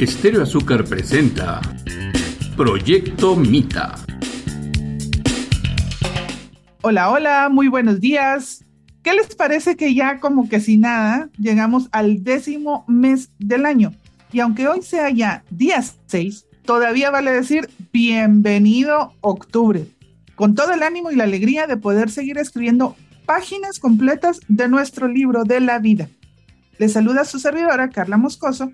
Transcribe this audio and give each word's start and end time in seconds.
Estéreo 0.00 0.44
Azúcar 0.44 0.84
presenta 0.84 1.60
Proyecto 2.56 3.36
Mita. 3.36 3.96
Hola, 6.80 7.10
hola, 7.10 7.50
muy 7.50 7.68
buenos 7.68 8.00
días. 8.00 8.64
¿Qué 9.02 9.12
les 9.12 9.34
parece 9.34 9.76
que 9.76 9.92
ya 9.92 10.18
como 10.18 10.48
que 10.48 10.58
sin 10.58 10.80
nada 10.80 11.28
llegamos 11.36 11.90
al 11.92 12.24
décimo 12.24 12.86
mes 12.88 13.28
del 13.38 13.66
año? 13.66 13.92
Y 14.32 14.40
aunque 14.40 14.68
hoy 14.68 14.80
sea 14.80 15.10
ya 15.10 15.44
día 15.50 15.84
6, 16.06 16.46
todavía 16.64 17.10
vale 17.10 17.30
decir 17.30 17.68
bienvenido 17.92 19.12
octubre, 19.20 19.86
con 20.34 20.54
todo 20.54 20.72
el 20.72 20.82
ánimo 20.82 21.10
y 21.10 21.16
la 21.16 21.24
alegría 21.24 21.66
de 21.66 21.76
poder 21.76 22.08
seguir 22.10 22.38
escribiendo 22.38 22.96
páginas 23.26 23.78
completas 23.78 24.40
de 24.48 24.66
nuestro 24.66 25.08
libro 25.08 25.44
de 25.44 25.60
la 25.60 25.78
vida. 25.78 26.08
Les 26.78 26.94
saluda 26.94 27.26
su 27.26 27.38
servidora, 27.38 27.90
Carla 27.90 28.16
Moscoso, 28.16 28.72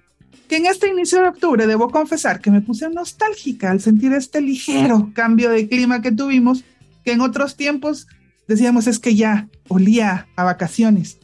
que 0.48 0.56
en 0.56 0.66
este 0.66 0.88
inicio 0.88 1.20
de 1.20 1.28
octubre 1.28 1.66
debo 1.66 1.90
confesar 1.90 2.40
que 2.40 2.50
me 2.50 2.60
puse 2.60 2.88
nostálgica 2.88 3.70
al 3.70 3.80
sentir 3.80 4.12
este 4.12 4.40
ligero 4.40 5.10
cambio 5.14 5.50
de 5.50 5.68
clima 5.68 6.02
que 6.02 6.12
tuvimos, 6.12 6.64
que 7.04 7.12
en 7.12 7.20
otros 7.20 7.56
tiempos 7.56 8.06
decíamos 8.46 8.86
es 8.86 8.98
que 8.98 9.14
ya 9.14 9.48
olía 9.68 10.28
a 10.36 10.44
vacaciones. 10.44 11.18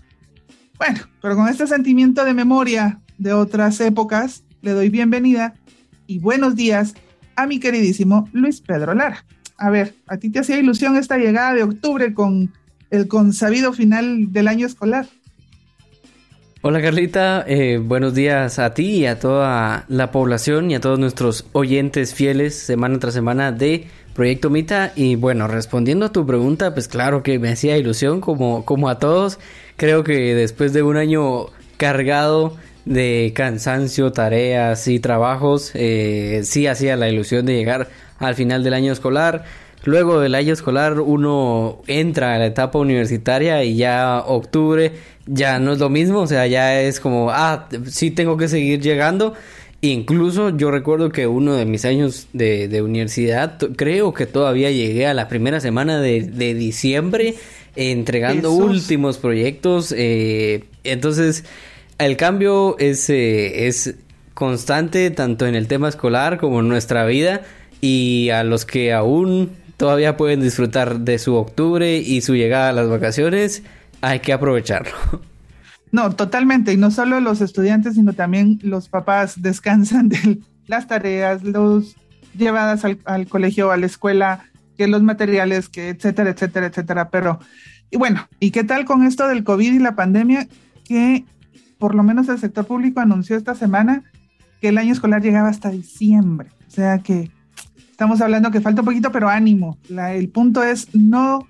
Bueno, 0.79 1.01
pero 1.21 1.37
con 1.37 1.49
este 1.49 1.67
sentimiento 1.67 2.25
de 2.25 2.35
memoria 2.35 3.01
de 3.19 3.33
otras 3.33 3.81
épocas, 3.81 4.43
le 4.63 4.73
doy 4.73 4.89
bienvenida 4.89 5.55
y 6.07 6.19
buenos 6.19 6.57
días 6.57 6.95
a 7.37 7.47
mi 7.47 7.61
queridísimo 7.61 8.29
Luis 8.33 8.61
Pedro 8.61 8.95
Lara. 8.95 9.25
A 9.57 9.71
ver, 9.71 9.95
¿a 10.09 10.17
ti 10.17 10.31
te 10.31 10.41
hacía 10.41 10.59
ilusión 10.59 10.97
esta 10.97 11.19
llegada 11.19 11.55
de 11.55 11.63
octubre 11.63 12.13
con 12.15 12.53
el 12.91 13.07
consabido 13.07 13.73
final 13.73 14.33
del 14.33 14.49
año 14.49 14.67
escolar? 14.67 15.07
Hola 16.65 16.81
Carlita, 16.81 17.45
eh, 17.49 17.79
buenos 17.83 18.15
días 18.15 18.61
a 18.61 18.73
ti 18.73 18.99
y 18.99 19.07
a 19.07 19.19
toda 19.19 19.85
la 19.89 20.13
población 20.13 20.71
y 20.71 20.77
a 20.77 20.81
todos 20.81 20.97
nuestros 20.97 21.45
oyentes 21.51 22.15
fieles 22.15 22.57
semana 22.57 23.01
tras 23.01 23.15
semana 23.15 23.51
de 23.51 23.89
Proyecto 24.15 24.49
Mita. 24.49 24.93
Y 24.95 25.17
bueno, 25.17 25.49
respondiendo 25.49 26.07
a 26.07 26.13
tu 26.13 26.25
pregunta, 26.25 26.73
pues 26.73 26.87
claro 26.87 27.25
que 27.25 27.41
me 27.41 27.51
hacía 27.51 27.77
ilusión 27.79 28.21
como, 28.21 28.65
como 28.65 28.89
a 28.89 29.01
todos. 29.01 29.41
Creo 29.75 30.05
que 30.05 30.37
después 30.37 30.73
de 30.73 30.85
un 30.85 30.97
año 30.97 31.47
cargado 31.79 32.57
de 32.85 33.33
cansancio, 33.35 34.13
tareas 34.13 34.87
y 34.87 35.01
trabajos, 35.01 35.73
eh, 35.75 36.43
sí 36.45 36.69
hacía 36.69 36.97
la 36.97 37.09
ilusión 37.09 37.45
de 37.45 37.57
llegar 37.57 37.89
al 38.21 38.37
final 38.37 38.63
del 38.63 38.75
año 38.75 38.93
escolar. 38.93 39.47
Luego 39.85 40.21
del 40.21 40.35
año 40.35 40.53
escolar 40.53 41.01
uno 41.01 41.83
entra 41.87 42.35
a 42.35 42.39
la 42.39 42.47
etapa 42.47 42.79
universitaria 42.79 43.65
y 43.65 43.77
ya 43.77 44.23
octubre 44.25 44.93
ya 45.27 45.59
no 45.59 45.73
es 45.73 45.79
lo 45.79 45.89
mismo, 45.89 46.21
o 46.21 46.27
sea, 46.27 46.47
ya 46.47 46.81
es 46.81 47.01
como, 47.01 47.31
ah, 47.31 47.69
sí 47.87 48.11
tengo 48.11 48.37
que 48.37 48.49
seguir 48.49 48.81
llegando. 48.81 49.35
Incluso 49.81 50.57
yo 50.57 50.71
recuerdo 50.71 51.11
que 51.11 51.27
uno 51.27 51.55
de 51.55 51.65
mis 51.65 51.85
años 51.85 52.29
de, 52.33 52.83
universidad, 52.83 53.59
creo 53.77 54.15
que 54.15 54.27
todavía 54.27 54.71
llegué 54.71 55.09
a 55.09 55.15
la 55.15 55.27
primera 55.27 55.59
semana 55.59 56.01
de, 56.01 56.55
diciembre 56.55 57.35
entregando 57.75 58.53
últimos 58.53 59.19
proyectos. 59.19 59.93
Eh, 59.97 60.65
entonces, 60.85 61.45
el 61.99 62.17
cambio 62.17 62.77
es, 62.79 63.11
eh, 63.11 63.67
es 63.67 63.97
constante 64.35 65.11
tanto 65.11 65.47
en 65.47 65.57
el 65.57 65.67
tema 65.67 65.89
escolar 65.89 66.39
como 66.39 66.61
en 66.61 66.69
nuestra 66.69 67.05
vida 67.05 67.43
y 67.81 68.31
a 68.31 68.45
los 68.45 68.65
que 68.65 68.93
aún 68.93 69.51
todavía 69.83 70.17
pueden 70.17 70.41
disfrutar 70.41 71.01
de 71.01 71.19
su 71.19 71.35
octubre 71.35 71.97
y 71.99 72.21
su 72.21 72.37
llegada 72.37 72.69
a 72.69 72.73
las 72.73 72.89
vacaciones, 72.89 73.65
hay 74.01 74.21
que 74.21 74.33
aprovecharlo. 74.33 74.93
No, 75.91 76.15
totalmente. 76.15 76.73
Y 76.73 76.79
no 76.79 76.91
solo 76.91 77.21
los 77.21 77.43
estudiantes, 77.43 77.97
sino 77.97 78.15
también 78.15 78.59
los 78.63 78.89
papás 78.89 79.43
descansan 79.43 80.09
de 80.09 80.39
las 80.67 80.87
tareas, 80.87 81.43
los 81.43 81.97
llevadas 82.35 82.87
al, 83.05 83.27
colegio, 83.27 83.71
a 83.71 83.77
la 83.77 83.85
escuela, 83.85 84.47
que 84.79 84.87
los 84.89 85.03
materiales, 85.03 85.69
que 85.69 85.91
etcétera, 85.91 86.31
etcétera, 86.31 86.69
etcétera. 86.69 87.11
Pero, 87.11 87.41
y 87.91 87.99
bueno, 87.99 88.27
¿y 88.41 88.53
qué 88.53 88.65
tal 88.65 88.87
con 88.87 89.03
esto 89.03 89.29
del 89.29 89.45
COVID 89.45 89.75
y 89.75 89.81
la 89.81 89.95
pandemia? 89.95 90.49
Que 90.87 91.27
por 91.77 91.95
lo 91.95 92.03
menos 92.03 92.27
el 92.31 92.39
sector 92.39 92.65
público 92.65 93.01
anunció 93.01 93.37
esta 93.37 93.55
semana 93.55 94.05
que 94.63 94.69
el 94.69 94.79
año 94.79 94.95
escolar 94.95 95.21
llegaba 95.21 95.51
hasta 95.51 95.69
diciembre. 95.69 96.49
O 96.69 96.71
sea 96.71 97.01
que 97.01 97.31
estamos 98.03 98.21
hablando 98.21 98.51
que 98.51 98.61
falta 98.61 98.81
un 98.81 98.87
poquito, 98.87 99.13
pero 99.13 99.29
ánimo. 99.29 99.79
el 99.89 100.29
punto 100.29 100.65
es 100.65 100.93
no 100.93 101.47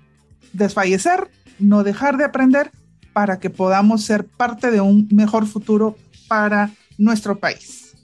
desfallecer, 0.51 1.31
no 1.57 1.83
dejar 1.83 2.15
de 2.17 2.25
aprender 2.25 2.69
para 3.11 3.39
que 3.39 3.49
podamos 3.49 4.03
ser 4.03 4.23
parte 4.25 4.69
de 4.69 4.79
un 4.79 5.07
mejor 5.11 5.47
futuro 5.47 5.97
para 6.27 6.69
nuestro 6.99 7.39
país. 7.39 7.95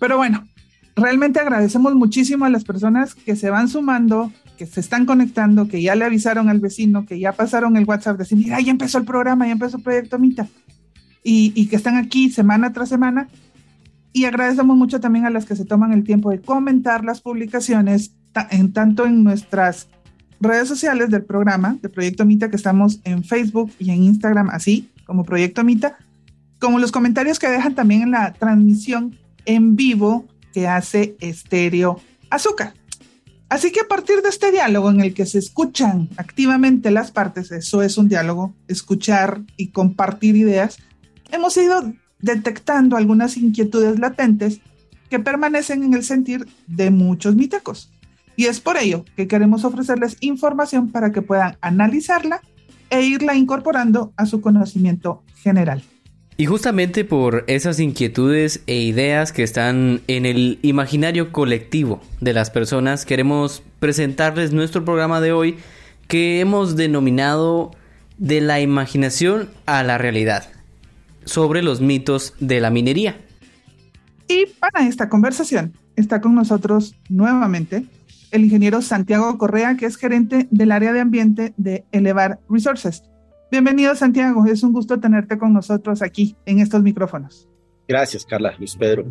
Pero 0.00 0.16
bueno, 0.16 0.48
realmente 0.96 1.38
agradecemos 1.38 1.94
muchísimo 1.94 2.44
a 2.44 2.50
las 2.50 2.64
personas 2.64 3.14
que 3.14 3.36
se 3.36 3.50
van 3.50 3.68
sumando, 3.68 4.32
que 4.58 4.66
se 4.66 4.80
están 4.80 5.06
conectando, 5.06 5.68
que 5.68 5.80
ya 5.80 5.94
le 5.94 6.06
avisaron 6.06 6.48
al 6.48 6.58
vecino, 6.58 7.06
que 7.06 7.20
ya 7.20 7.30
pasaron 7.30 7.76
el 7.76 7.84
WhatsApp, 7.84 8.16
de 8.16 8.24
decir, 8.24 8.36
mira, 8.36 8.60
ya 8.60 8.72
empezó 8.72 8.98
el 8.98 9.04
programa, 9.04 9.46
ya 9.46 9.52
empezó 9.52 9.76
el 9.76 9.84
proyecto 9.84 10.18
Mita, 10.18 10.48
y, 11.22 11.52
y 11.54 11.68
que 11.68 11.76
están 11.76 11.94
aquí 11.98 12.32
semana 12.32 12.72
tras 12.72 12.88
semana. 12.88 13.28
Y 14.16 14.24
agradecemos 14.24 14.78
mucho 14.78 14.98
también 14.98 15.26
a 15.26 15.30
las 15.30 15.44
que 15.44 15.54
se 15.56 15.66
toman 15.66 15.92
el 15.92 16.02
tiempo 16.02 16.30
de 16.30 16.40
comentar 16.40 17.04
las 17.04 17.20
publicaciones, 17.20 18.12
en 18.50 18.72
tanto 18.72 19.04
en 19.04 19.22
nuestras 19.22 19.88
redes 20.40 20.68
sociales 20.68 21.10
del 21.10 21.22
programa 21.22 21.76
de 21.82 21.90
Proyecto 21.90 22.24
Mita, 22.24 22.48
que 22.48 22.56
estamos 22.56 22.98
en 23.04 23.24
Facebook 23.24 23.70
y 23.78 23.90
en 23.90 24.02
Instagram, 24.02 24.48
así 24.48 24.88
como 25.04 25.22
Proyecto 25.22 25.64
Mita, 25.64 25.98
como 26.58 26.78
los 26.78 26.92
comentarios 26.92 27.38
que 27.38 27.50
dejan 27.50 27.74
también 27.74 28.00
en 28.00 28.12
la 28.12 28.32
transmisión 28.32 29.18
en 29.44 29.76
vivo 29.76 30.24
que 30.54 30.66
hace 30.66 31.14
Estéreo 31.20 32.00
Azúcar. 32.30 32.72
Así 33.50 33.70
que 33.70 33.80
a 33.80 33.86
partir 33.86 34.22
de 34.22 34.30
este 34.30 34.50
diálogo 34.50 34.88
en 34.88 35.02
el 35.02 35.12
que 35.12 35.26
se 35.26 35.40
escuchan 35.40 36.08
activamente 36.16 36.90
las 36.90 37.10
partes, 37.10 37.52
eso 37.52 37.82
es 37.82 37.98
un 37.98 38.08
diálogo, 38.08 38.54
escuchar 38.66 39.42
y 39.58 39.72
compartir 39.72 40.36
ideas, 40.36 40.78
hemos 41.30 41.54
ido 41.58 41.92
detectando 42.20 42.96
algunas 42.96 43.36
inquietudes 43.36 43.98
latentes 43.98 44.60
que 45.10 45.18
permanecen 45.18 45.82
en 45.82 45.94
el 45.94 46.04
sentir 46.04 46.46
de 46.66 46.90
muchos 46.90 47.36
mitacos. 47.36 47.90
Y 48.36 48.46
es 48.46 48.60
por 48.60 48.76
ello 48.76 49.04
que 49.16 49.28
queremos 49.28 49.64
ofrecerles 49.64 50.16
información 50.20 50.90
para 50.90 51.12
que 51.12 51.22
puedan 51.22 51.56
analizarla 51.60 52.42
e 52.90 53.02
irla 53.02 53.34
incorporando 53.34 54.12
a 54.16 54.26
su 54.26 54.40
conocimiento 54.40 55.22
general. 55.42 55.82
Y 56.38 56.44
justamente 56.44 57.06
por 57.06 57.44
esas 57.46 57.80
inquietudes 57.80 58.60
e 58.66 58.76
ideas 58.76 59.32
que 59.32 59.42
están 59.42 60.02
en 60.06 60.26
el 60.26 60.58
imaginario 60.60 61.32
colectivo 61.32 62.02
de 62.20 62.34
las 62.34 62.50
personas, 62.50 63.06
queremos 63.06 63.62
presentarles 63.80 64.52
nuestro 64.52 64.84
programa 64.84 65.22
de 65.22 65.32
hoy 65.32 65.56
que 66.08 66.40
hemos 66.40 66.76
denominado 66.76 67.70
de 68.18 68.42
la 68.42 68.60
imaginación 68.60 69.48
a 69.64 69.82
la 69.82 69.96
realidad, 69.96 70.50
sobre 71.26 71.62
los 71.62 71.82
mitos 71.82 72.32
de 72.40 72.60
la 72.60 72.70
minería. 72.70 73.20
Y 74.28 74.46
para 74.46 74.88
esta 74.88 75.10
conversación 75.10 75.74
está 75.94 76.20
con 76.20 76.34
nosotros 76.34 76.94
nuevamente 77.08 77.84
el 78.30 78.44
ingeniero 78.44 78.82
Santiago 78.82 79.36
Correa, 79.38 79.76
que 79.76 79.86
es 79.86 79.96
gerente 79.96 80.48
del 80.50 80.72
área 80.72 80.92
de 80.92 81.00
ambiente 81.00 81.52
de 81.56 81.84
Elevar 81.92 82.40
Resources. 82.48 83.02
Bienvenido, 83.50 83.94
Santiago. 83.94 84.44
Es 84.46 84.62
un 84.62 84.72
gusto 84.72 84.98
tenerte 84.98 85.38
con 85.38 85.52
nosotros 85.52 86.02
aquí 86.02 86.36
en 86.46 86.58
estos 86.58 86.82
micrófonos. 86.82 87.48
Gracias, 87.86 88.24
Carla. 88.24 88.54
Luis 88.58 88.74
Pedro, 88.74 89.06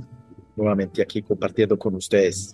nuevamente 0.56 1.02
aquí 1.02 1.22
compartiendo 1.22 1.80
con 1.80 1.96
ustedes. 1.96 2.54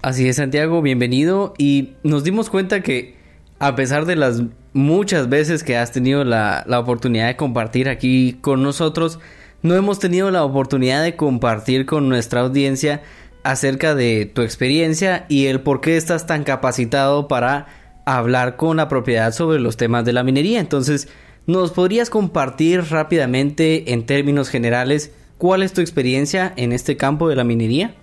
Así 0.00 0.26
es, 0.26 0.36
Santiago, 0.36 0.80
bienvenido. 0.80 1.52
Y 1.58 1.94
nos 2.02 2.24
dimos 2.24 2.48
cuenta 2.48 2.82
que 2.82 3.16
a 3.58 3.76
pesar 3.76 4.06
de 4.06 4.16
las 4.16 4.42
muchas 4.72 5.28
veces 5.28 5.64
que 5.64 5.76
has 5.76 5.92
tenido 5.92 6.24
la, 6.24 6.64
oportunidad 6.68 7.26
de 7.26 7.36
compartir 7.36 7.88
aquí 7.88 8.38
con 8.40 8.62
nosotros, 8.62 9.18
no 9.62 9.74
hemos 9.74 9.98
tenido 9.98 10.30
la 10.30 10.44
oportunidad 10.44 11.02
de 11.02 11.16
compartir 11.16 11.86
con 11.86 12.08
nuestra 12.08 12.40
audiencia 12.40 13.02
acerca 13.42 13.94
de 13.94 14.26
tu 14.26 14.42
experiencia 14.42 15.26
y 15.28 15.46
el 15.46 15.60
por 15.60 15.80
qué 15.80 15.96
estás 15.96 16.26
tan 16.26 16.44
capacitado 16.44 17.28
para 17.28 17.66
hablar 18.04 18.56
con 18.56 18.76
la 18.78 18.88
propiedad 18.88 19.32
sobre 19.32 19.60
los 19.60 19.76
temas 19.76 20.04
de 20.04 20.12
la 20.12 20.22
minería. 20.22 20.60
Entonces, 20.60 21.08
¿nos 21.46 21.72
podrías 21.72 22.10
compartir 22.10 22.82
rápidamente 22.90 23.92
en 23.92 24.06
términos 24.06 24.48
generales 24.48 25.12
cuál 25.38 25.62
es 25.62 25.72
tu 25.72 25.80
experiencia 25.80 26.52
en 26.56 26.72
este 26.72 26.96
campo 26.96 27.28
de 27.28 27.36
la 27.36 27.44
minería? 27.44 27.94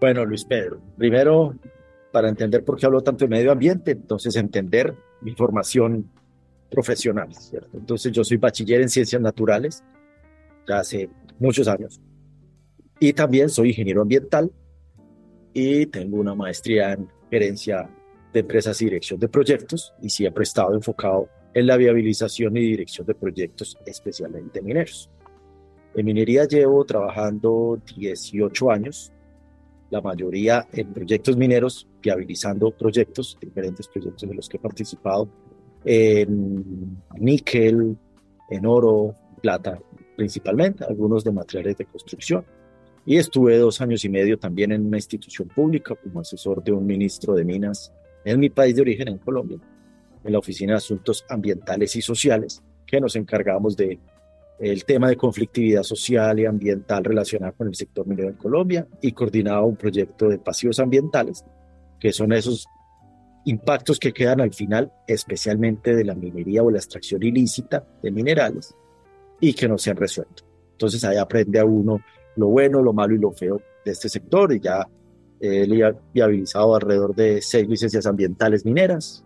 Bueno, 0.00 0.24
Luis 0.24 0.44
Pedro, 0.44 0.80
primero, 0.96 1.54
para 2.12 2.28
entender 2.28 2.64
por 2.64 2.78
qué 2.78 2.86
hablo 2.86 3.00
tanto 3.02 3.24
de 3.24 3.30
medio 3.30 3.50
ambiente, 3.52 3.92
entonces 3.92 4.36
entender 4.36 4.94
mi 5.20 5.34
formación 5.34 6.10
profesional, 6.70 7.34
¿cierto? 7.34 7.76
Entonces 7.76 8.12
yo 8.12 8.24
soy 8.24 8.36
bachiller 8.36 8.80
en 8.80 8.88
ciencias 8.88 9.20
naturales, 9.20 9.82
ya 10.66 10.80
hace 10.80 11.08
muchos 11.38 11.66
años, 11.68 12.00
y 13.00 13.12
también 13.12 13.48
soy 13.48 13.68
ingeniero 13.68 14.02
ambiental 14.02 14.50
y 15.52 15.86
tengo 15.86 16.18
una 16.18 16.34
maestría 16.34 16.92
en 16.92 17.08
gerencia 17.30 17.88
de 18.32 18.40
empresas 18.40 18.80
y 18.82 18.86
dirección 18.86 19.18
de 19.18 19.28
proyectos 19.28 19.94
y 20.02 20.10
siempre 20.10 20.42
he 20.42 20.44
estado 20.44 20.74
enfocado 20.74 21.28
en 21.54 21.66
la 21.66 21.76
viabilización 21.76 22.56
y 22.56 22.60
dirección 22.60 23.06
de 23.06 23.14
proyectos, 23.14 23.78
especialmente 23.86 24.60
mineros. 24.60 25.10
En 25.94 26.04
minería 26.04 26.44
llevo 26.44 26.84
trabajando 26.84 27.80
18 27.96 28.70
años, 28.70 29.12
la 29.90 30.00
mayoría 30.00 30.66
en 30.72 30.92
proyectos 30.92 31.36
mineros, 31.36 31.86
viabilizando 32.02 32.70
proyectos, 32.70 33.38
diferentes 33.40 33.88
proyectos 33.88 34.28
de 34.28 34.34
los 34.34 34.48
que 34.48 34.56
he 34.58 34.60
participado, 34.60 35.28
en 35.84 36.98
níquel, 37.18 37.96
en 38.50 38.66
oro, 38.66 39.14
plata 39.40 39.80
principalmente, 40.16 40.84
algunos 40.84 41.22
de 41.22 41.32
materiales 41.32 41.76
de 41.76 41.84
construcción. 41.84 42.44
Y 43.06 43.16
estuve 43.16 43.56
dos 43.56 43.80
años 43.80 44.04
y 44.04 44.08
medio 44.08 44.38
también 44.38 44.72
en 44.72 44.84
una 44.84 44.98
institución 44.98 45.48
pública 45.48 45.94
como 45.94 46.20
asesor 46.20 46.62
de 46.62 46.72
un 46.72 46.84
ministro 46.84 47.34
de 47.34 47.44
Minas 47.44 47.92
en 48.24 48.40
mi 48.40 48.50
país 48.50 48.74
de 48.74 48.82
origen, 48.82 49.08
en 49.08 49.18
Colombia, 49.18 49.58
en 50.24 50.32
la 50.32 50.38
Oficina 50.38 50.72
de 50.72 50.78
Asuntos 50.78 51.24
Ambientales 51.28 51.96
y 51.96 52.02
Sociales, 52.02 52.62
que 52.84 53.00
nos 53.00 53.16
encargamos 53.16 53.76
de 53.76 53.98
el 54.58 54.84
tema 54.84 55.08
de 55.08 55.16
conflictividad 55.16 55.82
social 55.82 56.40
y 56.40 56.46
ambiental 56.46 57.04
relacionada 57.04 57.52
con 57.52 57.68
el 57.68 57.74
sector 57.74 58.06
minero 58.06 58.28
en 58.28 58.36
Colombia 58.36 58.86
y 59.00 59.12
coordinaba 59.12 59.62
un 59.62 59.76
proyecto 59.76 60.28
de 60.28 60.38
pasivos 60.38 60.80
ambientales, 60.80 61.44
que 62.00 62.12
son 62.12 62.32
esos 62.32 62.66
impactos 63.44 63.98
que 63.98 64.12
quedan 64.12 64.40
al 64.40 64.52
final, 64.52 64.92
especialmente 65.06 65.94
de 65.94 66.04
la 66.04 66.14
minería 66.14 66.62
o 66.62 66.70
la 66.70 66.78
extracción 66.78 67.22
ilícita 67.22 67.86
de 68.02 68.10
minerales 68.10 68.74
y 69.40 69.54
que 69.54 69.68
no 69.68 69.78
se 69.78 69.90
han 69.90 69.96
resuelto. 69.96 70.42
Entonces 70.72 71.04
ahí 71.04 71.16
aprende 71.16 71.60
a 71.60 71.64
uno 71.64 72.00
lo 72.36 72.48
bueno, 72.48 72.82
lo 72.82 72.92
malo 72.92 73.14
y 73.14 73.18
lo 73.18 73.32
feo 73.32 73.60
de 73.84 73.92
este 73.92 74.08
sector 74.08 74.52
y 74.52 74.60
ya 74.60 74.88
él 75.40 75.82
ha 75.84 75.94
viabilizado 76.12 76.74
alrededor 76.74 77.14
de 77.14 77.40
seis 77.40 77.68
licencias 77.68 78.06
ambientales 78.06 78.64
mineras 78.64 79.24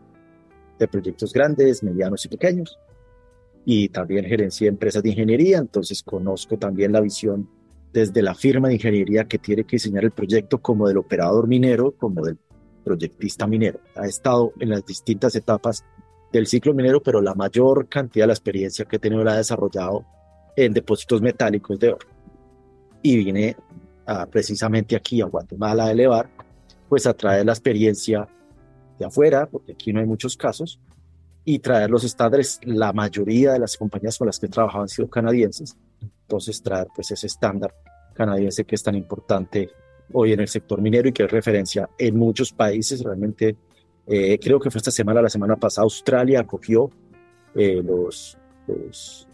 de 0.78 0.88
proyectos 0.88 1.32
grandes, 1.32 1.82
medianos 1.82 2.24
y 2.26 2.28
pequeños 2.28 2.78
y 3.64 3.88
también 3.88 4.24
gerencia 4.24 4.68
empresas 4.68 5.02
de 5.02 5.10
ingeniería, 5.10 5.58
entonces 5.58 6.02
conozco 6.02 6.58
también 6.58 6.92
la 6.92 7.00
visión 7.00 7.48
desde 7.92 8.22
la 8.22 8.34
firma 8.34 8.68
de 8.68 8.74
ingeniería 8.74 9.24
que 9.24 9.38
tiene 9.38 9.64
que 9.64 9.76
diseñar 9.76 10.04
el 10.04 10.10
proyecto 10.10 10.60
como 10.60 10.88
del 10.88 10.96
operador 10.96 11.46
minero, 11.46 11.92
como 11.92 12.24
del 12.24 12.38
proyectista 12.82 13.46
minero. 13.46 13.80
Ha 13.94 14.06
estado 14.06 14.52
en 14.58 14.70
las 14.70 14.84
distintas 14.84 15.34
etapas 15.36 15.84
del 16.32 16.46
ciclo 16.46 16.74
minero, 16.74 17.02
pero 17.02 17.20
la 17.20 17.34
mayor 17.34 17.88
cantidad 17.88 18.24
de 18.24 18.28
la 18.28 18.32
experiencia 18.32 18.86
que 18.86 18.96
he 18.96 18.98
tenido 18.98 19.22
la 19.22 19.34
ha 19.34 19.36
desarrollado 19.36 20.04
en 20.56 20.72
depósitos 20.72 21.20
metálicos 21.20 21.78
de 21.78 21.92
oro. 21.92 22.06
Y 23.02 23.18
vine 23.18 23.56
precisamente 24.30 24.96
aquí 24.96 25.20
a 25.20 25.26
Guatemala 25.26 25.84
a 25.84 25.92
elevar, 25.92 26.28
pues 26.88 27.06
a 27.06 27.14
traer 27.14 27.46
la 27.46 27.52
experiencia 27.52 28.26
de 28.98 29.04
afuera, 29.04 29.46
porque 29.46 29.72
aquí 29.72 29.92
no 29.92 30.00
hay 30.00 30.06
muchos 30.06 30.36
casos, 30.36 30.80
y 31.44 31.58
traer 31.58 31.90
los 31.90 32.04
estándares. 32.04 32.60
La 32.64 32.92
mayoría 32.92 33.52
de 33.52 33.58
las 33.58 33.76
compañías 33.76 34.18
con 34.18 34.26
las 34.26 34.38
que 34.38 34.46
he 34.46 34.48
trabajado 34.48 34.82
han 34.82 34.88
sido 34.88 35.08
canadienses, 35.08 35.76
entonces 36.00 36.62
traer 36.62 36.88
pues 36.94 37.10
ese 37.10 37.26
estándar 37.26 37.74
canadiense 38.14 38.64
que 38.64 38.74
es 38.74 38.82
tan 38.82 38.94
importante 38.94 39.70
hoy 40.12 40.32
en 40.32 40.40
el 40.40 40.48
sector 40.48 40.80
minero 40.80 41.08
y 41.08 41.12
que 41.12 41.24
es 41.24 41.30
referencia 41.30 41.88
en 41.98 42.16
muchos 42.16 42.52
países. 42.52 43.02
Realmente 43.02 43.56
eh, 44.06 44.38
creo 44.38 44.60
que 44.60 44.70
fue 44.70 44.78
esta 44.78 44.90
semana, 44.90 45.22
la 45.22 45.30
semana 45.30 45.56
pasada, 45.56 45.84
Australia 45.84 46.40
acogió 46.40 46.90
eh, 47.54 47.82
los, 47.82 48.36
los 48.66 49.28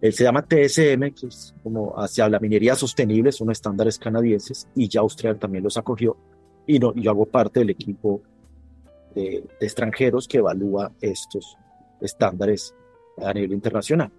él 0.00 0.12
se 0.12 0.24
llama 0.24 0.42
TSM, 0.42 1.12
que 1.14 1.26
es 1.28 1.54
como 1.62 1.98
hacia 1.98 2.28
la 2.28 2.38
minería 2.38 2.74
sostenible, 2.74 3.32
son 3.32 3.50
estándares 3.50 3.98
canadienses, 3.98 4.68
y 4.74 4.88
ya 4.88 5.00
Australia 5.00 5.38
también 5.38 5.64
los 5.64 5.76
acogió. 5.76 6.16
Y 6.66 6.78
no, 6.78 6.94
yo 6.94 7.10
hago 7.10 7.26
parte 7.26 7.60
del 7.60 7.70
equipo 7.70 8.20
de, 9.16 9.44
extranjeros 9.60 10.28
que 10.28 10.38
evalúa 10.38 10.92
estos 11.00 11.56
estándares 12.00 12.74
a 13.18 13.32
nivel 13.32 13.52
internacional. 13.52 14.12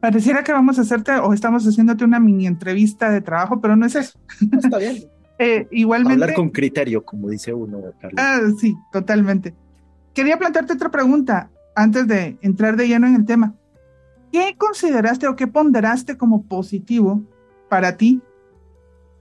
Pareciera 0.00 0.44
que 0.44 0.52
vamos 0.52 0.78
a 0.78 0.82
hacerte 0.82 1.12
o 1.12 1.32
estamos 1.32 1.66
haciéndote 1.66 2.04
una 2.04 2.20
mini 2.20 2.46
entrevista 2.46 3.10
de 3.10 3.20
trabajo, 3.20 3.60
pero 3.60 3.76
no 3.76 3.86
es 3.86 3.96
eso. 3.96 4.18
Está 4.62 4.78
bien. 4.78 5.04
eh, 5.38 5.66
igualmente. 5.72 6.22
Hablar 6.22 6.36
con 6.36 6.50
criterio, 6.50 7.04
como 7.04 7.28
dice 7.28 7.52
uno, 7.52 7.80
Carlos. 8.00 8.18
Ah, 8.18 8.40
sí, 8.58 8.76
totalmente. 8.92 9.54
Quería 10.14 10.38
plantearte 10.38 10.74
otra 10.74 10.90
pregunta 10.90 11.50
antes 11.74 12.06
de 12.06 12.38
entrar 12.40 12.76
de 12.76 12.86
lleno 12.86 13.06
en 13.06 13.16
el 13.16 13.26
tema. 13.26 13.54
¿Qué 14.30 14.54
consideraste 14.56 15.26
o 15.26 15.34
qué 15.34 15.46
ponderaste 15.46 16.16
como 16.16 16.44
positivo 16.44 17.22
para 17.68 17.96
ti 17.96 18.22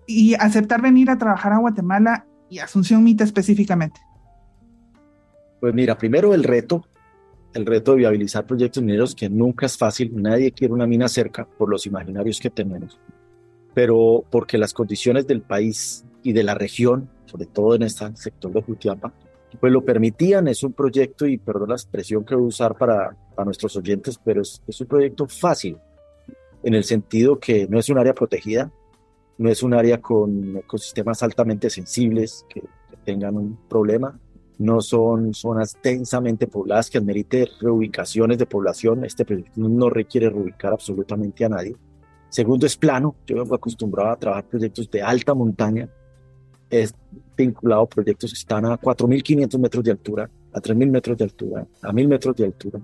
y 0.08 0.36
aceptar 0.36 0.82
venir 0.82 1.10
a 1.10 1.18
trabajar 1.18 1.54
a 1.54 1.58
Guatemala 1.58 2.28
y 2.50 2.60
Asunción 2.60 3.04
Mita 3.04 3.24
específicamente? 3.24 4.05
Pues 5.60 5.74
mira, 5.74 5.98
primero 5.98 6.34
el 6.34 6.44
reto, 6.44 6.86
el 7.54 7.66
reto 7.66 7.92
de 7.92 7.98
viabilizar 8.00 8.46
proyectos 8.46 8.84
mineros 8.84 9.16
que 9.16 9.30
nunca 9.30 9.66
es 9.66 9.78
fácil, 9.78 10.12
nadie 10.14 10.52
quiere 10.52 10.74
una 10.74 10.86
mina 10.86 11.08
cerca 11.08 11.46
por 11.46 11.70
los 11.70 11.86
imaginarios 11.86 12.40
que 12.40 12.50
tenemos, 12.50 13.00
pero 13.74 14.24
porque 14.30 14.58
las 14.58 14.74
condiciones 14.74 15.26
del 15.26 15.42
país 15.42 16.06
y 16.22 16.34
de 16.34 16.44
la 16.44 16.56
región, 16.56 17.10
sobre 17.26 17.46
todo 17.46 17.76
en 17.76 17.84
este 17.84 18.06
sector 18.16 18.52
de 18.52 18.62
Jutiapa, 18.62 19.14
pues 19.60 19.72
lo 19.72 19.86
permitían, 19.86 20.48
es 20.48 20.64
un 20.64 20.74
proyecto, 20.74 21.26
y 21.26 21.38
perdón 21.38 21.70
la 21.70 21.76
expresión 21.76 22.26
que 22.26 22.36
voy 22.36 22.46
a 22.46 22.48
usar 22.48 22.78
para, 22.78 23.16
para 23.36 23.46
nuestros 23.46 23.76
oyentes, 23.78 24.20
pero 24.24 24.42
es, 24.42 24.62
es 24.68 24.82
un 24.82 24.88
proyecto 24.88 25.28
fácil, 25.28 25.78
en 26.64 26.74
el 26.74 26.84
sentido 26.84 27.40
que 27.40 27.68
no 27.70 27.80
es 27.80 27.90
un 27.90 27.98
área 27.98 28.14
protegida, 28.14 28.72
no 29.38 29.50
es 29.50 29.64
un 29.64 29.74
área 29.74 30.02
con 30.02 30.58
ecosistemas 30.58 31.22
altamente 31.24 31.70
sensibles 31.70 32.46
que, 32.50 32.62
que 32.62 32.98
tengan 33.06 33.38
un 33.38 33.58
problema, 33.70 34.20
no 34.58 34.82
son 34.82 35.34
zonas 35.34 35.78
densamente 35.84 36.48
pobladas 36.48 36.90
que 36.90 36.98
admite 36.98 37.50
reubicaciones 37.60 38.38
de 38.38 38.46
población. 38.46 39.06
Este 39.06 39.26
proyecto 39.26 39.52
no 39.56 39.90
requiere 39.90 40.30
reubicar 40.30 40.74
absolutamente 40.74 41.46
a 41.46 41.50
nadie. 41.50 41.76
Segundo, 42.30 42.66
es 42.66 42.76
plano. 42.78 43.16
Yo 43.26 43.38
vengo 43.38 43.56
acostumbrado 43.56 44.12
a 44.12 44.20
trabajar 44.20 44.46
proyectos 44.46 44.90
de 44.90 45.02
alta 45.02 45.34
montaña. 45.34 45.90
Es 46.70 46.94
vinculado 47.38 47.84
a 47.84 47.90
proyectos 47.90 48.32
que 48.32 48.40
están 48.40 48.66
a 48.66 48.80
4.500 48.80 49.60
metros 49.60 49.84
de 49.84 49.92
altura, 49.92 50.30
a 50.52 50.62
3.000 50.62 50.90
metros 50.90 51.18
de 51.18 51.24
altura, 51.26 51.68
a 51.82 51.92
1.000 51.92 52.08
metros 52.08 52.36
de 52.36 52.46
altura, 52.46 52.80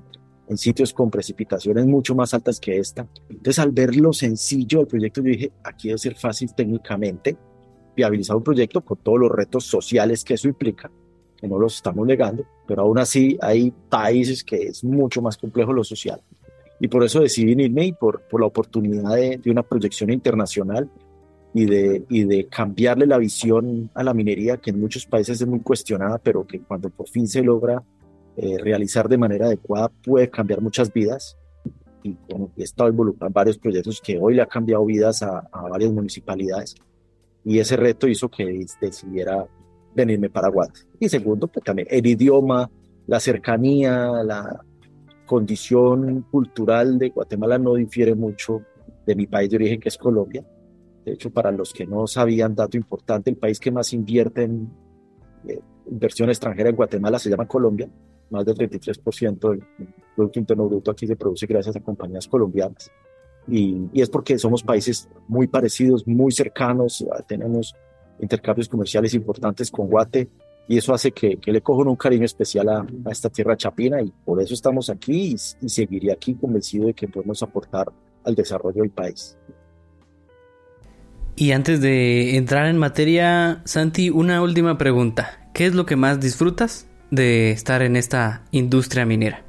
en 0.48 0.58
sitios 0.58 0.94
con 0.94 1.10
precipitaciones 1.10 1.86
mucho 1.86 2.14
más 2.16 2.34
altas 2.34 2.60
que 2.60 2.78
esta. 2.78 3.08
Entonces, 3.30 3.60
al 3.60 3.72
ver 3.72 3.96
lo 3.96 4.14
sencillo 4.14 4.80
del 4.80 4.88
proyecto, 4.88 5.22
yo 5.22 5.32
dije, 5.32 5.52
aquí 5.64 5.88
debe 5.88 5.98
ser 5.98 6.16
fácil 6.16 6.54
técnicamente 6.54 7.38
viabilizar 7.96 8.36
un 8.36 8.44
proyecto 8.44 8.82
con 8.82 8.98
todos 9.00 9.20
los 9.20 9.32
retos 9.32 9.66
sociales 9.66 10.24
que 10.24 10.36
eso 10.36 10.48
implica 10.48 10.92
que 11.42 11.48
no 11.48 11.58
los 11.58 11.76
estamos 11.76 12.06
negando, 12.06 12.46
pero 12.68 12.84
aún 12.84 13.00
así 13.00 13.38
hay 13.42 13.74
países 13.90 14.44
que 14.44 14.68
es 14.68 14.84
mucho 14.84 15.22
más 15.22 15.38
complejo 15.38 15.74
lo 15.74 15.84
social. 15.84 16.22
Y 16.80 16.88
por 16.88 17.04
eso 17.04 17.20
decidí 17.20 17.48
venirme 17.56 17.88
y 17.88 17.94
por, 17.94 18.22
por 18.22 18.42
la 18.42 18.48
oportunidad 18.48 19.16
de, 19.16 19.38
de, 19.38 19.52
una 19.52 19.64
proyección 19.64 20.12
internacional 20.12 20.90
y 21.54 21.66
de, 21.66 22.06
y 22.10 22.24
de 22.24 22.48
cambiarle 22.48 23.06
la 23.06 23.18
visión 23.18 23.90
a 23.94 24.04
la 24.04 24.14
minería, 24.14 24.58
que 24.58 24.70
en 24.70 24.80
muchos 24.80 25.06
países 25.06 25.42
es 25.42 25.48
muy 25.48 25.60
cuestionada, 25.60 26.18
pero 26.20 26.46
que 26.46 26.62
cuando 26.62 26.90
por 26.90 27.08
fin 27.10 27.28
se 27.28 27.44
logra 27.44 27.84
eh, 28.38 28.58
realizar 28.60 29.10
de 29.10 29.18
manera 29.18 29.48
adecuada 29.48 29.90
puede 29.90 30.30
cambiar 30.30 30.62
muchas 30.62 30.92
vidas. 30.94 31.38
Y 32.04 32.16
bueno, 32.30 32.52
he 32.58 32.64
estado 32.64 32.90
involucrado 32.90 33.28
en 33.28 33.34
varios 33.34 33.58
proyectos 33.58 34.02
que 34.02 34.18
hoy 34.20 34.36
le 34.36 34.42
ha 34.42 34.48
cambiado 34.48 34.86
vidas 34.86 35.22
a, 35.22 35.48
a 35.52 35.62
varias 35.70 35.92
municipalidades. 35.92 36.76
Y 37.44 37.60
ese 37.60 37.76
reto 37.76 38.08
hizo 38.08 38.30
que 38.30 38.66
decidiera 38.80 39.48
venirme 39.96 40.30
para 40.30 40.50
Guate. 40.50 40.82
Y 41.00 41.10
segundo, 41.10 41.48
pues 41.48 41.64
también 41.64 41.88
el 41.92 42.06
idioma, 42.06 42.70
la 43.08 43.20
cercanía, 43.20 44.24
la 44.24 44.62
condición 45.26 46.26
cultural 46.30 46.98
de 46.98 47.10
Guatemala 47.10 47.58
no 47.58 47.76
difiere 47.76 48.16
mucho 48.16 48.62
de 49.06 49.16
mi 49.16 49.28
país 49.28 49.50
de 49.50 49.58
origen, 49.58 49.80
que 49.80 49.90
es 49.90 49.98
Colombia. 49.98 50.46
De 51.06 51.14
hecho, 51.14 51.32
para 51.32 51.52
los 51.52 51.74
que 51.74 51.86
no 51.86 52.06
sabían, 52.06 52.54
dato 52.54 52.78
importante, 52.78 53.30
el 53.30 53.38
país 53.38 53.60
que 53.60 53.72
más 53.72 53.94
invierte 53.94 54.44
en 54.44 54.70
eh, 55.48 55.60
inversión 55.90 56.30
extranjera 56.30 56.70
en 56.70 56.76
Guatemala 56.76 57.18
se 57.18 57.30
llama 57.30 57.48
Colombia. 57.48 57.90
Más 58.30 58.46
del 58.46 58.56
33% 58.56 59.50
del 59.50 59.64
Producto 60.16 60.40
Interno 60.40 60.68
Bruto 60.68 60.92
aquí 60.92 61.08
se 61.08 61.16
produce 61.16 61.46
gracias 61.48 61.76
a 61.76 61.80
compañías 61.80 62.28
colombianas. 62.28 62.92
Y, 63.48 63.90
y 63.92 64.02
es 64.02 64.10
porque 64.10 64.38
somos 64.38 64.64
países 64.64 65.10
muy 65.28 65.48
parecidos, 65.48 66.08
muy 66.08 66.32
cercanos, 66.32 67.06
tenemos 67.28 67.74
intercambios 68.22 68.70
comerciales 68.70 69.14
importantes 69.14 69.70
con 69.70 69.88
Guate 69.88 70.30
y 70.68 70.78
eso 70.78 70.94
hace 70.94 71.12
que, 71.12 71.38
que 71.38 71.52
le 71.52 71.62
cojan 71.62 71.88
un 71.88 71.96
cariño 71.96 72.26
especial 72.26 72.70
a, 72.70 72.86
a, 73.06 73.12
esta 73.12 73.30
tierra 73.30 73.58
chapina 73.58 74.02
y 74.02 74.12
por 74.24 74.42
eso 74.42 74.54
estamos 74.54 74.90
aquí 74.90 75.34
y, 75.34 75.66
y 75.66 75.70
seguiré 75.70 76.12
aquí 76.12 76.36
convencido 76.36 76.88
de 76.88 76.94
que 76.94 77.08
podemos 77.08 77.42
aportar 77.44 77.92
al 78.24 78.36
desarrollo 78.36 78.82
del 78.82 78.92
país. 78.92 79.38
Y 81.36 81.52
antes 81.52 81.82
de 81.82 82.38
entrar 82.38 82.68
en 82.68 82.78
materia, 82.78 83.62
Santi, 83.66 84.10
una 84.10 84.42
última 84.42 84.78
pregunta. 84.78 85.50
¿Qué 85.54 85.66
es 85.66 85.74
lo 85.74 85.86
que 85.86 85.96
más 85.96 86.20
disfrutas 86.20 86.88
de 87.10 87.52
estar 87.52 87.82
en 87.82 87.96
esta 87.96 88.46
industria 88.52 89.06
minera? 89.06 89.44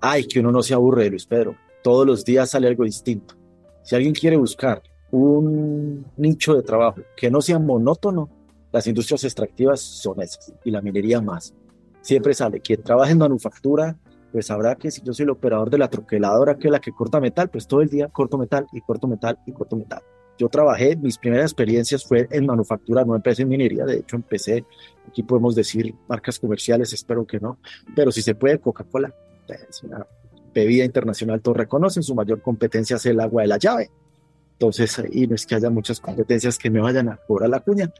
Ay, 0.00 0.26
que 0.26 0.40
uno 0.40 0.52
no 0.52 0.62
se 0.62 0.74
aburre, 0.74 1.10
Luis 1.10 1.26
Pedro. 1.26 1.56
Todos 1.82 2.06
los 2.06 2.24
días 2.24 2.50
sale 2.50 2.68
algo 2.68 2.84
distinto. 2.84 3.34
Si 3.82 3.94
alguien 3.96 4.12
quiere 4.12 4.36
buscar 4.36 4.82
un 5.10 6.06
nicho 6.16 6.54
de 6.54 6.62
trabajo 6.62 7.00
que 7.16 7.30
no 7.30 7.40
sea 7.40 7.58
monótono, 7.58 8.28
las 8.72 8.86
industrias 8.86 9.24
extractivas 9.24 9.80
son 9.80 10.20
esas 10.20 10.52
y 10.64 10.70
la 10.70 10.82
minería 10.82 11.20
más. 11.20 11.54
Siempre 12.02 12.34
sale 12.34 12.60
quien 12.60 12.82
trabaja 12.82 13.10
en 13.10 13.18
manufactura, 13.18 13.96
pues 14.32 14.50
habrá 14.50 14.74
que 14.76 14.90
si 14.90 15.02
yo 15.02 15.12
soy 15.12 15.24
el 15.24 15.30
operador 15.30 15.70
de 15.70 15.78
la 15.78 15.88
troqueladora, 15.88 16.56
que 16.56 16.68
es 16.68 16.72
la 16.72 16.80
que 16.80 16.92
corta 16.92 17.20
metal, 17.20 17.48
pues 17.48 17.66
todo 17.66 17.80
el 17.80 17.88
día 17.88 18.08
corto 18.08 18.36
metal 18.36 18.66
y 18.72 18.80
corto 18.80 19.08
metal 19.08 19.38
y 19.46 19.52
corto 19.52 19.76
metal. 19.76 20.02
Yo 20.38 20.48
trabajé, 20.48 20.94
mis 20.96 21.18
primeras 21.18 21.50
experiencias 21.50 22.04
fue 22.04 22.28
en 22.30 22.46
manufactura, 22.46 23.04
no 23.04 23.16
empecé 23.16 23.42
en 23.42 23.48
minería, 23.48 23.84
de 23.84 23.96
hecho 23.96 24.16
empecé, 24.16 24.64
aquí 25.08 25.24
podemos 25.24 25.54
decir 25.56 25.94
marcas 26.08 26.38
comerciales, 26.38 26.92
espero 26.92 27.26
que 27.26 27.40
no, 27.40 27.58
pero 27.96 28.12
si 28.12 28.22
se 28.22 28.36
puede, 28.36 28.60
Coca-Cola, 28.60 29.12
es 29.48 29.82
una 29.82 30.06
bebida 30.54 30.84
internacional, 30.84 31.40
todos 31.40 31.56
reconocen, 31.56 32.02
su 32.02 32.14
mayor 32.14 32.40
competencia 32.40 32.96
es 32.96 33.06
el 33.06 33.18
agua 33.18 33.42
de 33.42 33.48
la 33.48 33.58
llave. 33.58 33.90
Entonces, 34.58 35.00
y 35.12 35.28
no 35.28 35.36
es 35.36 35.46
que 35.46 35.54
haya 35.54 35.70
muchas 35.70 36.00
competencias 36.00 36.58
que 36.58 36.68
me 36.68 36.80
vayan 36.80 37.08
a 37.08 37.16
cobrar 37.16 37.48
la 37.48 37.60
cuña, 37.60 37.92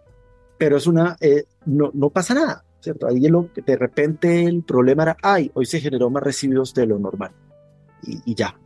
pero 0.59 0.77
es 0.77 0.89
una, 0.89 1.17
eh, 1.21 1.45
no, 1.67 1.93
no 1.95 2.11
pasa 2.11 2.35
nada, 2.35 2.65
¿cierto? 2.81 3.07
Ahí 3.07 3.21
lo, 3.29 3.49
de 3.55 3.77
repente 3.77 4.45
el 4.45 4.65
problema 4.65 5.05
era, 5.05 5.17
ay, 5.23 5.53
hoy 5.55 5.67
se 5.67 5.79
generó 5.79 6.11
más 6.11 6.23
residuos 6.25 6.75
de 6.75 6.87
lo 6.87 6.99
normal, 6.99 7.31
y, 8.03 8.33
y 8.33 8.35
ya. 8.35 8.59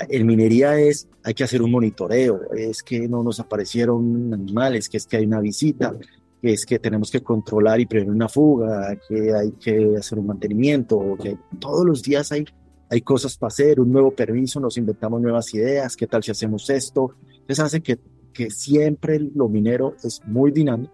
En 0.00 0.26
minería 0.26 0.76
es, 0.80 1.06
hay 1.22 1.32
que 1.32 1.44
hacer 1.44 1.62
un 1.62 1.70
monitoreo, 1.70 2.52
es 2.56 2.82
que 2.82 3.06
no 3.06 3.22
nos 3.22 3.38
aparecieron 3.38 4.34
animales, 4.34 4.88
que 4.88 4.96
es 4.96 5.06
que 5.06 5.18
hay 5.18 5.26
una 5.26 5.38
visita, 5.38 5.92
que 6.40 6.52
es 6.52 6.66
que 6.66 6.80
tenemos 6.80 7.08
que 7.08 7.22
controlar 7.22 7.78
y 7.78 7.86
prevenir 7.86 8.12
una 8.12 8.28
fuga, 8.28 8.96
que 9.08 9.32
hay 9.32 9.52
que 9.52 9.94
hacer 9.96 10.18
un 10.18 10.26
mantenimiento, 10.26 11.16
que 11.22 11.38
todos 11.60 11.86
los 11.86 12.02
días 12.02 12.32
hay 12.32 12.44
hay 12.92 13.00
cosas 13.00 13.38
para 13.38 13.48
hacer, 13.48 13.80
un 13.80 13.90
nuevo 13.90 14.10
permiso, 14.10 14.60
nos 14.60 14.76
inventamos 14.76 15.18
nuevas 15.22 15.54
ideas, 15.54 15.96
qué 15.96 16.06
tal 16.06 16.22
si 16.22 16.30
hacemos 16.30 16.68
esto. 16.68 17.14
Entonces 17.26 17.60
hace 17.60 17.80
que, 17.80 17.98
que 18.34 18.50
siempre 18.50 19.18
lo 19.18 19.48
minero 19.48 19.96
es 20.04 20.20
muy 20.26 20.50
dinámico, 20.50 20.92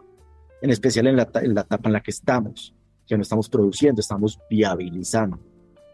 en 0.62 0.71
especial 0.71 1.09
en 1.09 1.17
la, 1.17 1.28
en 1.35 1.57
la 1.57 1.62
etapa 1.62 1.88
en 1.88 1.95
la 1.95 2.00
que 2.00 2.12
estamos, 2.12 2.73
que 3.05 3.17
no 3.17 3.23
estamos 3.23 3.49
produciendo, 3.49 4.00
estamos 4.00 4.38
viabilizando. 4.49 5.40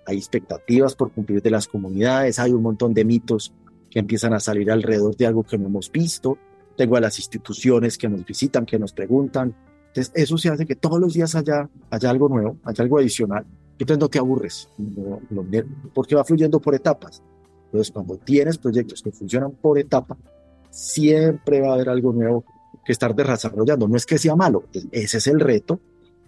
Hay 0.04 0.18
expectativas 0.18 0.94
por 0.94 1.10
cumplir 1.10 1.40
de 1.40 1.50
las 1.50 1.66
comunidades, 1.66 2.38
hay 2.38 2.52
un 2.52 2.60
montón 2.60 2.92
de 2.92 3.06
mitos 3.06 3.54
que 3.90 4.00
empiezan 4.00 4.34
a 4.34 4.40
salir 4.40 4.70
alrededor 4.70 5.16
de 5.16 5.26
algo 5.26 5.42
que 5.42 5.56
no 5.56 5.68
hemos 5.68 5.90
visto. 5.90 6.36
Tengo 6.76 6.96
a 6.96 7.00
las 7.00 7.18
instituciones 7.18 7.96
que 7.96 8.10
nos 8.10 8.26
visitan, 8.26 8.66
que 8.66 8.78
nos 8.78 8.92
preguntan. 8.92 9.56
Entonces, 9.86 10.12
eso 10.14 10.36
se 10.36 10.50
hace 10.50 10.66
que 10.66 10.76
todos 10.76 11.00
los 11.00 11.14
días 11.14 11.34
haya, 11.34 11.70
haya 11.88 12.10
algo 12.10 12.28
nuevo, 12.28 12.58
haya 12.62 12.84
algo 12.84 12.98
adicional 12.98 13.46
entonces 13.78 13.98
no 13.98 14.08
te 14.08 14.18
aburres, 14.18 14.68
porque 15.92 16.14
va 16.14 16.24
fluyendo 16.24 16.60
por 16.60 16.74
etapas. 16.74 17.22
Entonces 17.66 17.92
cuando 17.92 18.16
tienes 18.18 18.58
proyectos 18.58 19.02
que 19.02 19.10
funcionan 19.10 19.52
por 19.52 19.78
etapa, 19.78 20.16
siempre 20.70 21.60
va 21.60 21.70
a 21.70 21.74
haber 21.74 21.88
algo 21.88 22.12
nuevo 22.12 22.44
que 22.84 22.92
estar 22.92 23.14
desarrollando. 23.14 23.88
No 23.88 23.96
es 23.96 24.06
que 24.06 24.18
sea 24.18 24.36
malo, 24.36 24.64
ese 24.92 25.18
es 25.18 25.26
el 25.26 25.40
reto 25.40 25.80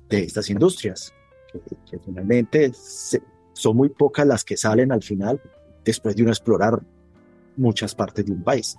de 0.09 0.25
estas 0.25 0.51
industrias, 0.51 1.13
que, 1.89 1.99
finalmente 1.99 2.73
son 3.53 3.77
muy 3.77 3.89
pocas 3.89 4.27
las 4.27 4.45
que 4.45 4.57
salen 4.57 4.93
al 4.93 5.03
final 5.03 5.41
después 5.85 6.15
de 6.17 6.23
uno 6.23 6.33
explorar 6.33 6.83
muchas 7.57 7.95
partes 7.95 8.27
de 8.27 8.33
un 8.33 8.43
país. 8.43 8.77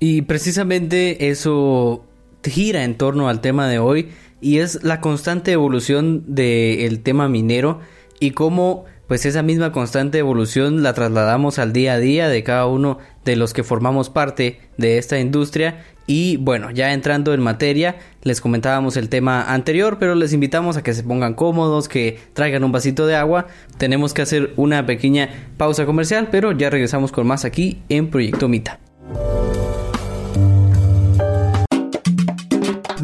Y 0.00 0.22
precisamente 0.22 1.30
eso 1.30 2.04
gira 2.42 2.84
en 2.84 2.96
torno 2.96 3.28
al 3.28 3.40
tema 3.40 3.68
de 3.68 3.78
hoy 3.78 4.10
y 4.44 4.58
es 4.58 4.84
la 4.84 5.00
constante 5.00 5.52
evolución 5.52 6.22
del 6.26 7.00
tema 7.00 7.30
minero 7.30 7.80
y 8.20 8.32
cómo 8.32 8.84
pues 9.08 9.24
esa 9.24 9.42
misma 9.42 9.72
constante 9.72 10.18
evolución 10.18 10.82
la 10.82 10.92
trasladamos 10.92 11.58
al 11.58 11.72
día 11.72 11.94
a 11.94 11.98
día 11.98 12.28
de 12.28 12.42
cada 12.42 12.66
uno 12.66 12.98
de 13.24 13.36
los 13.36 13.54
que 13.54 13.64
formamos 13.64 14.10
parte 14.10 14.60
de 14.76 14.98
esta 14.98 15.18
industria 15.18 15.82
y 16.06 16.36
bueno, 16.36 16.70
ya 16.70 16.92
entrando 16.92 17.32
en 17.32 17.40
materia, 17.40 17.96
les 18.22 18.42
comentábamos 18.42 18.98
el 18.98 19.08
tema 19.08 19.54
anterior, 19.54 19.96
pero 19.98 20.14
les 20.14 20.34
invitamos 20.34 20.76
a 20.76 20.82
que 20.82 20.92
se 20.92 21.04
pongan 21.04 21.32
cómodos, 21.32 21.88
que 21.88 22.18
traigan 22.34 22.64
un 22.64 22.72
vasito 22.72 23.06
de 23.06 23.16
agua. 23.16 23.46
Tenemos 23.78 24.12
que 24.12 24.20
hacer 24.20 24.52
una 24.56 24.84
pequeña 24.84 25.30
pausa 25.56 25.86
comercial, 25.86 26.28
pero 26.30 26.52
ya 26.52 26.68
regresamos 26.68 27.10
con 27.10 27.26
más 27.26 27.46
aquí 27.46 27.80
en 27.88 28.10
Proyecto 28.10 28.48
Mita. 28.48 28.78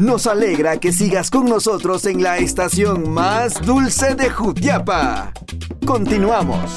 Nos 0.01 0.25
alegra 0.25 0.77
que 0.77 0.91
sigas 0.91 1.29
con 1.29 1.45
nosotros 1.45 2.07
en 2.07 2.23
la 2.23 2.39
estación 2.39 3.13
más 3.13 3.61
dulce 3.61 4.15
de 4.15 4.31
Jutiapa. 4.31 5.31
Continuamos. 5.85 6.71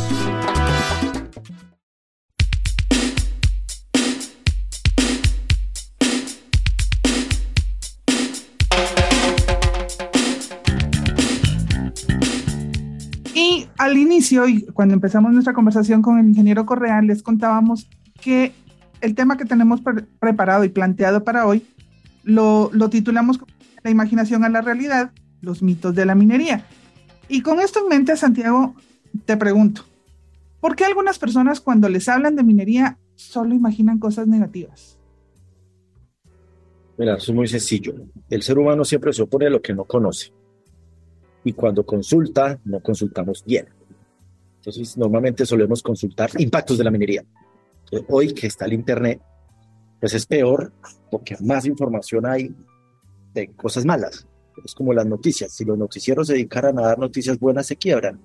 Y 13.35 13.67
al 13.79 13.97
inicio, 13.97 14.47
y 14.47 14.67
cuando 14.67 14.93
empezamos 14.93 15.33
nuestra 15.33 15.55
conversación 15.55 16.03
con 16.03 16.19
el 16.19 16.27
ingeniero 16.27 16.67
Correa, 16.67 17.01
les 17.01 17.23
contábamos 17.23 17.89
que 18.21 18.53
el 19.01 19.15
tema 19.15 19.39
que 19.39 19.47
tenemos 19.47 19.81
preparado 20.21 20.65
y 20.65 20.69
planteado 20.69 21.25
para 21.25 21.47
hoy 21.47 21.67
lo, 22.25 22.71
titulamos 22.91 23.39
La 23.83 23.91
imaginación 23.91 24.45
a 24.45 24.49
la 24.49 24.61
realidad, 24.61 25.13
los 25.41 25.63
mitos 25.63 25.95
de 25.95 26.07
la 26.07 26.15
minería. 26.15 26.67
Y 27.29 27.43
con 27.43 27.61
esto 27.61 27.81
en 27.81 27.89
mente, 27.89 28.17
Santiago, 28.17 28.75
te 29.25 29.37
pregunto, 29.37 29.85
¿por 30.61 30.77
qué 30.77 30.85
algunas 30.85 31.19
personas 31.19 31.61
cuando 31.61 31.89
les 31.89 32.09
hablan 32.09 32.37
de 32.37 32.43
minería 32.43 32.99
solo 33.15 33.55
imaginan 33.55 33.99
cosas 33.99 34.27
negativas? 34.27 34.99
Mira, 36.97 37.17
eso 37.17 37.33
es 37.33 37.37
muy 37.37 37.49
sencillo. 37.49 37.95
El 38.31 38.43
ser 38.43 38.59
humano 38.59 38.85
siempre 38.85 39.13
se 39.13 39.23
opone 39.23 39.47
a 39.47 39.51
lo 39.51 39.61
que 39.61 39.75
no 39.75 39.85
conoce. 39.85 40.33
Y 41.43 41.53
cuando 41.53 41.85
consulta, 41.85 42.59
no 42.65 42.81
consultamos 42.81 43.45
bien. 43.45 43.67
Entonces, 44.59 44.97
normalmente 44.97 45.45
solemos 45.45 45.83
consultar 45.83 46.31
impactos 46.39 46.79
de 46.79 46.85
la 46.85 46.91
minería. 46.91 47.25
Hoy 48.09 48.33
que 48.33 48.47
está 48.47 48.65
el 48.65 48.73
Internet, 48.73 49.21
pues 50.01 50.15
es 50.15 50.27
peor 50.27 50.73
porque 51.11 51.37
más 51.41 51.65
información 51.67 52.27
hay 52.27 52.55
de 53.33 53.49
cosas 53.53 53.85
malas. 53.85 54.27
Es 54.65 54.75
como 54.75 54.93
las 54.93 55.07
noticias. 55.07 55.53
Si 55.53 55.65
los 55.65 55.77
noticieros 55.77 56.29
se 56.29 56.35
dedicaran 56.35 56.79
a 56.79 56.83
dar 56.83 56.99
noticias 56.99 57.39
buenas, 57.39 57.67
se 57.67 57.77
quiebran, 57.77 58.21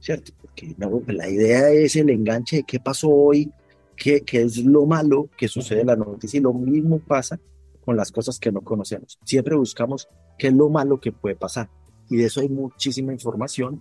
¿cierto? 0.00 0.32
Porque 0.40 0.74
la 1.06 1.28
idea 1.28 1.70
es 1.70 1.96
el 1.96 2.10
enganche 2.10 2.56
de 2.56 2.64
qué 2.64 2.78
pasó 2.78 3.08
hoy, 3.08 3.50
qué, 3.96 4.20
qué 4.20 4.42
es 4.42 4.58
lo 4.58 4.84
malo 4.86 5.28
que 5.36 5.48
sucede 5.48 5.80
en 5.80 5.86
la 5.88 5.96
noticia. 5.96 6.38
Y 6.38 6.42
lo 6.42 6.52
mismo 6.52 6.98
pasa 6.98 7.40
con 7.84 7.96
las 7.96 8.12
cosas 8.12 8.38
que 8.38 8.52
no 8.52 8.60
conocemos. 8.60 9.18
Siempre 9.24 9.56
buscamos 9.56 10.08
qué 10.38 10.48
es 10.48 10.54
lo 10.54 10.68
malo 10.68 11.00
que 11.00 11.12
puede 11.12 11.36
pasar. 11.36 11.70
Y 12.08 12.16
de 12.16 12.26
eso 12.26 12.40
hay 12.40 12.48
muchísima 12.48 13.12
información. 13.12 13.80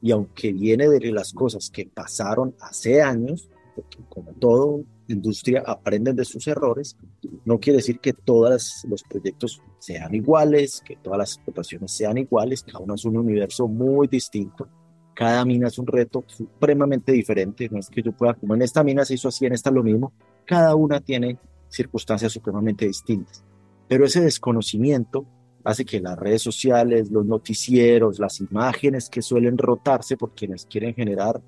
Y 0.00 0.10
aunque 0.10 0.52
viene 0.52 0.88
de 0.88 1.12
las 1.12 1.32
cosas 1.32 1.70
que 1.70 1.86
pasaron 1.86 2.54
hace 2.60 3.02
años, 3.02 3.48
porque 3.74 3.98
como 4.08 4.32
todo 4.32 4.84
industria 5.08 5.62
aprenden 5.66 6.16
de 6.16 6.24
sus 6.24 6.46
errores, 6.46 6.96
no 7.44 7.58
quiere 7.58 7.78
decir 7.78 8.00
que 8.00 8.12
todos 8.12 8.84
los 8.88 9.02
proyectos 9.02 9.60
sean 9.78 10.14
iguales, 10.14 10.82
que 10.84 10.96
todas 10.96 11.18
las 11.18 11.34
explotaciones 11.34 11.92
sean 11.92 12.18
iguales, 12.18 12.62
cada 12.62 12.78
uno 12.78 12.94
es 12.94 13.04
un 13.04 13.16
universo 13.16 13.68
muy 13.68 14.08
distinto, 14.08 14.68
cada 15.14 15.44
mina 15.44 15.68
es 15.68 15.78
un 15.78 15.86
reto 15.86 16.24
supremamente 16.26 17.12
diferente, 17.12 17.68
no 17.70 17.78
es 17.78 17.88
que 17.88 18.02
yo 18.02 18.12
pueda, 18.12 18.34
como 18.34 18.54
en 18.54 18.62
esta 18.62 18.82
mina 18.82 19.04
se 19.04 19.14
hizo 19.14 19.28
así, 19.28 19.46
en 19.46 19.52
esta 19.52 19.70
lo 19.70 19.82
mismo, 19.82 20.12
cada 20.44 20.74
una 20.74 21.00
tiene 21.00 21.38
circunstancias 21.68 22.32
supremamente 22.32 22.86
distintas, 22.86 23.44
pero 23.88 24.04
ese 24.04 24.20
desconocimiento 24.20 25.26
hace 25.64 25.84
que 25.84 26.00
las 26.00 26.18
redes 26.18 26.42
sociales, 26.42 27.10
los 27.10 27.24
noticieros, 27.24 28.18
las 28.18 28.40
imágenes 28.40 29.08
que 29.08 29.22
suelen 29.22 29.58
rotarse 29.58 30.16
por 30.16 30.34
quienes 30.34 30.66
quieren 30.66 30.94
generar 30.94 31.40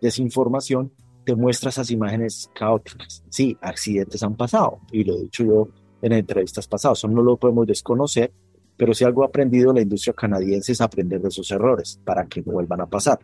desinformación, 0.00 0.92
te 1.24 1.34
muestra 1.34 1.70
esas 1.70 1.90
imágenes 1.90 2.50
caóticas. 2.54 3.22
Sí, 3.28 3.56
accidentes 3.60 4.22
han 4.22 4.36
pasado, 4.36 4.80
y 4.90 5.04
lo 5.04 5.16
he 5.16 5.22
dicho 5.22 5.44
yo 5.44 5.68
en 6.02 6.12
entrevistas 6.12 6.66
pasadas, 6.66 6.98
eso 6.98 7.08
no 7.08 7.22
lo 7.22 7.36
podemos 7.36 7.66
desconocer, 7.66 8.32
pero 8.76 8.94
si 8.94 9.04
algo 9.04 9.22
ha 9.22 9.26
aprendido 9.26 9.72
la 9.72 9.80
industria 9.80 10.12
canadiense 10.12 10.72
es 10.72 10.80
aprender 10.80 11.20
de 11.20 11.28
esos 11.28 11.50
errores 11.50 12.00
para 12.04 12.26
que 12.26 12.42
no 12.42 12.52
vuelvan 12.52 12.80
a 12.80 12.86
pasar. 12.86 13.20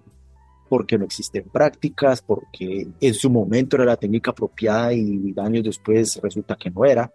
Porque 0.69 0.99
no 0.99 1.05
existen 1.05 1.45
prácticas, 1.51 2.21
porque 2.21 2.87
en 3.01 3.15
su 3.15 3.31
momento 3.31 3.77
era 3.77 3.87
la 3.87 3.97
técnica 3.97 4.31
apropiada 4.31 4.93
y 4.93 5.35
años 5.39 5.65
después 5.65 6.21
resulta 6.23 6.57
que 6.57 6.71
no 6.71 6.85
era. 6.85 7.11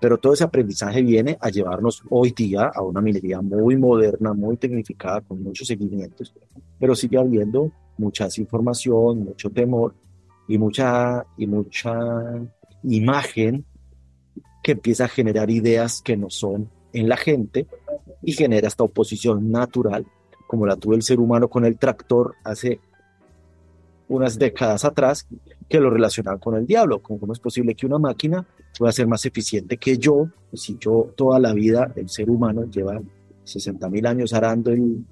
Pero 0.00 0.16
todo 0.18 0.32
ese 0.32 0.44
aprendizaje 0.44 1.02
viene 1.02 1.36
a 1.40 1.50
llevarnos 1.50 2.02
hoy 2.08 2.30
día 2.30 2.70
a 2.72 2.82
una 2.82 3.00
minería 3.00 3.40
muy 3.40 3.76
moderna, 3.76 4.32
muy 4.32 4.56
tecnificada, 4.56 5.20
con 5.22 5.42
muchos 5.42 5.66
seguimientos, 5.66 6.32
pero 6.78 6.94
sigue 6.94 7.18
habiendo 7.18 7.72
mucha 7.98 8.24
desinformación, 8.24 9.24
mucho 9.24 9.50
temor 9.50 9.94
y 10.48 10.58
mucha, 10.58 11.24
y 11.36 11.46
mucha 11.46 11.92
imagen 12.82 13.64
que 14.62 14.72
empieza 14.72 15.04
a 15.04 15.08
generar 15.08 15.50
ideas 15.50 16.02
que 16.02 16.16
no 16.16 16.30
son 16.30 16.70
en 16.92 17.08
la 17.08 17.16
gente 17.16 17.66
y 18.22 18.32
genera 18.32 18.68
esta 18.68 18.84
oposición 18.84 19.50
natural, 19.50 20.06
como 20.46 20.66
la 20.66 20.76
tuvo 20.76 20.94
el 20.94 21.02
ser 21.02 21.20
humano 21.20 21.48
con 21.48 21.64
el 21.64 21.78
tractor 21.78 22.34
hace 22.44 22.80
unas 24.08 24.38
décadas 24.38 24.84
atrás, 24.84 25.26
que 25.68 25.80
lo 25.80 25.90
relacionaban 25.90 26.38
con 26.38 26.54
el 26.56 26.66
diablo. 26.66 27.00
¿Cómo 27.00 27.32
es 27.32 27.40
posible 27.40 27.74
que 27.74 27.86
una 27.86 27.98
máquina 27.98 28.46
pueda 28.78 28.92
ser 28.92 29.06
más 29.06 29.24
eficiente 29.24 29.76
que 29.76 29.98
yo? 29.98 30.28
Si 30.52 30.76
yo 30.78 31.12
toda 31.16 31.38
la 31.38 31.52
vida, 31.52 31.92
el 31.96 32.08
ser 32.08 32.30
humano 32.30 32.64
lleva 32.64 33.00
60 33.44 33.88
mil 33.88 34.06
años 34.06 34.32
arando 34.32 34.70
el, 34.70 35.04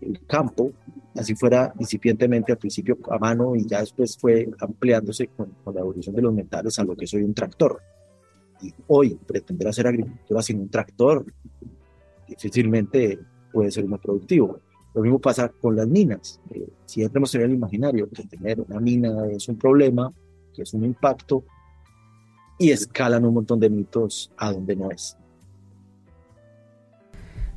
el 0.00 0.24
campo, 0.26 0.72
así 1.14 1.34
fuera 1.34 1.72
incipientemente 1.78 2.52
al 2.52 2.58
principio 2.58 2.98
a 3.10 3.18
mano 3.18 3.54
y 3.56 3.66
ya 3.66 3.80
después 3.80 4.16
fue 4.16 4.48
ampliándose 4.60 5.28
con, 5.28 5.52
la 5.72 5.80
evolución 5.80 6.14
de 6.14 6.22
los 6.22 6.32
metales 6.32 6.78
a 6.78 6.84
lo 6.84 6.96
que 6.96 7.06
soy 7.06 7.22
un 7.22 7.34
tractor. 7.34 7.80
Y 8.62 8.74
hoy 8.88 9.18
pretender 9.26 9.68
hacer 9.68 9.86
agricultura 9.86 10.42
sin 10.42 10.60
un 10.60 10.68
tractor 10.68 11.24
difícilmente 12.28 13.18
puede 13.52 13.70
ser 13.70 13.86
muy 13.86 13.98
productivo. 13.98 14.60
Lo 14.94 15.02
mismo 15.02 15.18
pasa 15.18 15.48
con 15.48 15.76
las 15.76 15.86
minas. 15.86 16.40
Eh, 16.50 16.68
siempre 16.84 17.18
hemos 17.18 17.30
tenido 17.30 17.48
el 17.48 17.54
imaginario 17.54 18.08
que 18.10 18.24
tener 18.24 18.60
una 18.60 18.80
mina 18.80 19.26
es 19.28 19.48
un 19.48 19.56
problema, 19.56 20.12
que 20.52 20.62
es 20.62 20.74
un 20.74 20.84
impacto, 20.84 21.44
y 22.58 22.70
escalan 22.70 23.24
un 23.24 23.34
montón 23.34 23.58
de 23.58 23.70
mitos 23.70 24.30
a 24.36 24.52
donde 24.52 24.76
no 24.76 24.90
es. 24.90 25.16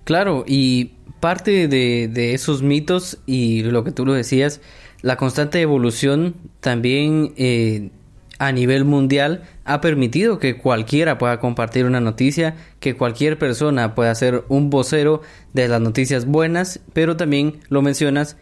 Claro, 0.03 0.43
y 0.45 0.91
parte 1.19 1.67
de, 1.67 2.33
esos 2.33 2.61
mitos 2.61 3.19
y 3.25 3.63
lo 3.63 3.83
que 3.83 3.91
tú 3.91 4.05
lo 4.05 4.13
decías, 4.13 4.59
la 5.01 5.15
constante 5.15 5.61
evolución 5.61 6.35
también 6.59 7.33
eh, 7.37 7.91
a 8.39 8.51
nivel 8.51 8.83
mundial 8.83 9.43
ha 9.63 9.79
permitido 9.79 10.39
que 10.39 10.57
cualquiera 10.57 11.17
pueda 11.17 11.39
compartir 11.39 11.85
una 11.85 12.01
noticia, 12.01 12.55
que 12.81 12.95
cualquier 12.95 13.37
persona 13.37 13.95
pueda 13.95 14.13
ser 14.15 14.43
un 14.49 14.69
vocero 14.69 15.21
de 15.53 15.69
las 15.69 15.79
noticias 15.79 16.25
buenas, 16.25 16.81
pero 16.91 17.15
también 17.15 17.59
lo 17.69 17.81
mencionas, 17.81 18.35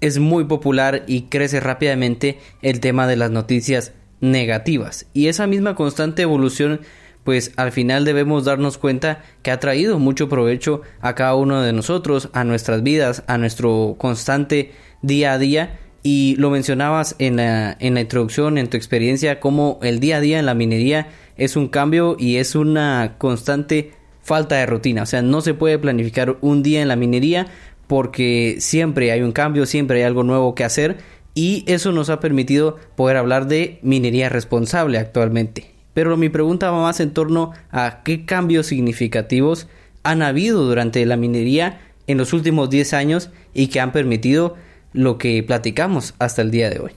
es 0.00 0.18
muy 0.18 0.44
popular 0.44 1.02
y 1.08 1.22
crece 1.22 1.58
rápidamente 1.58 2.38
el 2.62 2.80
tema 2.80 3.06
de 3.08 3.16
las 3.16 3.30
noticias 3.30 3.92
negativas. 4.20 5.06
Y 5.12 5.26
esa 5.26 5.46
misma 5.46 5.74
constante 5.74 6.22
evolución, 6.22 6.80
pues 7.24 7.52
al 7.56 7.72
final 7.72 8.04
debemos 8.04 8.44
darnos 8.44 8.78
cuenta 8.78 9.22
que 9.42 9.50
ha 9.50 9.60
traído 9.60 9.98
mucho 9.98 10.28
provecho 10.28 10.82
a 11.00 11.14
cada 11.14 11.34
uno 11.34 11.60
de 11.62 11.72
nosotros, 11.72 12.30
a 12.32 12.44
nuestras 12.44 12.82
vidas, 12.82 13.22
a 13.26 13.38
nuestro 13.38 13.96
constante 13.98 14.72
día 15.02 15.32
a 15.32 15.38
día 15.38 15.78
y 16.02 16.36
lo 16.38 16.50
mencionabas 16.50 17.14
en 17.18 17.36
la, 17.36 17.76
en 17.78 17.94
la 17.94 18.00
introducción, 18.00 18.58
en 18.58 18.68
tu 18.68 18.76
experiencia, 18.76 19.40
cómo 19.40 19.78
el 19.82 20.00
día 20.00 20.16
a 20.16 20.20
día 20.20 20.38
en 20.38 20.46
la 20.46 20.54
minería 20.54 21.08
es 21.36 21.56
un 21.56 21.68
cambio 21.68 22.16
y 22.18 22.36
es 22.36 22.54
una 22.54 23.16
constante 23.18 23.92
falta 24.22 24.56
de 24.56 24.66
rutina. 24.66 25.02
O 25.02 25.06
sea, 25.06 25.22
no 25.22 25.40
se 25.40 25.54
puede 25.54 25.78
planificar 25.78 26.38
un 26.40 26.62
día 26.62 26.82
en 26.82 26.88
la 26.88 26.96
minería 26.96 27.46
porque 27.86 28.56
siempre 28.60 29.10
hay 29.12 29.22
un 29.22 29.32
cambio, 29.32 29.66
siempre 29.66 29.98
hay 29.98 30.04
algo 30.04 30.22
nuevo 30.22 30.54
que 30.54 30.64
hacer 30.64 30.98
y 31.34 31.64
eso 31.66 31.92
nos 31.92 32.10
ha 32.10 32.20
permitido 32.20 32.76
poder 32.96 33.16
hablar 33.16 33.46
de 33.46 33.78
minería 33.82 34.28
responsable 34.28 34.98
actualmente. 34.98 35.79
Pero 36.00 36.16
mi 36.16 36.30
pregunta 36.30 36.70
va 36.70 36.80
más 36.80 36.98
en 37.00 37.12
torno 37.12 37.52
a 37.70 38.02
qué 38.02 38.24
cambios 38.24 38.68
significativos 38.68 39.68
han 40.02 40.22
habido 40.22 40.64
durante 40.64 41.04
la 41.04 41.18
minería 41.18 41.78
en 42.06 42.16
los 42.16 42.32
últimos 42.32 42.70
10 42.70 42.94
años 42.94 43.30
y 43.52 43.68
que 43.68 43.80
han 43.80 43.92
permitido 43.92 44.56
lo 44.94 45.18
que 45.18 45.42
platicamos 45.42 46.14
hasta 46.18 46.40
el 46.40 46.50
día 46.50 46.70
de 46.70 46.80
hoy. 46.80 46.92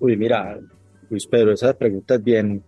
Uy, 0.00 0.18
mira, 0.18 0.60
Luis 1.08 1.26
Pedro, 1.26 1.52
esa 1.52 1.72
pregunta 1.72 2.16
es 2.16 2.24
bien, 2.24 2.62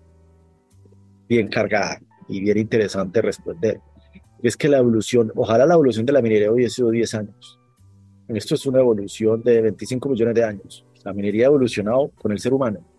bien 1.29 1.49
cargada 1.49 2.01
y 2.31 2.41
bien 2.41 2.57
interesante 2.57 3.21
responder. 3.21 3.79
Es 4.43 4.57
que 4.57 4.71
la 4.71 4.79
evolución, 4.79 5.31
ojalá 5.37 5.67
la 5.67 5.75
evolución 5.75 6.07
de 6.07 6.15
la 6.15 6.23
minería 6.23 6.51
hoy 6.51 6.67
sido 6.71 6.89
10 6.89 7.15
años. 7.15 7.61
Esto 8.29 8.55
es 8.55 8.65
una 8.65 8.81
evolución 8.81 9.43
de 9.43 9.61
25 9.61 10.09
millones 10.09 10.35
de 10.35 10.45
años. 10.45 10.83
La 11.05 11.13
minería 11.13 11.45
ha 11.45 11.49
evolucionado 11.49 12.11
con 12.19 12.33
el 12.33 12.39
ser 12.39 12.55
humano. 12.55 12.92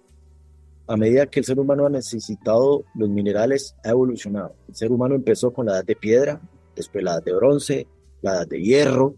A 0.85 0.97
medida 0.97 1.27
que 1.27 1.39
el 1.39 1.45
ser 1.45 1.59
humano 1.59 1.85
ha 1.85 1.89
necesitado 1.89 2.83
los 2.95 3.09
minerales, 3.09 3.75
ha 3.85 3.91
evolucionado. 3.91 4.55
El 4.67 4.75
ser 4.75 4.91
humano 4.91 5.15
empezó 5.15 5.53
con 5.53 5.67
la 5.67 5.73
edad 5.73 5.85
de 5.85 5.95
piedra, 5.95 6.41
después 6.75 7.03
la 7.03 7.13
edad 7.13 7.23
de 7.23 7.33
bronce, 7.33 7.87
la 8.22 8.33
edad 8.33 8.48
de 8.48 8.61
hierro, 8.61 9.15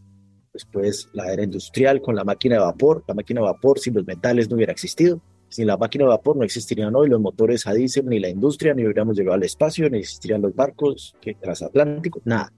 después 0.54 1.10
la 1.14 1.34
era 1.34 1.44
industrial 1.44 2.02
con 2.02 2.16
la 2.16 2.24
máquina 2.24 2.56
de 2.56 2.62
vapor. 2.62 3.04
La 3.08 3.16
máquina 3.16 3.42
de 3.42 3.48
vapor 3.48 3.80
sin 3.80 3.96
los 3.96 4.06
metales 4.06 4.50
no 4.50 4.56
hubiera 4.56 4.72
existido. 4.72 5.22
Sin 5.50 5.68
la 5.68 5.78
máquina 5.78 6.06
de 6.06 6.10
vapor 6.10 6.38
no 6.38 6.44
existirían 6.44 6.96
hoy 6.96 7.10
los 7.10 7.20
motores 7.20 7.66
a 7.66 7.74
diésel, 7.74 8.06
ni 8.06 8.20
la 8.20 8.30
industria, 8.30 8.74
ni 8.74 8.84
hubiéramos 8.84 9.18
llegado 9.18 9.36
al 9.36 9.44
espacio, 9.44 9.90
ni 9.90 10.00
existirían 10.00 10.42
los 10.42 10.54
barcos 10.54 11.16
que, 11.20 11.34
transatlánticos, 11.34 12.22
nada. 12.26 12.52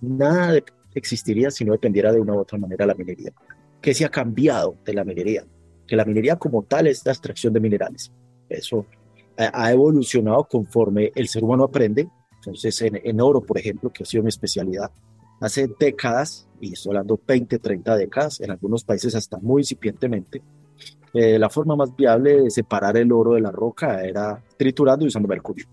Nada 0.00 0.60
existiría 0.94 1.50
si 1.50 1.64
no 1.64 1.72
dependiera 1.72 2.12
de 2.12 2.20
una 2.20 2.34
u 2.34 2.38
otra 2.38 2.58
manera 2.58 2.86
la 2.86 2.94
minería. 2.94 3.32
¿Qué 3.80 3.92
se 3.94 4.04
ha 4.04 4.08
cambiado 4.08 4.76
de 4.84 4.94
la 4.94 5.04
minería? 5.04 5.44
Que 5.86 5.96
la 5.96 6.04
minería 6.04 6.36
como 6.36 6.62
tal 6.62 6.86
es 6.86 7.04
la 7.04 7.12
extracción 7.12 7.52
de 7.52 7.60
minerales. 7.60 8.12
Eso 8.52 8.86
ha 9.36 9.72
evolucionado 9.72 10.44
conforme 10.44 11.10
el 11.14 11.28
ser 11.28 11.42
humano 11.42 11.64
aprende. 11.64 12.08
Entonces, 12.36 12.80
en, 12.82 13.00
en 13.02 13.20
oro, 13.20 13.40
por 13.40 13.58
ejemplo, 13.58 13.90
que 13.90 14.02
ha 14.02 14.06
sido 14.06 14.22
mi 14.22 14.28
especialidad, 14.28 14.90
hace 15.40 15.68
décadas, 15.78 16.46
y 16.60 16.72
estoy 16.72 16.90
hablando 16.90 17.20
20, 17.26 17.58
30 17.58 17.96
décadas, 17.96 18.40
en 18.40 18.50
algunos 18.50 18.84
países 18.84 19.14
hasta 19.14 19.38
muy 19.38 19.62
incipientemente, 19.62 20.42
eh, 21.14 21.38
la 21.38 21.50
forma 21.50 21.76
más 21.76 21.94
viable 21.94 22.42
de 22.42 22.50
separar 22.50 22.96
el 22.96 23.12
oro 23.12 23.34
de 23.34 23.40
la 23.40 23.50
roca 23.50 24.02
era 24.02 24.42
triturando 24.56 25.04
y 25.04 25.08
usando 25.08 25.28
mercurio. 25.28 25.66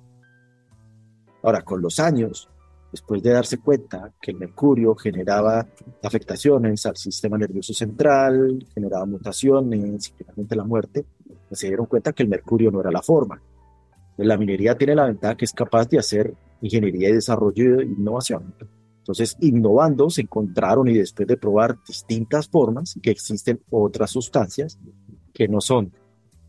Ahora, 1.44 1.62
con 1.62 1.82
los 1.82 2.00
años, 2.00 2.50
después 2.92 3.24
de 3.24 3.32
darse 3.32 3.60
cuenta 3.60 4.12
que 4.22 4.32
el 4.32 4.38
mercurio 4.38 4.96
generaba 4.96 5.66
afectaciones 6.04 6.86
al 6.86 6.98
sistema 6.98 7.38
nervioso 7.38 7.74
central, 7.74 8.66
generaba 8.74 9.06
mutaciones 9.06 10.10
y 10.10 10.14
finalmente 10.18 10.56
la 10.56 10.66
muerte, 10.66 11.06
se 11.56 11.68
dieron 11.68 11.86
cuenta 11.86 12.14
que 12.14 12.24
el 12.24 12.30
mercurio 12.30 12.72
no 12.72 12.82
era 12.82 12.92
la 12.92 13.02
forma. 13.02 13.42
La 14.18 14.38
minería 14.38 14.78
tiene 14.78 14.96
la 14.96 15.06
ventaja 15.06 15.36
que 15.36 15.46
es 15.46 15.54
capaz 15.54 15.88
de 15.90 16.00
hacer 16.00 16.34
ingeniería 16.62 17.10
y 17.10 17.14
desarrollo 17.14 17.80
e 17.80 17.86
innovación 17.86 18.54
entonces, 19.10 19.38
innovando, 19.40 20.12
se 20.12 20.22
encontraron 20.22 20.88
y 20.88 20.94
después 20.94 21.28
de 21.28 21.36
probar 21.36 21.80
distintas 21.88 22.48
formas, 22.48 22.94
que 23.02 23.10
existen 23.10 23.60
otras 23.72 24.12
sustancias 24.12 24.78
que 25.34 25.48
no 25.48 25.62
son 25.62 25.92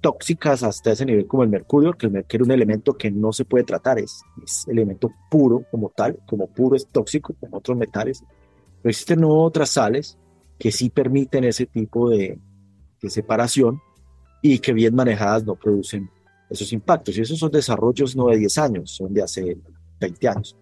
tóxicas 0.03 0.63
hasta 0.63 0.93
ese 0.93 1.07
nivel 1.07 1.27
como 1.27 1.43
el 1.43 1.49
mercurio, 1.49 1.95
que 1.95 2.05
el 2.05 2.13
mercurio 2.13 2.45
es 2.45 2.49
un 2.49 2.53
elemento 2.53 2.99
que 2.99 3.11
no 3.11 3.33
se 3.33 3.47
puede 3.47 3.65
tratar, 3.65 3.99
es, 3.99 4.21
es 4.45 4.69
elemento 4.69 5.11
puro 5.31 5.65
como 5.71 5.89
tal, 5.89 6.19
como 6.29 6.49
puro 6.49 6.77
es 6.77 6.87
tóxico 6.87 7.35
como 7.41 7.57
otros 7.57 7.79
metales, 7.79 8.23
pero 8.83 8.91
existen 8.91 9.25
otras 9.25 9.71
sales 9.71 10.19
que 10.59 10.71
sí 10.71 10.91
permiten 10.91 11.45
ese 11.45 11.65
tipo 11.65 12.11
de, 12.11 12.39
de 13.01 13.09
separación 13.09 13.81
y 14.43 14.59
que 14.59 14.73
bien 14.73 14.95
manejadas 14.95 15.45
no 15.45 15.55
producen 15.55 16.09
esos 16.49 16.73
impactos. 16.73 17.17
Y 17.17 17.21
esos 17.21 17.39
son 17.39 17.51
desarrollos 17.51 18.17
no 18.17 18.29
de 18.29 18.39
10 18.39 18.59
años, 18.59 18.91
son 18.91 19.13
de 19.13 19.23
hace 19.23 19.57
20 20.01 20.29
años 20.29 20.57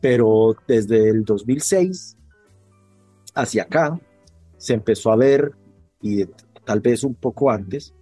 pero 0.00 0.56
desde 0.66 1.10
el 1.10 1.24
2006 1.24 2.16
hacia 3.34 3.62
acá 3.62 4.00
se 4.56 4.74
empezó 4.74 5.12
a 5.12 5.16
ver, 5.16 5.52
y 6.02 6.24
tal 6.64 6.80
vez 6.80 7.04
un 7.04 7.14
poco 7.14 7.50
antes, 7.50 7.94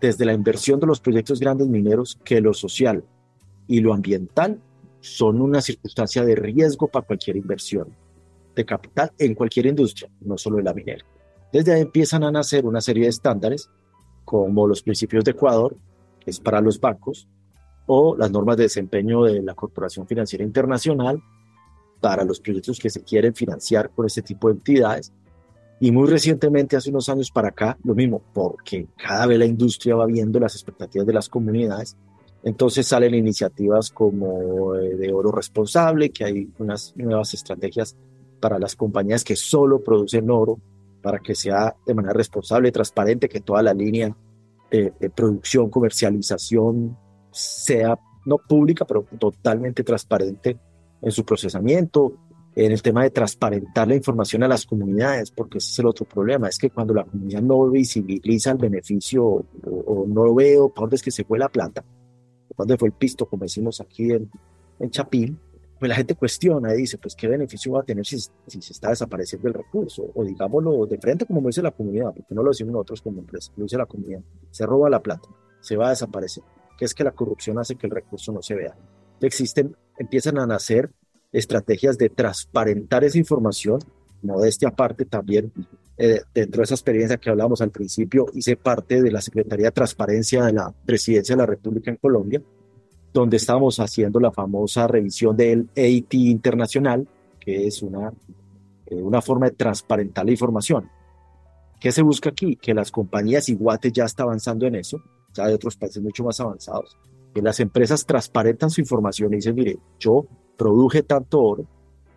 desde 0.00 0.24
la 0.24 0.32
inversión 0.32 0.78
de 0.80 0.86
los 0.86 1.00
proyectos 1.00 1.40
grandes 1.40 1.68
mineros, 1.68 2.18
que 2.24 2.40
lo 2.40 2.52
social 2.54 3.04
y 3.66 3.80
lo 3.80 3.94
ambiental 3.94 4.60
son 5.00 5.40
una 5.40 5.60
circunstancia 5.60 6.24
de 6.24 6.34
riesgo 6.34 6.88
para 6.88 7.06
cualquier 7.06 7.36
inversión 7.36 7.88
de 8.54 8.64
capital 8.64 9.12
en 9.18 9.34
cualquier 9.34 9.66
industria, 9.66 10.10
no 10.20 10.36
solo 10.36 10.58
en 10.58 10.66
la 10.66 10.74
minera. 10.74 11.04
Desde 11.52 11.72
ahí 11.72 11.82
empiezan 11.82 12.22
a 12.24 12.30
nacer 12.30 12.64
una 12.66 12.80
serie 12.80 13.04
de 13.04 13.10
estándares, 13.10 13.70
como 14.24 14.66
los 14.66 14.82
principios 14.82 15.24
de 15.24 15.32
Ecuador, 15.32 15.76
que 16.20 16.30
es 16.30 16.40
para 16.40 16.60
los 16.60 16.80
bancos, 16.80 17.28
o 17.86 18.16
las 18.16 18.30
normas 18.30 18.56
de 18.56 18.64
desempeño 18.64 19.24
de 19.24 19.42
la 19.42 19.54
Corporación 19.54 20.06
Financiera 20.06 20.44
Internacional 20.44 21.22
para 22.00 22.24
los 22.24 22.40
proyectos 22.40 22.78
que 22.78 22.90
se 22.90 23.02
quieren 23.02 23.34
financiar 23.34 23.90
con 23.90 24.06
este 24.06 24.22
tipo 24.22 24.48
de 24.48 24.54
entidades. 24.54 25.12
Y 25.80 25.90
muy 25.90 26.08
recientemente, 26.08 26.76
hace 26.76 26.90
unos 26.90 27.08
años 27.08 27.30
para 27.30 27.48
acá, 27.48 27.76
lo 27.82 27.94
mismo, 27.94 28.22
porque 28.32 28.86
cada 28.96 29.26
vez 29.26 29.38
la 29.38 29.46
industria 29.46 29.96
va 29.96 30.06
viendo 30.06 30.38
las 30.38 30.54
expectativas 30.54 31.06
de 31.06 31.12
las 31.12 31.28
comunidades. 31.28 31.96
Entonces 32.44 32.86
salen 32.86 33.14
iniciativas 33.14 33.90
como 33.90 34.74
eh, 34.76 34.96
de 34.96 35.12
oro 35.12 35.32
responsable, 35.32 36.10
que 36.10 36.24
hay 36.24 36.48
unas 36.58 36.92
nuevas 36.96 37.34
estrategias 37.34 37.96
para 38.40 38.58
las 38.58 38.74
compañías 38.76 39.24
que 39.24 39.36
solo 39.36 39.82
producen 39.82 40.30
oro, 40.30 40.58
para 41.02 41.18
que 41.18 41.34
sea 41.34 41.74
de 41.86 41.94
manera 41.94 42.14
responsable, 42.14 42.72
transparente, 42.72 43.28
que 43.28 43.40
toda 43.40 43.62
la 43.62 43.74
línea 43.74 44.16
de, 44.70 44.92
producción, 45.14 45.68
comercialización, 45.68 46.96
sea 47.30 47.98
no 48.24 48.38
pública, 48.38 48.84
pero 48.86 49.04
totalmente 49.18 49.82
transparente 49.82 50.58
en 51.02 51.10
su 51.10 51.24
procesamiento, 51.24 52.14
en 52.54 52.72
el 52.72 52.82
tema 52.82 53.02
de 53.02 53.10
transparentar 53.10 53.88
la 53.88 53.96
información 53.96 54.42
a 54.42 54.48
las 54.48 54.64
comunidades, 54.64 55.30
porque 55.30 55.58
ese 55.58 55.70
es 55.70 55.78
el 55.80 55.86
otro 55.86 56.06
problema, 56.06 56.48
es 56.48 56.58
que 56.58 56.70
cuando 56.70 56.94
la 56.94 57.04
comunidad 57.04 57.42
no 57.42 57.68
visibiliza 57.68 58.52
el 58.52 58.58
beneficio 58.58 59.24
o, 59.24 60.06
no 60.06 60.24
lo 60.24 60.34
ve, 60.34 60.58
o 60.58 60.68
para 60.68 60.84
dónde 60.84 60.96
es 60.96 61.02
que 61.02 61.10
se 61.10 61.24
fue 61.24 61.38
la 61.38 61.48
planta, 61.48 61.84
o 62.48 62.54
dónde 62.56 62.76
fue 62.76 62.88
el 62.88 62.94
pisto, 62.94 63.26
como 63.26 63.42
decimos 63.42 63.80
aquí 63.80 64.12
en, 64.12 64.30
en 64.78 64.90
Chapín, 64.90 65.38
pues 65.82 65.88
la 65.88 65.96
gente 65.96 66.14
cuestiona 66.14 66.72
y 66.72 66.76
dice, 66.76 66.96
pues 66.96 67.16
qué 67.16 67.26
beneficio 67.26 67.72
va 67.72 67.80
a 67.80 67.82
tener 67.82 68.06
si, 68.06 68.16
si 68.20 68.62
se 68.62 68.72
está 68.72 68.90
desapareciendo 68.90 69.48
el 69.48 69.54
recurso, 69.54 70.12
o 70.14 70.22
digámoslo 70.22 70.86
de 70.86 70.96
frente 70.96 71.26
como 71.26 71.44
dice 71.48 71.60
la 71.60 71.72
comunidad, 71.72 72.14
porque 72.14 72.32
no 72.36 72.44
lo 72.44 72.50
decimos 72.50 72.72
nosotros 72.72 73.02
como 73.02 73.18
empresa, 73.18 73.50
lo 73.56 73.64
dice 73.64 73.76
la 73.76 73.86
comunidad, 73.86 74.20
se 74.52 74.64
roba 74.64 74.88
la 74.88 75.02
plata, 75.02 75.28
se 75.60 75.76
va 75.76 75.88
a 75.88 75.90
desaparecer. 75.90 76.44
Que 76.78 76.84
es 76.84 76.94
que 76.94 77.02
la 77.02 77.10
corrupción 77.10 77.58
hace 77.58 77.74
que 77.74 77.88
el 77.88 77.90
recurso 77.90 78.30
no 78.30 78.42
se 78.42 78.54
vea. 78.54 78.76
Existen, 79.20 79.76
empiezan 79.98 80.38
a 80.38 80.46
nacer 80.46 80.92
estrategias 81.32 81.98
de 81.98 82.10
transparentar 82.10 83.02
esa 83.02 83.18
información, 83.18 83.80
modestia 84.22 84.68
aparte 84.68 85.04
también, 85.04 85.52
eh, 85.98 86.20
dentro 86.32 86.60
de 86.60 86.62
esa 86.62 86.74
experiencia 86.74 87.16
que 87.16 87.28
hablábamos 87.28 87.60
al 87.60 87.72
principio, 87.72 88.26
hice 88.34 88.54
parte 88.54 89.02
de 89.02 89.10
la 89.10 89.20
Secretaría 89.20 89.66
de 89.66 89.72
Transparencia 89.72 90.44
de 90.44 90.52
la 90.52 90.72
Presidencia 90.86 91.34
de 91.34 91.42
la 91.42 91.46
República 91.46 91.90
en 91.90 91.96
Colombia, 91.96 92.40
donde 93.12 93.36
estábamos 93.36 93.78
haciendo 93.78 94.20
la 94.20 94.32
famosa 94.32 94.86
revisión 94.86 95.36
del 95.36 95.68
EIT 95.74 96.14
internacional, 96.14 97.06
que 97.38 97.66
es 97.66 97.82
una, 97.82 98.12
eh, 98.86 99.02
una 99.02 99.20
forma 99.20 99.46
de 99.46 99.52
transparentar 99.52 100.24
la 100.24 100.30
información. 100.30 100.88
¿Qué 101.78 101.92
se 101.92 102.02
busca 102.02 102.30
aquí? 102.30 102.56
Que 102.56 102.74
las 102.74 102.90
compañías, 102.90 103.48
y 103.48 103.54
Guate 103.54 103.90
ya 103.90 104.04
está 104.04 104.22
avanzando 104.22 104.66
en 104.66 104.76
eso, 104.76 105.02
ya 105.34 105.44
hay 105.44 105.54
otros 105.54 105.76
países 105.76 106.02
mucho 106.02 106.24
más 106.24 106.38
avanzados, 106.40 106.96
que 107.34 107.42
las 107.42 107.58
empresas 107.60 108.06
transparentan 108.06 108.70
su 108.70 108.80
información 108.80 109.32
y 109.32 109.36
dicen, 109.36 109.54
mire, 109.54 109.78
yo 109.98 110.26
produje 110.56 111.02
tanto 111.02 111.40
oro 111.42 111.66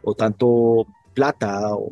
o 0.03 0.13
tanto 0.13 0.85
plata 1.13 1.75
o 1.75 1.91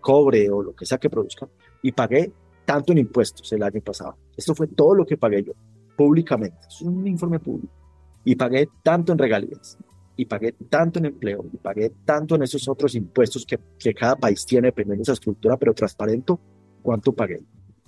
cobre 0.00 0.50
o 0.50 0.62
lo 0.62 0.74
que 0.74 0.86
sea 0.86 0.98
que 0.98 1.10
produzca 1.10 1.48
y 1.82 1.92
pagué 1.92 2.32
tanto 2.64 2.92
en 2.92 2.98
impuestos 2.98 3.52
el 3.52 3.62
año 3.62 3.80
pasado. 3.80 4.16
Esto 4.36 4.54
fue 4.54 4.68
todo 4.68 4.94
lo 4.94 5.04
que 5.04 5.16
pagué 5.16 5.42
yo 5.42 5.52
públicamente. 5.96 6.58
Es 6.68 6.82
un 6.82 7.06
informe 7.06 7.40
público. 7.40 7.81
Y 8.24 8.36
pagué 8.36 8.68
tanto 8.82 9.12
en 9.12 9.18
regalías 9.18 9.78
y 10.16 10.26
pagué 10.26 10.52
tanto 10.68 10.98
en 10.98 11.06
empleo 11.06 11.44
y 11.52 11.56
pagué 11.56 11.90
tanto 12.04 12.34
en 12.34 12.42
esos 12.42 12.68
otros 12.68 12.94
impuestos 12.94 13.44
que, 13.46 13.58
que 13.78 13.94
cada 13.94 14.16
país 14.16 14.44
tiene 14.44 14.68
dependiendo 14.68 15.00
de 15.00 15.02
esa 15.02 15.12
estructura, 15.14 15.56
pero 15.56 15.74
transparento 15.74 16.38
cuánto 16.82 17.12
pagué. 17.12 17.40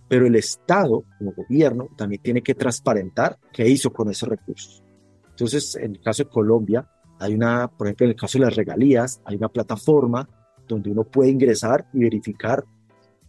Pero 0.09 0.27
el 0.27 0.37
Estado, 0.37 1.05
como 1.19 1.33
gobierno, 1.33 1.89
también 1.97 2.23
tiene 2.23 2.43
que 2.43 2.55
transparentar 2.55 3.39
qué 3.53 3.69
hizo 3.69 3.93
con 3.93 4.11
esos 4.11 4.29
recursos. 4.29 4.83
Entonces, 5.31 5.77
en 5.77 5.93
el 5.93 6.01
caso 6.01 6.25
de 6.25 6.31
Colombia, 6.31 6.89
hay 7.19 7.35
una, 7.35 7.69
por 7.69 7.87
ejemplo, 7.87 8.05
en 8.07 8.11
el 8.11 8.17
caso 8.17 8.39
de 8.39 8.45
las 8.45 8.57
regalías, 8.57 9.21
hay 9.25 9.37
una 9.37 9.49
plataforma 9.49 10.29
donde 10.67 10.91
uno 10.91 11.05
puede 11.05 11.31
ingresar 11.31 11.87
y 11.93 12.01
verificar 12.01 12.65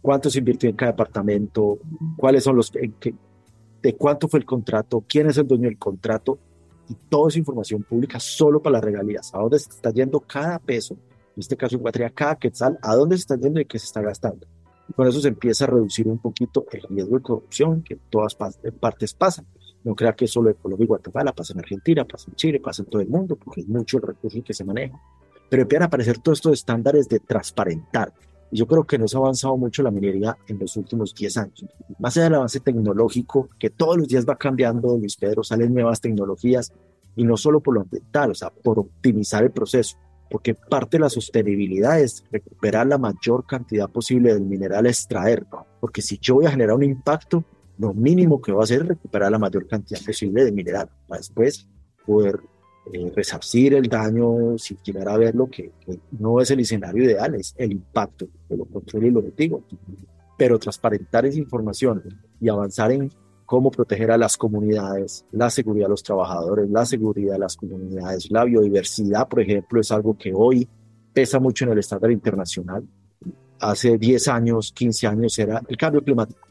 cuánto 0.00 0.30
se 0.30 0.38
invirtió 0.38 0.68
en 0.68 0.76
cada 0.76 0.92
departamento, 0.92 1.78
cuáles 2.16 2.44
son 2.44 2.56
los, 2.56 2.70
de 2.70 3.96
cuánto 3.96 4.28
fue 4.28 4.40
el 4.40 4.46
contrato, 4.46 5.04
quién 5.08 5.28
es 5.28 5.38
el 5.38 5.46
dueño 5.46 5.64
del 5.64 5.78
contrato, 5.78 6.38
y 6.88 6.94
toda 7.08 7.28
esa 7.28 7.38
información 7.38 7.82
pública 7.82 8.20
solo 8.20 8.60
para 8.60 8.74
las 8.74 8.84
regalías, 8.84 9.34
a 9.34 9.38
dónde 9.38 9.58
se 9.58 9.70
está 9.70 9.90
yendo 9.90 10.20
cada 10.20 10.58
peso, 10.58 10.94
en 10.94 11.40
este 11.40 11.56
caso 11.56 11.76
en 11.76 11.82
Guatria, 11.82 12.10
cada 12.10 12.36
quetzal, 12.36 12.78
a 12.82 12.94
dónde 12.94 13.16
se 13.16 13.22
está 13.22 13.36
yendo 13.36 13.60
y 13.60 13.64
qué 13.64 13.78
se 13.78 13.86
está 13.86 14.00
gastando. 14.00 14.46
Y 14.88 14.92
con 14.92 15.06
eso 15.06 15.20
se 15.20 15.28
empieza 15.28 15.64
a 15.64 15.68
reducir 15.68 16.06
un 16.06 16.18
poquito 16.18 16.66
el 16.70 16.82
riesgo 16.82 17.16
de 17.16 17.22
corrupción 17.22 17.82
que 17.82 17.94
en 17.94 18.00
todas 18.08 18.36
partes 18.36 19.14
pasa. 19.14 19.44
No 19.84 19.94
crea 19.94 20.14
que 20.14 20.26
solo 20.26 20.50
en 20.50 20.56
Colombia 20.56 20.84
y 20.84 20.88
Guatemala, 20.88 21.32
pasa 21.32 21.52
en 21.52 21.60
Argentina, 21.60 22.04
pasa 22.04 22.30
en 22.30 22.36
Chile, 22.36 22.60
pasa 22.60 22.82
en 22.82 22.88
todo 22.88 23.02
el 23.02 23.08
mundo, 23.08 23.36
porque 23.36 23.60
es 23.60 23.68
mucho 23.68 23.98
el 23.98 24.04
recurso 24.04 24.42
que 24.42 24.54
se 24.54 24.64
maneja. 24.64 25.00
Pero 25.48 25.62
empiezan 25.62 25.82
a 25.82 25.86
aparecer 25.86 26.18
todos 26.18 26.38
estos 26.38 26.52
estándares 26.54 27.08
de 27.08 27.20
transparentar. 27.20 28.12
Yo 28.50 28.66
creo 28.66 28.84
que 28.84 28.98
nos 28.98 29.14
ha 29.14 29.18
avanzado 29.18 29.56
mucho 29.56 29.82
la 29.82 29.90
minería 29.90 30.36
en 30.46 30.58
los 30.58 30.76
últimos 30.76 31.14
10 31.14 31.36
años. 31.36 31.64
Más 31.98 32.16
allá 32.16 32.24
del 32.24 32.34
avance 32.34 32.60
tecnológico, 32.60 33.48
que 33.58 33.70
todos 33.70 33.96
los 33.96 34.08
días 34.08 34.24
va 34.28 34.36
cambiando, 34.36 34.96
Luis 34.96 35.16
Pedro, 35.16 35.42
salen 35.42 35.74
nuevas 35.74 36.00
tecnologías, 36.00 36.72
y 37.16 37.24
no 37.24 37.36
solo 37.36 37.60
por 37.60 37.74
lo 37.74 37.80
ambiental, 37.80 38.30
o 38.30 38.34
sea, 38.34 38.50
por 38.50 38.78
optimizar 38.78 39.42
el 39.42 39.50
proceso 39.50 39.96
porque 40.30 40.54
parte 40.54 40.96
de 40.96 41.02
la 41.02 41.10
sostenibilidad 41.10 42.00
es 42.00 42.24
recuperar 42.30 42.86
la 42.86 42.98
mayor 42.98 43.46
cantidad 43.46 43.88
posible 43.88 44.34
del 44.34 44.42
mineral 44.42 44.86
a 44.86 44.88
extraer, 44.88 45.46
porque 45.80 46.02
si 46.02 46.18
yo 46.18 46.36
voy 46.36 46.46
a 46.46 46.50
generar 46.50 46.74
un 46.74 46.82
impacto, 46.82 47.44
lo 47.78 47.94
mínimo 47.94 48.40
que 48.40 48.52
voy 48.52 48.62
a 48.62 48.64
hacer 48.64 48.82
es 48.82 48.88
recuperar 48.88 49.30
la 49.30 49.38
mayor 49.38 49.66
cantidad 49.68 50.00
posible 50.04 50.44
de 50.44 50.52
mineral, 50.52 50.90
para 51.06 51.18
después 51.18 51.68
poder 52.04 52.40
eh, 52.92 53.12
resarcir 53.14 53.74
el 53.74 53.88
daño 53.88 54.56
si 54.58 54.76
llegar 54.84 55.08
a 55.08 55.16
ver 55.16 55.34
lo 55.34 55.48
que, 55.48 55.72
no 56.12 56.40
es 56.40 56.50
el 56.50 56.60
escenario 56.60 57.04
ideal, 57.04 57.34
es 57.34 57.54
el 57.58 57.72
impacto, 57.72 58.28
que 58.48 58.56
lo 58.56 58.64
controlo 58.64 59.06
y 59.06 59.10
lo 59.10 59.22
digo, 59.22 59.64
pero 60.36 60.58
transparentar 60.58 61.26
esa 61.26 61.38
información 61.38 62.02
y 62.40 62.48
avanzar 62.48 62.92
en 62.92 63.10
cómo 63.44 63.70
proteger 63.70 64.10
a 64.10 64.18
las 64.18 64.36
comunidades, 64.36 65.24
la 65.32 65.50
seguridad 65.50 65.86
de 65.86 65.90
los 65.90 66.02
trabajadores, 66.02 66.68
la 66.68 66.84
seguridad 66.84 67.34
de 67.34 67.38
las 67.38 67.56
comunidades, 67.56 68.30
la 68.30 68.44
biodiversidad, 68.44 69.28
por 69.28 69.40
ejemplo, 69.40 69.80
es 69.80 69.90
algo 69.90 70.16
que 70.16 70.32
hoy 70.34 70.68
pesa 71.12 71.40
mucho 71.40 71.64
en 71.64 71.72
el 71.72 71.78
estándar 71.78 72.10
internacional. 72.10 72.86
Hace 73.58 73.96
10 73.96 74.28
años, 74.28 74.72
15 74.72 75.06
años 75.06 75.38
era 75.38 75.62
el 75.66 75.76
cambio 75.76 76.02
climático. 76.02 76.46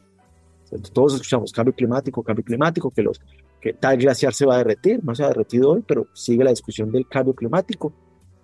Todos 0.92 1.14
escuchamos 1.14 1.52
cambio 1.52 1.74
climático, 1.74 2.22
cambio 2.22 2.44
climático, 2.44 2.90
que, 2.90 3.02
los, 3.02 3.20
que 3.66 3.72
tal 3.72 3.96
glaciar 3.96 4.32
se 4.32 4.46
va 4.46 4.54
a 4.54 4.58
derretir, 4.58 5.00
no 5.02 5.12
se 5.12 5.24
ha 5.24 5.28
derretido 5.28 5.72
hoy, 5.72 5.82
pero 5.84 6.06
sigue 6.12 6.44
la 6.44 6.50
discusión 6.50 6.92
del 6.92 7.08
cambio 7.08 7.34
climático. 7.34 7.92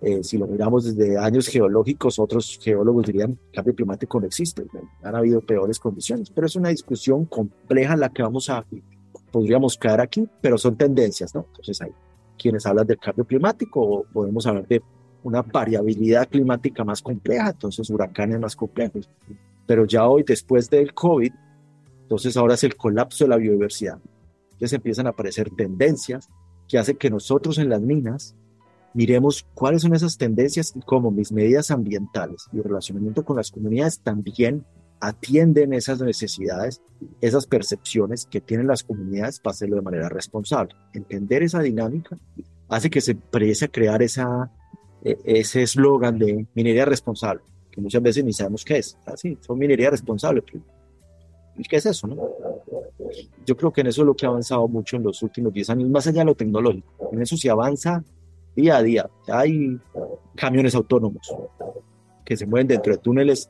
Eh, 0.01 0.21
si 0.21 0.37
lo 0.37 0.47
miramos 0.47 0.83
desde 0.83 1.17
años 1.17 1.47
geológicos, 1.47 2.19
otros 2.19 2.59
geólogos 2.61 3.05
dirían 3.05 3.39
cambio 3.53 3.73
climático 3.73 4.19
no 4.19 4.27
existe, 4.27 4.65
han 5.01 5.15
habido 5.15 5.39
peores 5.39 5.79
condiciones, 5.79 6.29
pero 6.29 6.45
es 6.47 6.57
una 6.57 6.69
discusión 6.69 7.23
compleja 7.23 7.95
la 7.95 8.09
que 8.09 8.21
vamos 8.21 8.49
a, 8.49 8.65
podríamos 9.31 9.77
caer 9.77 10.01
aquí, 10.01 10.27
pero 10.41 10.57
son 10.57 10.75
tendencias, 10.75 11.33
¿no? 11.33 11.45
Entonces 11.47 11.81
hay 11.81 11.91
quienes 12.37 12.65
hablan 12.65 12.85
del 12.85 12.97
cambio 12.97 13.23
climático 13.23 13.79
o 13.79 14.03
podemos 14.03 14.45
hablar 14.45 14.67
de 14.67 14.81
una 15.23 15.41
variabilidad 15.41 16.27
climática 16.27 16.83
más 16.83 17.01
compleja, 17.01 17.51
entonces 17.51 17.89
huracanes 17.89 18.41
más 18.41 18.57
complejos. 18.57 19.09
Pero 19.65 19.85
ya 19.85 20.05
hoy, 20.05 20.23
después 20.27 20.69
del 20.69 20.93
COVID, 20.93 21.31
entonces 22.01 22.35
ahora 22.35 22.55
es 22.55 22.65
el 22.65 22.75
colapso 22.75 23.23
de 23.23 23.29
la 23.29 23.37
biodiversidad. 23.37 23.99
Entonces 24.53 24.73
empiezan 24.73 25.07
a 25.07 25.11
aparecer 25.11 25.49
tendencias 25.49 26.29
que 26.67 26.77
hacen 26.77 26.97
que 26.97 27.09
nosotros 27.09 27.57
en 27.57 27.69
las 27.69 27.81
minas 27.81 28.35
miremos 28.93 29.45
cuáles 29.53 29.81
son 29.81 29.95
esas 29.95 30.17
tendencias 30.17 30.73
y 30.75 30.81
cómo 30.81 31.11
mis 31.11 31.31
medidas 31.31 31.71
ambientales 31.71 32.47
y 32.51 32.57
el 32.57 32.63
relacionamiento 32.63 33.25
con 33.25 33.37
las 33.37 33.51
comunidades 33.51 33.99
también 33.99 34.65
atienden 34.99 35.73
esas 35.73 36.01
necesidades, 36.01 36.81
esas 37.19 37.45
percepciones 37.45 38.25
que 38.25 38.39
tienen 38.39 38.67
las 38.67 38.83
comunidades 38.83 39.39
para 39.39 39.51
hacerlo 39.51 39.75
de 39.75 39.81
manera 39.81 40.07
responsable. 40.07 40.75
Entender 40.93 41.43
esa 41.43 41.59
dinámica 41.59 42.17
hace 42.69 42.89
que 42.89 43.01
se 43.01 43.11
empiece 43.11 43.65
a 43.65 43.67
crear 43.67 44.01
esa, 44.01 44.49
e, 45.03 45.17
ese 45.25 45.63
eslogan 45.63 46.17
de 46.17 46.47
minería 46.55 46.85
responsable, 46.85 47.41
que 47.69 47.81
muchas 47.81 48.01
veces 48.01 48.23
ni 48.23 48.31
sabemos 48.31 48.63
qué 48.63 48.77
es. 48.77 48.97
Así, 49.05 49.37
ah, 49.37 49.43
son 49.45 49.59
minería 49.59 49.89
responsable. 49.89 50.41
¿Y 51.57 51.63
qué 51.63 51.77
es 51.77 51.85
eso? 51.85 52.07
No? 52.07 52.15
Yo 53.45 53.55
creo 53.55 53.71
que 53.71 53.81
en 53.81 53.87
eso 53.87 54.01
es 54.01 54.07
lo 54.07 54.15
que 54.15 54.25
ha 54.25 54.29
avanzado 54.29 54.67
mucho 54.67 54.97
en 54.97 55.03
los 55.03 55.21
últimos 55.21 55.53
10 55.53 55.69
años, 55.71 55.89
más 55.89 56.07
allá 56.07 56.19
de 56.19 56.25
lo 56.25 56.35
tecnológico. 56.35 57.09
En 57.11 57.21
eso 57.21 57.37
se 57.37 57.49
avanza 57.49 58.03
día 58.55 58.77
a 58.77 58.83
día. 58.83 59.09
Hay 59.27 59.79
camiones 60.35 60.75
autónomos 60.75 61.33
que 62.25 62.37
se 62.37 62.45
mueven 62.45 62.67
dentro 62.67 62.93
de 62.93 62.99
túneles 62.99 63.49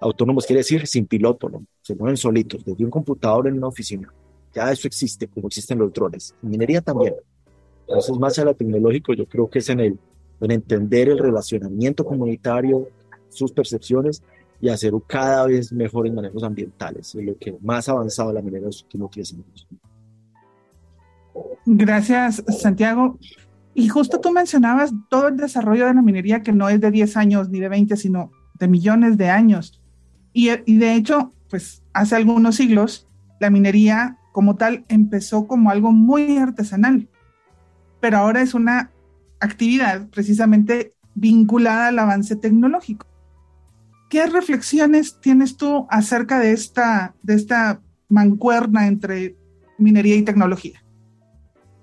autónomos, 0.00 0.46
quiere 0.46 0.60
decir 0.60 0.86
sin 0.86 1.06
piloto, 1.06 1.48
¿no? 1.48 1.64
se 1.82 1.94
mueven 1.94 2.16
solitos 2.16 2.64
desde 2.64 2.84
un 2.84 2.90
computador 2.90 3.48
en 3.48 3.58
una 3.58 3.68
oficina. 3.68 4.12
Ya 4.54 4.70
eso 4.70 4.88
existe, 4.88 5.28
como 5.28 5.48
existen 5.48 5.78
los 5.78 5.92
drones. 5.92 6.34
En 6.42 6.50
minería 6.50 6.80
también. 6.80 7.14
Entonces, 7.86 8.18
más 8.18 8.32
allá 8.38 8.46
de 8.46 8.52
lo 8.52 8.56
tecnológico, 8.56 9.12
yo 9.14 9.26
creo 9.26 9.48
que 9.48 9.58
es 9.58 9.68
en, 9.68 9.80
el, 9.80 9.98
en 10.40 10.50
entender 10.50 11.08
el 11.08 11.18
relacionamiento 11.18 12.04
comunitario, 12.04 12.88
sus 13.28 13.52
percepciones 13.52 14.22
y 14.60 14.68
hacer 14.68 14.92
cada 15.06 15.46
vez 15.46 15.72
mejores 15.72 16.12
manejos 16.12 16.42
ambientales. 16.42 17.14
Es 17.14 17.24
lo 17.24 17.36
que 17.38 17.56
más 17.62 17.88
avanzado 17.88 18.32
la 18.32 18.40
minería 18.40 18.60
en 18.60 18.66
los 18.66 18.82
últimos 18.82 19.10
10 19.10 19.34
años. 19.34 19.68
Gracias, 21.66 22.42
Santiago. 22.58 23.18
Y 23.74 23.88
justo 23.88 24.20
tú 24.20 24.32
mencionabas 24.32 24.92
todo 25.08 25.28
el 25.28 25.36
desarrollo 25.36 25.86
de 25.86 25.94
la 25.94 26.02
minería 26.02 26.42
que 26.42 26.52
no 26.52 26.68
es 26.68 26.80
de 26.80 26.90
10 26.90 27.16
años 27.16 27.48
ni 27.48 27.60
de 27.60 27.68
20, 27.68 27.96
sino 27.96 28.32
de 28.58 28.68
millones 28.68 29.16
de 29.16 29.30
años. 29.30 29.80
Y, 30.32 30.50
y 30.66 30.78
de 30.78 30.94
hecho, 30.94 31.32
pues 31.48 31.82
hace 31.92 32.16
algunos 32.16 32.56
siglos, 32.56 33.08
la 33.40 33.50
minería 33.50 34.18
como 34.32 34.56
tal 34.56 34.84
empezó 34.88 35.46
como 35.46 35.70
algo 35.70 35.92
muy 35.92 36.36
artesanal, 36.36 37.08
pero 38.00 38.18
ahora 38.18 38.42
es 38.42 38.54
una 38.54 38.92
actividad 39.40 40.08
precisamente 40.10 40.94
vinculada 41.14 41.88
al 41.88 41.98
avance 41.98 42.36
tecnológico. 42.36 43.09
¿Qué 44.10 44.26
reflexiones 44.26 45.20
tienes 45.20 45.56
tú 45.56 45.86
acerca 45.88 46.40
de 46.40 46.50
esta, 46.50 47.14
de 47.22 47.34
esta 47.34 47.80
mancuerna 48.08 48.88
entre 48.88 49.36
minería 49.78 50.16
y 50.16 50.22
tecnología? 50.22 50.84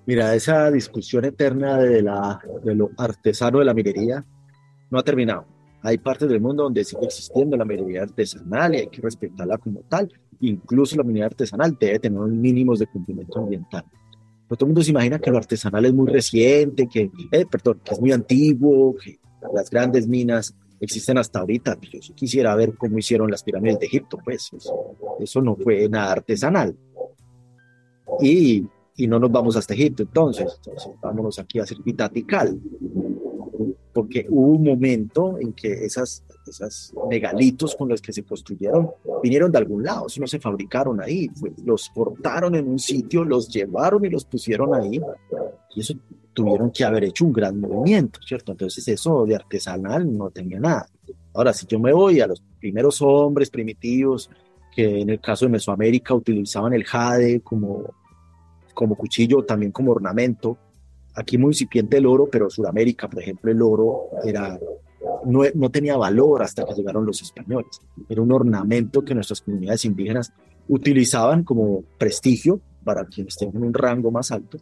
Mira, 0.06 0.34
esa 0.34 0.70
discusión 0.70 1.24
eterna 1.24 1.78
de, 1.78 2.02
la, 2.02 2.38
de 2.62 2.74
lo 2.74 2.90
artesano 2.98 3.60
de 3.60 3.64
la 3.64 3.72
minería 3.72 4.26
no 4.90 4.98
ha 4.98 5.02
terminado. 5.02 5.46
Hay 5.80 5.96
partes 5.96 6.28
del 6.28 6.42
mundo 6.42 6.64
donde 6.64 6.84
sigue 6.84 7.06
existiendo 7.06 7.56
la 7.56 7.64
minería 7.64 8.02
artesanal 8.02 8.74
y 8.74 8.78
hay 8.80 8.88
que 8.88 9.00
respetarla 9.00 9.56
como 9.56 9.80
tal. 9.88 10.12
Incluso 10.40 10.96
la 10.96 11.04
minería 11.04 11.26
artesanal 11.26 11.78
debe 11.80 11.98
tener 11.98 12.18
unos 12.18 12.36
mínimos 12.36 12.78
de 12.78 12.88
cumplimiento 12.88 13.38
ambiental. 13.38 13.84
Pero 14.46 14.58
todo 14.58 14.66
el 14.66 14.68
mundo 14.72 14.82
se 14.82 14.90
imagina 14.90 15.18
que 15.18 15.30
lo 15.30 15.38
artesanal 15.38 15.86
es 15.86 15.94
muy 15.94 16.12
reciente, 16.12 16.88
que, 16.88 17.10
eh, 17.32 17.46
perdón, 17.50 17.80
que 17.82 17.94
es 17.94 18.00
muy 18.00 18.12
antiguo, 18.12 18.96
que 18.96 19.18
las 19.54 19.70
grandes 19.70 20.06
minas 20.06 20.54
existen 20.80 21.18
hasta 21.18 21.40
ahorita. 21.40 21.78
Yo 21.80 22.14
quisiera 22.14 22.54
ver 22.54 22.74
cómo 22.74 22.98
hicieron 22.98 23.30
las 23.30 23.42
pirámides 23.42 23.78
de 23.80 23.86
Egipto, 23.86 24.18
pues 24.24 24.50
eso, 24.52 24.96
eso 25.20 25.40
no 25.42 25.56
fue 25.56 25.88
nada 25.88 26.12
artesanal. 26.12 26.76
Y 28.20 28.66
y 28.98 29.06
no 29.06 29.18
nos 29.20 29.30
vamos 29.30 29.56
hasta 29.56 29.74
Egipto 29.74 30.02
entonces, 30.02 30.56
entonces 30.56 30.92
vámonos 31.00 31.38
aquí 31.38 31.60
a 31.60 31.62
hacer 31.62 31.78
Tikal. 32.12 32.60
porque 33.94 34.26
hubo 34.28 34.56
un 34.56 34.64
momento 34.64 35.38
en 35.38 35.52
que 35.52 35.84
esas, 35.84 36.24
esas 36.46 36.92
megalitos 37.08 37.76
con 37.76 37.88
los 37.88 38.02
que 38.02 38.12
se 38.12 38.24
construyeron 38.24 38.90
vinieron 39.22 39.52
de 39.52 39.58
algún 39.58 39.84
lado, 39.84 40.08
si 40.08 40.18
no 40.20 40.26
se 40.26 40.40
fabricaron 40.40 41.00
ahí, 41.00 41.30
los 41.64 41.90
cortaron 41.90 42.56
en 42.56 42.68
un 42.68 42.78
sitio, 42.80 43.24
los 43.24 43.48
llevaron 43.48 44.04
y 44.04 44.10
los 44.10 44.24
pusieron 44.24 44.74
ahí, 44.74 45.00
y 45.76 45.80
eso 45.80 45.94
tuvieron 46.38 46.70
que 46.70 46.84
haber 46.84 47.02
hecho 47.02 47.24
un 47.24 47.32
gran 47.32 47.58
movimiento, 47.58 48.20
¿cierto? 48.24 48.52
Entonces 48.52 48.86
eso 48.86 49.26
de 49.26 49.34
artesanal 49.34 50.16
no 50.16 50.30
tenía 50.30 50.60
nada. 50.60 50.88
Ahora, 51.34 51.52
si 51.52 51.66
yo 51.66 51.80
me 51.80 51.92
voy 51.92 52.20
a 52.20 52.28
los 52.28 52.40
primeros 52.60 53.02
hombres 53.02 53.50
primitivos, 53.50 54.30
que 54.72 55.00
en 55.00 55.10
el 55.10 55.20
caso 55.20 55.46
de 55.46 55.50
Mesoamérica 55.50 56.14
utilizaban 56.14 56.74
el 56.74 56.84
jade 56.84 57.40
como, 57.40 57.92
como 58.72 58.94
cuchillo, 58.94 59.42
también 59.42 59.72
como 59.72 59.90
ornamento, 59.90 60.56
aquí 61.12 61.38
muy 61.38 61.48
incipiente 61.50 61.96
el 61.96 62.06
oro, 62.06 62.28
pero 62.30 62.48
Sudamérica, 62.48 63.08
por 63.10 63.20
ejemplo, 63.20 63.50
el 63.50 63.60
oro 63.60 64.02
era, 64.24 64.56
no, 65.24 65.42
no 65.56 65.70
tenía 65.70 65.96
valor 65.96 66.44
hasta 66.44 66.64
que 66.64 66.74
llegaron 66.74 67.04
los 67.04 67.20
españoles. 67.20 67.80
Era 68.08 68.22
un 68.22 68.30
ornamento 68.30 69.04
que 69.04 69.12
nuestras 69.12 69.40
comunidades 69.40 69.84
indígenas 69.84 70.32
utilizaban 70.68 71.42
como 71.42 71.82
prestigio 71.98 72.60
para 72.84 73.06
quienes 73.06 73.36
tenían 73.36 73.64
un 73.64 73.74
rango 73.74 74.12
más 74.12 74.30
alto 74.30 74.58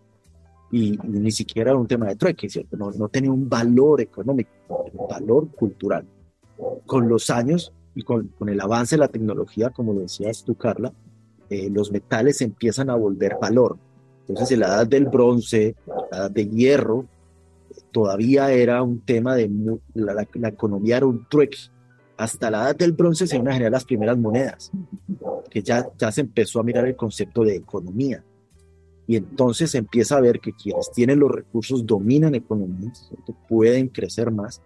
y, 0.71 0.99
ni 1.05 1.31
siquiera 1.31 1.71
era 1.71 1.81
un 1.81 1.87
tema 1.87 2.07
de 2.07 2.17
trueque, 2.17 2.49
¿cierto? 2.49 2.77
No, 2.77 2.91
no 2.91 3.09
tenía 3.09 3.31
un 3.31 3.49
valor 3.49 4.01
económico, 4.01 4.51
un 4.69 5.09
valor 5.09 5.49
cultural. 5.51 6.07
Con 6.87 7.09
los 7.09 7.31
años 7.31 7.73
y 7.95 8.03
con, 8.03 8.29
con, 8.39 8.49
el 8.49 8.61
avance 8.61 8.97
de 8.97 9.01
la 9.01 9.09
tecnología, 9.09 9.71
como 9.71 9.93
lo 9.93 10.01
decías 10.01 10.45
tú, 10.45 10.55
Carla, 10.55 10.93
eh, 11.49 11.71
los 11.71 11.93
metales 11.93 12.41
empiezan 12.41 12.91
a 12.91 12.97
volver 12.97 13.37
valor. 13.41 13.79
Entonces, 14.29 14.53
en 14.53 14.61
la 14.61 14.67
edad 14.67 14.87
del 14.87 15.07
bronce, 15.07 15.77
la 16.11 16.19
edad 16.19 16.31
de 16.31 16.49
hierro, 16.49 17.07
todavía 17.93 18.51
era 18.51 18.83
un 18.83 19.01
tema 19.01 19.37
de 19.37 19.51
la, 19.95 20.27
la, 20.35 20.49
economía 20.49 20.97
era 20.97 21.07
un 21.07 21.27
trueque. 21.29 21.59
Hasta 22.17 22.51
la 22.51 22.65
edad 22.65 22.77
del 22.77 22.93
bronce 22.93 23.27
se 23.27 23.37
iban 23.37 23.49
a 23.49 23.53
generar 23.53 23.73
las 23.73 23.85
primeras 23.85 24.19
monedas, 24.19 24.73
que 25.51 25.63
ya, 25.63 25.87
ya 25.97 26.11
se 26.11 26.23
empezó 26.23 26.61
a 26.61 26.65
mirar 26.65 26.87
el 26.87 26.97
concepto 26.97 27.45
de 27.45 27.57
economía. 27.57 28.25
Y 29.07 29.16
entonces 29.16 29.75
empieza 29.75 30.16
a 30.16 30.21
ver 30.21 30.40
que 30.40 30.53
quienes 30.53 30.90
tienen 30.92 31.21
los 31.21 31.31
recursos 31.31 31.87
dominan 31.87 32.35
economías, 32.35 33.11
pueden 33.49 33.88
crecer 33.88 34.31
más 34.31 34.61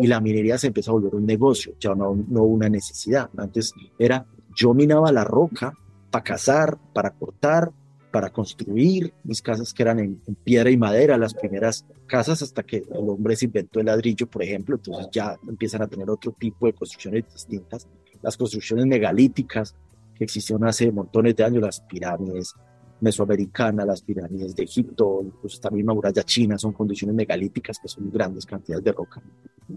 y 0.00 0.06
la 0.06 0.20
minería 0.20 0.58
se 0.58 0.66
empieza 0.66 0.90
a 0.90 0.94
volver 0.94 1.14
un 1.14 1.24
negocio, 1.24 1.74
ya 1.80 1.94
no, 1.94 2.14
no 2.28 2.42
una 2.42 2.68
necesidad. 2.68 3.30
Antes 3.36 3.72
era 3.98 4.26
yo 4.54 4.74
minaba 4.74 5.12
la 5.12 5.24
roca 5.24 5.72
para 6.10 6.24
cazar, 6.24 6.78
para 6.92 7.10
cortar, 7.10 7.72
para 8.10 8.30
construir 8.30 9.12
mis 9.24 9.42
casas 9.42 9.74
que 9.74 9.82
eran 9.82 9.98
en, 9.98 10.20
piedra 10.42 10.70
y 10.70 10.76
madera, 10.78 11.18
las 11.18 11.34
primeras 11.34 11.84
casas 12.06 12.40
hasta 12.40 12.62
que 12.62 12.78
el 12.78 13.08
hombre 13.08 13.36
se 13.36 13.44
inventó 13.44 13.80
el 13.80 13.86
ladrillo, 13.86 14.26
por 14.26 14.42
ejemplo, 14.42 14.76
entonces 14.76 15.08
ya 15.12 15.36
empiezan 15.46 15.82
a 15.82 15.86
tener 15.86 16.08
otro 16.08 16.32
tipo 16.32 16.66
de 16.66 16.72
construcciones 16.72 17.24
distintas, 17.30 17.86
las 18.22 18.36
construcciones 18.38 18.86
megalíticas 18.86 19.74
que 20.14 20.24
existieron 20.24 20.66
hace 20.66 20.90
montones 20.90 21.36
de 21.36 21.44
años, 21.44 21.62
las 21.62 21.80
pirámides 21.82 22.54
mesoamericanas, 23.00 23.86
las 23.86 24.02
pirámides 24.02 24.56
de 24.56 24.64
Egipto, 24.64 25.20
incluso 25.22 25.56
esta 25.56 25.70
misma 25.70 25.94
muralla 25.94 26.22
china, 26.22 26.58
son 26.58 26.72
condiciones 26.72 27.14
megalíticas 27.14 27.78
que 27.78 27.88
son 27.88 28.10
grandes 28.10 28.46
cantidades 28.46 28.84
de 28.84 28.92
roca. 28.92 29.22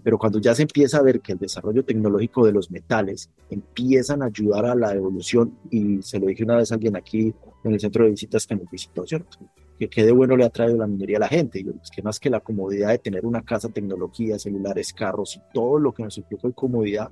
Pero 0.02 0.18
cuando 0.18 0.38
ya 0.38 0.54
se 0.54 0.62
empieza 0.62 0.98
a 0.98 1.02
ver 1.02 1.20
que 1.20 1.32
el 1.32 1.38
desarrollo 1.38 1.84
tecnológico 1.84 2.46
de 2.46 2.52
los 2.52 2.70
metales 2.70 3.30
empiezan 3.50 4.22
a 4.22 4.26
ayudar 4.26 4.66
a 4.66 4.74
la 4.74 4.94
evolución, 4.94 5.58
y 5.70 6.00
se 6.02 6.18
lo 6.18 6.26
dije 6.26 6.44
una 6.44 6.56
vez 6.56 6.70
a 6.70 6.76
alguien 6.76 6.96
aquí 6.96 7.34
en 7.64 7.72
el 7.72 7.80
centro 7.80 8.04
de 8.04 8.10
visitas 8.10 8.46
que 8.46 8.56
nos 8.56 8.70
visitó, 8.70 9.06
¿cierto? 9.06 9.38
Que 9.78 9.88
qué 9.88 10.04
de 10.04 10.12
bueno 10.12 10.36
le 10.36 10.44
ha 10.44 10.50
traído 10.50 10.78
la 10.78 10.86
minería 10.86 11.16
a 11.16 11.20
la 11.20 11.28
gente. 11.28 11.60
Y 11.60 11.68
es 11.82 11.90
que 11.90 12.02
más 12.02 12.20
que 12.20 12.30
la 12.30 12.40
comodidad 12.40 12.90
de 12.90 12.98
tener 12.98 13.26
una 13.26 13.42
casa, 13.42 13.68
tecnología, 13.68 14.38
celulares, 14.38 14.92
carros 14.92 15.36
y 15.36 15.40
todo 15.52 15.78
lo 15.78 15.92
que 15.92 16.04
nos 16.04 16.16
implica 16.18 16.48
de 16.48 16.54
comodidad 16.54 17.10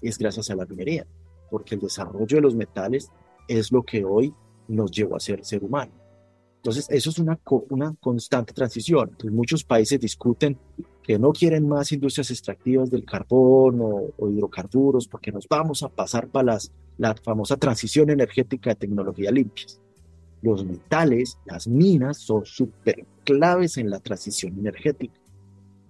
es 0.00 0.18
gracias 0.18 0.50
a 0.50 0.56
la 0.56 0.66
minería, 0.66 1.06
porque 1.50 1.74
el 1.74 1.80
desarrollo 1.80 2.36
de 2.36 2.40
los 2.40 2.54
metales 2.54 3.10
es 3.48 3.70
lo 3.70 3.82
que 3.82 4.04
hoy 4.04 4.32
nos 4.68 4.90
llevó 4.90 5.16
a 5.16 5.20
ser 5.20 5.44
ser 5.44 5.62
humano. 5.62 5.92
Entonces, 6.56 6.86
eso 6.88 7.10
es 7.10 7.18
una, 7.18 7.38
una 7.68 7.94
constante 8.00 8.54
transición. 8.54 9.16
muchos 9.30 9.64
países 9.64 10.00
discuten 10.00 10.58
que 11.02 11.18
no 11.18 11.32
quieren 11.32 11.68
más 11.68 11.92
industrias 11.92 12.30
extractivas 12.30 12.90
del 12.90 13.04
carbón 13.04 13.80
o, 13.80 14.28
hidrocarburos 14.30 15.06
porque 15.06 15.30
nos 15.30 15.46
vamos 15.46 15.82
a 15.82 15.90
pasar 15.90 16.28
para 16.28 16.54
las, 16.54 16.72
la 16.96 17.14
famosa 17.14 17.58
transición 17.58 18.08
energética 18.08 18.70
de 18.70 18.76
tecnología 18.76 19.30
limpias. 19.30 19.78
Los 20.40 20.64
metales, 20.64 21.38
las 21.44 21.68
minas 21.68 22.18
son 22.18 22.46
súper 22.46 23.04
claves 23.24 23.76
en 23.76 23.90
la 23.90 24.00
transición 24.00 24.58
energética 24.58 25.20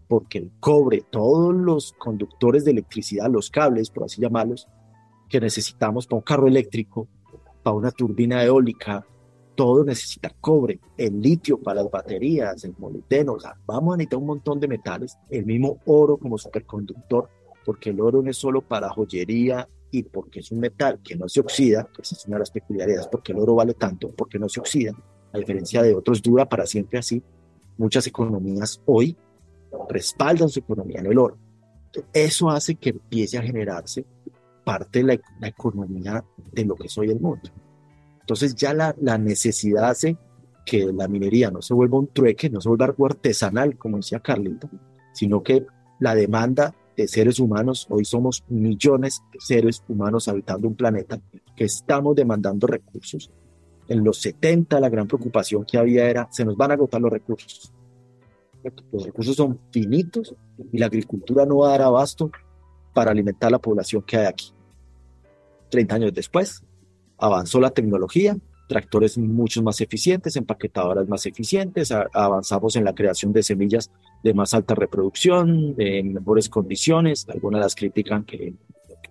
porque 0.09 0.39
el 0.39 0.53
cobre, 0.61 1.05
todos 1.11 1.55
los 1.55 1.93
conductores 1.93 2.65
de 2.65 2.73
electricidad, 2.73 3.31
los 3.31 3.51
cables, 3.51 3.91
por 3.91 4.05
así 4.05 4.21
llamarlos, 4.21 4.69
que 5.29 5.41
necesitamos 5.41 6.07
para 6.07 6.19
un 6.19 6.23
carro 6.23 6.47
eléctrico, 6.47 7.09
para 7.65 7.77
una 7.77 7.91
turbina 7.91 8.45
eólica, 8.45 9.05
todo 9.57 9.85
necesita 9.85 10.31
cobre, 10.41 10.79
el 10.97 11.21
litio 11.21 11.59
para 11.61 11.83
las 11.83 11.91
baterías, 11.91 12.63
el 12.65 12.75
molibdeno, 12.79 13.35
o 13.35 13.41
sea, 13.41 13.55
vamos 13.67 13.95
a 13.95 13.97
necesitar 13.97 14.19
un 14.19 14.27
montón 14.27 14.61
de 14.61 14.69
metales, 14.69 15.17
el 15.31 15.47
mismo 15.47 15.79
oro 15.87 16.17
como 16.19 16.37
superconductor, 16.39 17.29
porque 17.65 17.91
el 17.91 18.01
oro 18.01 18.23
no 18.23 18.31
es 18.31 18.37
solo 18.37 18.61
para 18.61 18.91
joyería 18.91 19.67
y 19.91 20.03
porque 20.03 20.41
es 20.41 20.51
un 20.51 20.61
metal 20.61 21.01
que 21.03 21.17
no 21.17 21.29
se 21.29 21.41
oxida, 21.41 21.89
que 21.95 22.03
es 22.03 22.27
una 22.27 22.37
de 22.37 22.41
las 22.41 22.51
peculiaridades, 22.51 23.09
porque 23.09 23.33
el 23.33 23.39
oro 23.39 23.55
vale 23.55 23.75
tanto, 23.75 24.11
porque 24.11 24.39
no 24.39 24.49
se 24.49 24.61
oxida, 24.61 24.93
a 25.33 25.39
diferencia 25.39 25.83
de 25.83 25.95
otros 25.95 26.21
dura 26.21 26.49
para 26.49 26.67
siempre 26.67 26.99
así, 26.99 27.23
muchas 27.79 28.07
economías 28.07 28.81
hoy 28.87 29.17
respaldan 29.89 30.49
su 30.49 30.61
economía 30.61 31.01
en 31.01 31.07
el 31.07 31.19
oro. 31.19 31.39
Eso 32.13 32.51
hace 32.51 32.75
que 32.75 32.91
empiece 32.91 33.39
a 33.39 33.43
generarse 33.43 34.05
parte 34.65 35.01
de 35.01 35.05
la, 35.05 35.21
la 35.41 35.49
economía 35.49 36.25
de 36.53 36.65
lo 36.65 36.75
que 36.75 36.87
es 36.87 36.99
hoy 36.99 37.11
el 37.11 37.21
mundo. 37.21 37.51
Entonces 38.21 38.55
ya 38.55 38.73
la, 38.73 38.95
la 39.01 39.19
necesidad 39.19 39.91
hace 39.91 40.17
que 40.65 40.91
la 40.93 41.09
minería 41.09 41.51
no 41.51 41.61
se 41.63 41.75
vuelva 41.75 41.99
un 41.99 42.09
trueque, 42.09 42.49
no 42.49 42.61
se 42.61 42.69
vuelva 42.69 42.87
algo 42.87 43.07
artesanal, 43.07 43.77
como 43.77 43.99
decía 43.99 44.21
Carlito, 44.21 44.69
sino 45.13 45.43
que 45.43 45.67
la 46.01 46.15
demanda 46.15 46.75
de 46.97 47.09
seres 47.09 47.39
humanos, 47.39 47.87
hoy 47.91 48.05
somos 48.05 48.45
millones 48.49 49.23
de 49.33 49.41
seres 49.41 49.83
humanos 49.89 50.29
habitando 50.29 50.69
un 50.69 50.75
planeta 50.75 51.21
que 51.57 51.65
estamos 51.65 52.15
demandando 52.15 52.67
recursos. 52.67 53.31
En 53.89 54.03
los 54.03 54.21
70 54.23 54.81
la 54.81 54.89
gran 54.89 55.07
preocupación 55.07 55.65
que 55.65 55.77
había 55.77 56.09
era, 56.09 56.29
se 56.31 56.45
nos 56.45 56.57
van 56.57 56.71
a 56.71 56.75
agotar 56.75 57.01
los 57.01 57.13
recursos. 57.13 57.73
Los 58.93 59.05
recursos 59.05 59.37
son 59.37 59.61
finitos 59.71 60.35
y 60.73 60.79
la 60.79 60.87
agricultura 60.87 61.45
no 61.45 61.59
va 61.59 61.69
a 61.69 61.71
dar 61.73 61.83
abasto 61.83 62.31
para 62.95 63.11
alimentar 63.11 63.51
la 63.51 63.59
población 63.59 64.03
que 64.03 64.17
hay 64.17 64.27
aquí. 64.27 64.54
30 65.71 65.95
años 65.95 66.15
después, 66.15 66.63
avanzó 67.19 67.61
la 67.61 67.71
tecnología, 67.71 68.37
tractores 68.69 69.19
mucho 69.19 69.63
más 69.63 69.81
eficientes, 69.81 70.37
empaquetadoras 70.37 71.09
más 71.09 71.27
eficientes, 71.27 71.93
avanzamos 71.93 72.77
en 72.77 72.85
la 72.85 72.95
creación 72.95 73.33
de 73.33 73.43
semillas 73.43 73.91
de 74.23 74.35
más 74.35 74.55
alta 74.55 74.75
reproducción, 74.75 75.75
de 75.77 76.03
mejores 76.03 76.49
condiciones, 76.49 77.27
algunas 77.29 77.61
las 77.61 77.75
critican 77.75 78.25
que, 78.25 78.55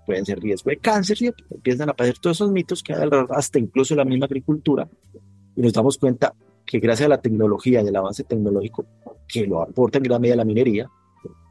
pueden 0.06 0.26
ser 0.26 0.40
riesgo 0.42 0.70
de 0.70 0.78
cáncer, 0.78 1.18
y 1.22 1.32
empiezan 1.50 1.88
a 1.88 1.94
aparecer 1.94 2.20
todos 2.20 2.36
esos 2.36 2.52
mitos 2.52 2.84
que 2.84 2.94
hasta 3.30 3.58
incluso 3.58 3.96
la 3.96 4.04
misma 4.04 4.26
agricultura, 4.26 4.90
y 5.56 5.62
nos 5.62 5.72
damos 5.72 5.98
cuenta 5.98 6.34
que 6.66 6.80
gracias 6.80 7.06
a 7.06 7.10
la 7.10 7.22
tecnología 7.22 7.82
y 7.82 7.88
el 7.88 7.96
avance 7.96 8.24
tecnológico 8.24 8.86
que 9.28 9.48
lo 9.48 9.62
aporta 9.62 10.00
en 10.00 10.04
gran 10.04 10.20
medida 10.20 10.36
la 10.36 10.46
minería, 10.46 10.90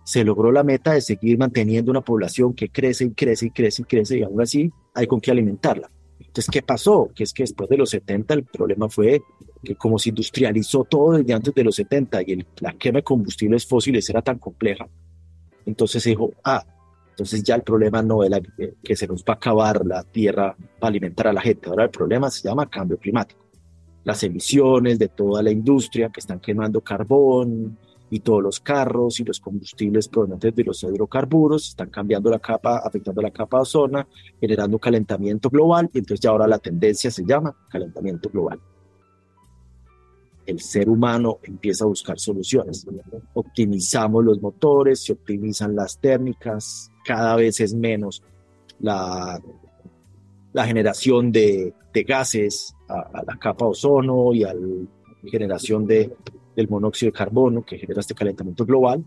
se 0.04 0.24
logró 0.24 0.50
la 0.50 0.64
meta 0.64 0.92
de 0.92 1.00
seguir 1.00 1.38
manteniendo 1.38 1.90
una 1.90 2.00
población 2.00 2.54
que 2.54 2.68
crece 2.68 3.04
y 3.04 3.10
crece 3.12 3.46
y 3.46 3.50
crece 3.50 3.82
y 3.82 3.84
crece 3.84 4.18
y 4.18 4.22
aún 4.22 4.40
así 4.40 4.70
hay 4.94 5.06
con 5.06 5.20
qué 5.20 5.30
alimentarla. 5.30 5.90
Entonces, 6.18 6.48
¿qué 6.50 6.62
pasó? 6.62 7.10
Que 7.14 7.24
es 7.24 7.32
que 7.32 7.42
después 7.42 7.68
de 7.68 7.76
los 7.76 7.90
70 7.90 8.34
el 8.34 8.44
problema 8.44 8.88
fue 8.88 9.22
que 9.62 9.76
como 9.76 9.98
se 9.98 10.08
industrializó 10.08 10.84
todo 10.84 11.12
desde 11.18 11.34
antes 11.34 11.54
de 11.54 11.64
los 11.64 11.76
70 11.76 12.22
y 12.26 12.32
el, 12.32 12.46
la 12.60 12.72
quema 12.72 12.98
de 12.98 13.04
combustibles 13.04 13.66
fósiles 13.66 14.08
era 14.08 14.22
tan 14.22 14.38
compleja, 14.38 14.88
entonces 15.66 16.02
se 16.02 16.10
dijo, 16.10 16.32
ah, 16.44 16.64
entonces 17.10 17.42
ya 17.42 17.54
el 17.54 17.62
problema 17.62 18.02
no 18.02 18.24
es 18.24 18.30
que 18.82 18.96
se 18.96 19.06
nos 19.06 19.22
va 19.22 19.34
a 19.34 19.36
acabar 19.36 19.84
la 19.84 20.02
tierra 20.02 20.56
para 20.80 20.88
alimentar 20.88 21.28
a 21.28 21.32
la 21.32 21.40
gente, 21.40 21.68
ahora 21.68 21.84
el 21.84 21.90
problema 21.90 22.30
se 22.30 22.48
llama 22.48 22.68
cambio 22.68 22.98
climático. 22.98 23.40
Las 24.04 24.22
emisiones 24.24 24.98
de 24.98 25.08
toda 25.08 25.42
la 25.42 25.50
industria 25.50 26.10
que 26.10 26.20
están 26.20 26.40
quemando 26.40 26.80
carbón, 26.80 27.78
y 28.12 28.20
todos 28.20 28.42
los 28.42 28.60
carros 28.60 29.20
y 29.20 29.24
los 29.24 29.40
combustibles 29.40 30.06
provenientes 30.06 30.54
de 30.54 30.64
los 30.64 30.82
hidrocarburos 30.82 31.70
están 31.70 31.88
cambiando 31.88 32.28
la 32.28 32.38
capa, 32.38 32.82
afectando 32.84 33.22
la 33.22 33.30
capa 33.30 33.56
de 33.56 33.62
ozono, 33.62 34.06
generando 34.38 34.78
calentamiento 34.78 35.48
global 35.48 35.88
y 35.94 36.00
entonces 36.00 36.20
ya 36.20 36.28
ahora 36.28 36.46
la 36.46 36.58
tendencia 36.58 37.10
se 37.10 37.24
llama 37.24 37.56
calentamiento 37.70 38.28
global. 38.28 38.60
El 40.44 40.60
ser 40.60 40.90
humano 40.90 41.38
empieza 41.42 41.84
a 41.84 41.86
buscar 41.86 42.18
soluciones. 42.18 42.86
Optimizamos 43.32 44.22
los 44.22 44.42
motores, 44.42 45.02
se 45.02 45.14
optimizan 45.14 45.74
las 45.74 45.98
térmicas, 45.98 46.90
cada 47.06 47.34
vez 47.36 47.60
es 47.60 47.72
menos 47.72 48.22
la, 48.78 49.40
la 50.52 50.66
generación 50.66 51.32
de, 51.32 51.72
de 51.94 52.02
gases 52.02 52.76
a, 52.88 53.20
a, 53.20 53.24
la 53.26 53.38
capa 53.38 53.64
de 53.64 53.70
ozono 53.70 54.34
y 54.34 54.44
a 54.44 54.52
la 54.52 54.86
generación 55.30 55.86
de 55.86 56.14
del 56.56 56.68
monóxido 56.68 57.12
de 57.12 57.18
carbono 57.18 57.64
que 57.64 57.78
genera 57.78 58.00
este 58.00 58.14
calentamiento 58.14 58.64
global 58.64 59.04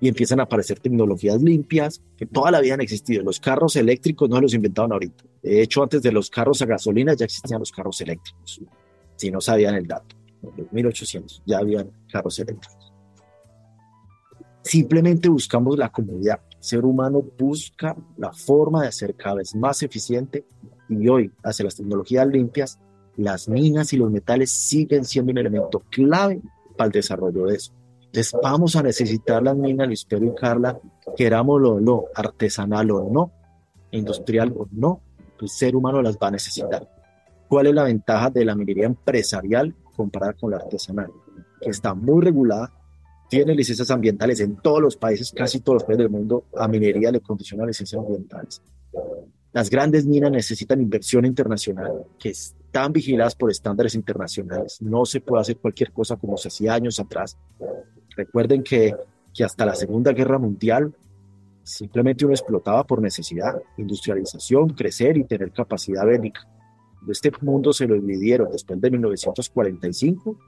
y 0.00 0.08
empiezan 0.08 0.40
a 0.40 0.44
aparecer 0.44 0.78
tecnologías 0.78 1.40
limpias 1.40 2.02
que 2.16 2.26
toda 2.26 2.50
la 2.50 2.60
vida 2.60 2.74
han 2.74 2.80
existido. 2.80 3.22
Los 3.22 3.40
carros 3.40 3.76
eléctricos 3.76 4.28
no 4.28 4.40
los 4.40 4.54
inventaron 4.54 4.92
ahorita. 4.92 5.24
De 5.42 5.62
hecho, 5.62 5.82
antes 5.82 6.02
de 6.02 6.12
los 6.12 6.30
carros 6.30 6.60
a 6.62 6.66
gasolina 6.66 7.14
ya 7.14 7.24
existían 7.24 7.60
los 7.60 7.72
carros 7.72 8.00
eléctricos, 8.00 8.60
si 9.16 9.30
no 9.30 9.40
sabían 9.40 9.74
el 9.74 9.86
dato. 9.86 10.16
En 10.42 10.64
los 10.64 10.72
1800 10.72 11.42
ya 11.46 11.58
habían 11.58 11.90
carros 12.10 12.38
eléctricos. 12.38 12.92
Simplemente 14.62 15.28
buscamos 15.28 15.78
la 15.78 15.90
comodidad. 15.90 16.40
El 16.56 16.64
ser 16.64 16.84
humano 16.84 17.22
busca 17.38 17.96
la 18.16 18.32
forma 18.32 18.84
de 18.84 18.92
ser 18.92 19.14
cada 19.14 19.36
vez 19.36 19.54
más 19.54 19.82
eficiente 19.82 20.44
y 20.88 21.08
hoy, 21.08 21.30
hacia 21.42 21.64
las 21.64 21.76
tecnologías 21.76 22.26
limpias, 22.26 22.78
las 23.16 23.48
minas 23.48 23.92
y 23.92 23.96
los 23.96 24.10
metales 24.10 24.50
siguen 24.50 25.04
siendo 25.04 25.32
un 25.32 25.38
elemento 25.38 25.82
clave 25.90 26.42
para 26.76 26.86
el 26.86 26.92
desarrollo 26.92 27.46
de 27.46 27.56
eso. 27.56 27.72
Entonces 28.06 28.34
vamos 28.42 28.76
a 28.76 28.82
necesitar 28.82 29.42
las 29.42 29.56
minas, 29.56 29.86
Luis 29.86 30.04
Pedro 30.04 30.26
y 30.26 30.34
Carla, 30.34 30.78
querámoslo 31.16 31.74
o 31.74 31.80
no, 31.80 32.04
artesanal 32.14 32.90
o 32.90 33.10
no, 33.10 33.32
industrial 33.90 34.54
o 34.56 34.66
no, 34.72 35.00
el 35.40 35.48
ser 35.48 35.76
humano 35.76 36.00
las 36.02 36.16
va 36.16 36.28
a 36.28 36.32
necesitar. 36.32 36.88
¿Cuál 37.48 37.68
es 37.68 37.74
la 37.74 37.84
ventaja 37.84 38.30
de 38.30 38.44
la 38.44 38.54
minería 38.54 38.86
empresarial 38.86 39.74
comparada 39.94 40.32
con 40.32 40.50
la 40.50 40.56
artesanal? 40.56 41.10
Que 41.60 41.70
está 41.70 41.94
muy 41.94 42.22
regulada, 42.22 42.72
tiene 43.28 43.54
licencias 43.54 43.90
ambientales 43.90 44.40
en 44.40 44.56
todos 44.56 44.80
los 44.80 44.96
países, 44.96 45.32
casi 45.32 45.60
todos 45.60 45.76
los 45.76 45.84
países 45.84 45.98
del 45.98 46.10
mundo, 46.10 46.44
a 46.56 46.68
minería 46.68 47.10
le 47.10 47.20
condicionan 47.20 47.66
licencias 47.66 48.00
ambientales. 48.00 48.62
Las 49.52 49.70
grandes 49.70 50.06
minas 50.06 50.30
necesitan 50.30 50.80
inversión 50.80 51.24
internacional, 51.24 52.04
que 52.18 52.32
están 52.76 52.92
vigiladas 52.92 53.34
por 53.34 53.50
estándares 53.50 53.94
internacionales. 53.94 54.82
No 54.82 55.06
se 55.06 55.22
puede 55.22 55.40
hacer 55.40 55.56
cualquier 55.56 55.92
cosa 55.92 56.16
como 56.16 56.36
se 56.36 56.48
hacía 56.48 56.74
años 56.74 57.00
atrás. 57.00 57.38
Recuerden 58.14 58.62
que, 58.62 58.94
que 59.32 59.44
hasta 59.44 59.64
la 59.64 59.74
Segunda 59.74 60.12
Guerra 60.12 60.38
Mundial 60.38 60.94
simplemente 61.62 62.26
uno 62.26 62.34
explotaba 62.34 62.84
por 62.84 63.00
necesidad, 63.00 63.54
industrialización, 63.78 64.74
crecer 64.74 65.16
y 65.16 65.24
tener 65.24 65.52
capacidad 65.52 66.04
bélica. 66.04 66.46
Este 67.08 67.32
mundo 67.40 67.72
se 67.72 67.86
lo 67.86 67.94
dividieron 67.94 68.50
después 68.52 68.78
de 68.78 68.90
1945. 68.90 70.38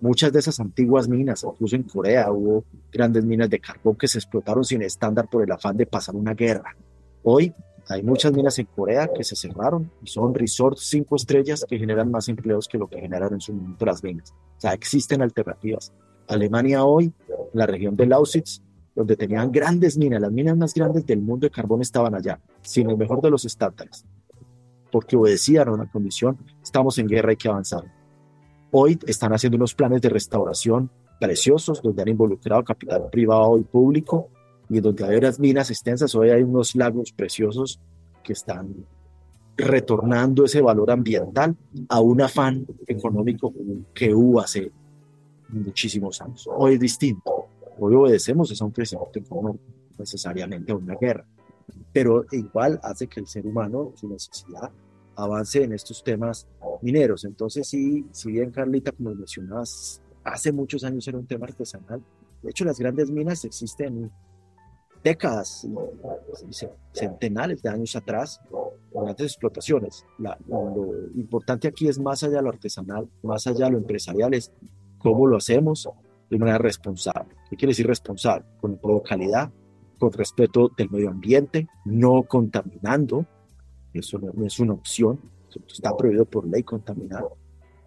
Muchas 0.00 0.32
de 0.32 0.40
esas 0.40 0.58
antiguas 0.58 1.08
minas, 1.08 1.44
incluso 1.44 1.76
en 1.76 1.84
Corea, 1.84 2.32
hubo 2.32 2.64
grandes 2.90 3.24
minas 3.24 3.48
de 3.48 3.60
carbón 3.60 3.94
que 3.94 4.08
se 4.08 4.18
explotaron 4.18 4.64
sin 4.64 4.82
estándar 4.82 5.28
por 5.30 5.44
el 5.44 5.52
afán 5.52 5.76
de 5.76 5.86
pasar 5.86 6.16
una 6.16 6.34
guerra. 6.34 6.76
Hoy 7.22 7.54
hay 7.92 8.02
muchas 8.02 8.32
minas 8.32 8.58
en 8.58 8.66
Corea 8.66 9.08
que 9.14 9.22
se 9.22 9.36
cerraron 9.36 9.90
y 10.02 10.06
son 10.06 10.34
resorts 10.34 10.88
cinco 10.88 11.16
estrellas 11.16 11.64
que 11.68 11.78
generan 11.78 12.10
más 12.10 12.28
empleos 12.28 12.66
que 12.66 12.78
lo 12.78 12.88
que 12.88 12.98
generaron 12.98 13.34
en 13.34 13.40
su 13.40 13.52
momento 13.52 13.84
las 13.84 14.02
minas. 14.02 14.32
O 14.56 14.60
sea, 14.60 14.72
existen 14.72 15.20
alternativas. 15.20 15.92
Alemania 16.26 16.84
hoy, 16.84 17.12
la 17.52 17.66
región 17.66 17.94
de 17.96 18.06
Lausitz, 18.06 18.62
donde 18.94 19.16
tenían 19.16 19.52
grandes 19.52 19.98
minas, 19.98 20.22
las 20.22 20.32
minas 20.32 20.56
más 20.56 20.72
grandes 20.72 21.04
del 21.04 21.20
mundo 21.20 21.46
de 21.46 21.50
carbón 21.50 21.82
estaban 21.82 22.14
allá, 22.14 22.40
sin 22.62 22.88
el 22.88 22.96
mejor 22.96 23.20
de 23.20 23.30
los 23.30 23.44
estándares, 23.44 24.06
porque 24.90 25.16
obedecían 25.16 25.68
a 25.68 25.72
una 25.72 25.90
condición, 25.90 26.38
estamos 26.62 26.98
en 26.98 27.08
guerra, 27.08 27.30
hay 27.30 27.36
que 27.36 27.48
avanzar. 27.48 27.84
Hoy 28.70 28.98
están 29.06 29.32
haciendo 29.34 29.56
unos 29.56 29.74
planes 29.74 30.00
de 30.00 30.08
restauración 30.08 30.90
preciosos, 31.20 31.82
donde 31.82 32.02
han 32.02 32.08
involucrado 32.08 32.64
capital 32.64 33.08
privado 33.10 33.58
y 33.58 33.62
público, 33.62 34.28
y 34.72 34.80
donde 34.80 35.04
hay 35.04 35.16
unas 35.16 35.38
minas 35.38 35.70
extensas, 35.70 36.14
hoy 36.14 36.30
hay 36.30 36.42
unos 36.42 36.74
lagos 36.74 37.12
preciosos 37.12 37.78
que 38.22 38.32
están 38.32 38.74
retornando 39.54 40.46
ese 40.46 40.62
valor 40.62 40.90
ambiental 40.90 41.54
a 41.90 42.00
un 42.00 42.22
afán 42.22 42.66
económico 42.86 43.52
que 43.92 44.14
hubo 44.14 44.40
hace 44.40 44.72
muchísimos 45.50 46.22
años. 46.22 46.48
Hoy 46.50 46.74
es 46.74 46.80
distinto. 46.80 47.48
Hoy 47.78 47.94
obedecemos 47.94 48.58
a 48.58 48.64
un 48.64 48.70
crecimiento 48.70 49.18
económico, 49.18 49.62
necesariamente 49.98 50.72
a 50.72 50.76
una 50.76 50.94
guerra. 50.94 51.26
Pero 51.92 52.24
igual 52.32 52.80
hace 52.82 53.08
que 53.08 53.20
el 53.20 53.26
ser 53.26 53.46
humano, 53.46 53.92
su 53.96 54.08
necesidad, 54.08 54.70
avance 55.16 55.62
en 55.62 55.74
estos 55.74 56.02
temas 56.02 56.46
mineros. 56.80 57.26
Entonces, 57.26 57.68
sí, 57.68 58.06
si 58.10 58.32
bien 58.32 58.50
Carlita, 58.50 58.90
como 58.92 59.14
mencionabas, 59.14 60.00
hace 60.24 60.50
muchos 60.50 60.82
años 60.82 61.06
era 61.06 61.18
un 61.18 61.26
tema 61.26 61.44
artesanal. 61.44 62.02
De 62.42 62.48
hecho, 62.48 62.64
las 62.64 62.78
grandes 62.78 63.10
minas 63.10 63.44
existen 63.44 64.10
décadas, 65.02 65.66
centenares 66.92 67.62
de 67.62 67.68
años 67.68 67.96
atrás, 67.96 68.40
grandes 68.92 69.32
explotaciones. 69.32 70.04
lo 70.18 71.10
importante 71.16 71.68
aquí 71.68 71.88
es 71.88 71.98
más 71.98 72.22
allá 72.22 72.36
de 72.36 72.42
lo 72.42 72.50
artesanal, 72.50 73.08
más 73.22 73.46
allá 73.46 73.66
de 73.66 73.72
lo 73.72 73.78
empresarial, 73.78 74.34
es 74.34 74.52
¿Cómo 75.02 75.26
lo 75.26 75.36
hacemos? 75.36 75.88
De 76.30 76.38
manera 76.38 76.58
responsable. 76.58 77.34
¿Qué 77.50 77.56
quiere 77.56 77.72
decir 77.72 77.86
responsable? 77.86 78.46
Con 78.60 78.78
calidad, 79.04 79.50
con 79.98 80.12
respeto 80.12 80.70
del 80.76 80.90
medio 80.90 81.10
ambiente, 81.10 81.66
no 81.84 82.22
contaminando. 82.22 83.26
Eso 83.92 84.18
no, 84.18 84.46
es 84.46 84.60
una 84.60 84.74
opción. 84.74 85.20
Está 85.68 85.96
prohibido 85.96 86.24
por 86.24 86.46
ley 86.46 86.62
contaminar. 86.62 87.24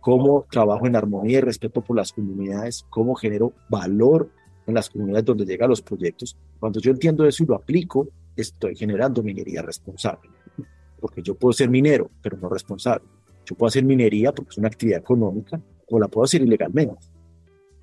Cómo 0.02 0.46
trabajo 0.52 0.86
en 0.86 0.96
armonía 0.98 1.38
y 1.38 1.42
respeto 1.42 1.82
por 1.82 1.96
las 1.96 2.12
comunidades. 2.12 2.86
Cómo 2.90 3.16
genero 3.16 3.54
valor 3.70 4.30
en 4.68 4.74
las 4.74 4.90
comunidades 4.90 5.26
donde 5.26 5.46
llegan 5.46 5.70
los 5.70 5.82
proyectos. 5.82 6.38
Cuando 6.60 6.80
yo 6.80 6.92
entiendo 6.92 7.26
eso 7.26 7.44
y 7.44 7.48
lo 7.48 7.56
aplico, 7.56 8.08
estoy 8.36 8.76
generando 8.76 9.24
minería 9.24 9.62
responsable. 9.62 10.30
Porque 11.00 11.22
yo 11.22 11.36
puedo 11.36 11.54
ser 11.54 11.70
minero, 11.70 12.10
pero 12.22 12.38
no 12.38 12.50
responsable. 12.50 13.06
Yo 13.46 13.56
puedo 13.56 13.68
hacer 13.68 13.84
minería 13.84 14.32
porque 14.32 14.52
es 14.52 14.58
una 14.58 14.68
actividad 14.68 15.00
económica, 15.00 15.62
o 15.88 16.00
la 16.00 16.08
puedo 16.08 16.26
hacer 16.26 16.42
ilegalmente. 16.42 17.08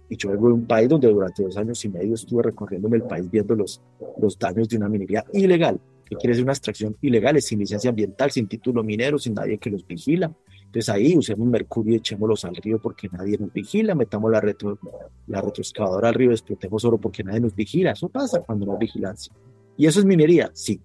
Y 0.09 0.16
yo 0.16 0.31
vengo 0.31 0.49
de 0.49 0.55
un 0.55 0.66
país 0.66 0.88
donde 0.88 1.09
durante 1.09 1.42
dos 1.42 1.57
años 1.57 1.83
y 1.85 1.88
medio 1.88 2.14
estuve 2.14 2.42
recorriéndome 2.42 2.97
el 2.97 3.05
país 3.05 3.31
viendo 3.31 3.55
los, 3.55 3.81
los 4.21 4.38
daños 4.38 4.68
de 4.68 4.77
una 4.77 4.88
minería 4.88 5.25
ilegal. 5.33 5.81
que 6.05 6.16
quiere 6.16 6.33
decir 6.33 6.45
una 6.45 6.53
extracción 6.53 6.97
ilegal? 7.01 7.40
Sin 7.40 7.61
licencia 7.61 7.90
ambiental, 7.90 8.31
sin 8.31 8.47
título 8.47 8.83
minero, 8.83 9.18
sin 9.18 9.35
nadie 9.35 9.57
que 9.59 9.71
los 9.71 9.87
vigila. 9.87 10.35
Entonces 10.73 10.89
ahí 10.89 11.19
usemos 11.19 11.47
mercurio 11.47 11.93
y 11.93 11.97
echémoslos 11.97 12.47
al 12.47 12.57
río 12.57 12.79
porque 12.79 13.07
nadie 13.13 13.37
nos 13.37 13.53
vigila, 13.53 13.95
metamos 13.95 14.33
la, 14.33 14.41
retro, 14.41 14.79
la 15.27 15.43
retroexcavadora 15.43 16.09
al 16.09 16.15
río, 16.15 16.31
explotemos 16.31 16.83
oro 16.87 16.97
porque 16.97 17.23
nadie 17.23 17.41
nos 17.41 17.55
vigila. 17.55 17.91
Eso 17.91 18.09
pasa 18.09 18.41
cuando 18.41 18.65
no 18.65 18.73
hay 18.73 18.79
vigilancia. 18.79 19.35
¿Y 19.77 19.85
eso 19.85 20.01
es 20.01 20.07
minería? 20.07 20.51
Sí, 20.55 20.81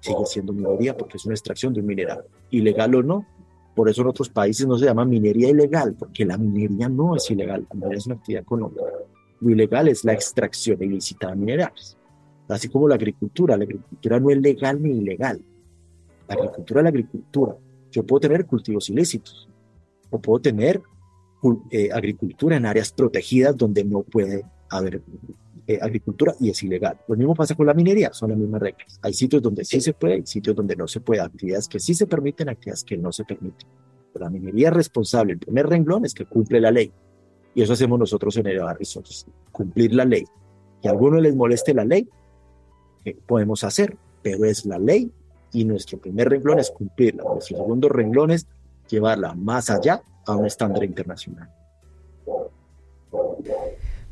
sigue 0.00 0.26
siendo 0.26 0.52
minería 0.52 0.96
porque 0.96 1.18
es 1.18 1.24
una 1.24 1.36
extracción 1.36 1.72
de 1.72 1.78
un 1.78 1.86
mineral. 1.86 2.24
Ilegal 2.50 2.96
o 2.96 3.02
no, 3.04 3.26
por 3.76 3.88
eso 3.88 4.02
en 4.02 4.08
otros 4.08 4.28
países 4.28 4.66
no 4.66 4.76
se 4.76 4.86
llama 4.86 5.04
minería 5.04 5.50
ilegal, 5.50 5.94
porque 5.96 6.24
la 6.24 6.36
minería 6.36 6.88
no 6.88 7.14
es 7.14 7.30
ilegal, 7.30 7.64
minería 7.72 7.98
es 7.98 8.06
una 8.06 8.16
actividad 8.16 8.42
económica. 8.42 8.82
Lo 9.40 9.50
ilegal 9.50 9.86
es 9.86 10.02
la 10.02 10.14
extracción 10.14 10.82
ilícita 10.82 11.28
de 11.28 11.36
minerales. 11.36 11.96
Así 12.48 12.68
como 12.68 12.88
la 12.88 12.96
agricultura, 12.96 13.56
la 13.56 13.62
agricultura 13.62 14.18
no 14.18 14.30
es 14.30 14.38
legal 14.38 14.82
ni 14.82 14.98
ilegal. 14.98 15.40
La 16.26 16.34
agricultura 16.34 16.80
es 16.80 16.82
la 16.82 16.88
agricultura. 16.88 17.56
Yo 17.98 18.06
puedo 18.06 18.20
tener 18.20 18.46
cultivos 18.46 18.88
ilícitos 18.90 19.48
o 20.08 20.20
puedo 20.20 20.38
tener 20.38 20.80
eh, 21.72 21.88
agricultura 21.92 22.56
en 22.56 22.64
áreas 22.64 22.92
protegidas 22.92 23.56
donde 23.56 23.82
no 23.82 24.04
puede 24.04 24.44
haber 24.70 25.02
eh, 25.66 25.80
agricultura 25.82 26.32
y 26.38 26.48
es 26.50 26.62
ilegal. 26.62 26.96
Lo 27.08 27.16
mismo 27.16 27.34
pasa 27.34 27.56
con 27.56 27.66
la 27.66 27.74
minería, 27.74 28.12
son 28.12 28.30
las 28.30 28.38
mismas 28.38 28.62
reglas. 28.62 29.00
Hay 29.02 29.14
sitios 29.14 29.42
donde 29.42 29.64
sí 29.64 29.80
se 29.80 29.94
puede, 29.94 30.14
hay 30.14 30.26
sitios 30.26 30.54
donde 30.54 30.76
no 30.76 30.86
se 30.86 31.00
puede, 31.00 31.22
actividades 31.22 31.66
que 31.66 31.80
sí 31.80 31.92
se 31.92 32.06
permiten, 32.06 32.48
actividades 32.50 32.84
que 32.84 32.96
no 32.96 33.10
se 33.10 33.24
permiten. 33.24 33.68
Pero 34.12 34.26
la 34.26 34.30
minería 34.30 34.70
responsable, 34.70 35.32
el 35.32 35.40
primer 35.40 35.66
renglón 35.66 36.04
es 36.04 36.14
que 36.14 36.24
cumple 36.24 36.60
la 36.60 36.70
ley. 36.70 36.92
Y 37.52 37.62
eso 37.62 37.72
hacemos 37.72 37.98
nosotros 37.98 38.36
en 38.36 38.46
el 38.46 38.60
Resources, 38.78 39.26
cumplir 39.50 39.92
la 39.92 40.04
ley. 40.04 40.24
Que 40.80 40.86
a 40.86 40.92
algunos 40.92 41.20
les 41.20 41.34
moleste 41.34 41.74
la 41.74 41.84
ley, 41.84 42.08
que 43.02 43.16
podemos 43.26 43.64
hacer, 43.64 43.96
pero 44.22 44.44
es 44.44 44.66
la 44.66 44.78
ley 44.78 45.10
y 45.52 45.64
nuestro 45.64 45.98
primer 45.98 46.28
renglón 46.28 46.58
es 46.58 46.70
cumplirla. 46.70 47.24
Nuestro 47.24 47.56
segundo 47.56 47.88
renglón 47.88 48.30
es 48.30 48.46
llevarla 48.88 49.34
más 49.34 49.70
allá 49.70 50.02
a 50.26 50.36
un 50.36 50.46
estándar 50.46 50.84
internacional. 50.84 51.48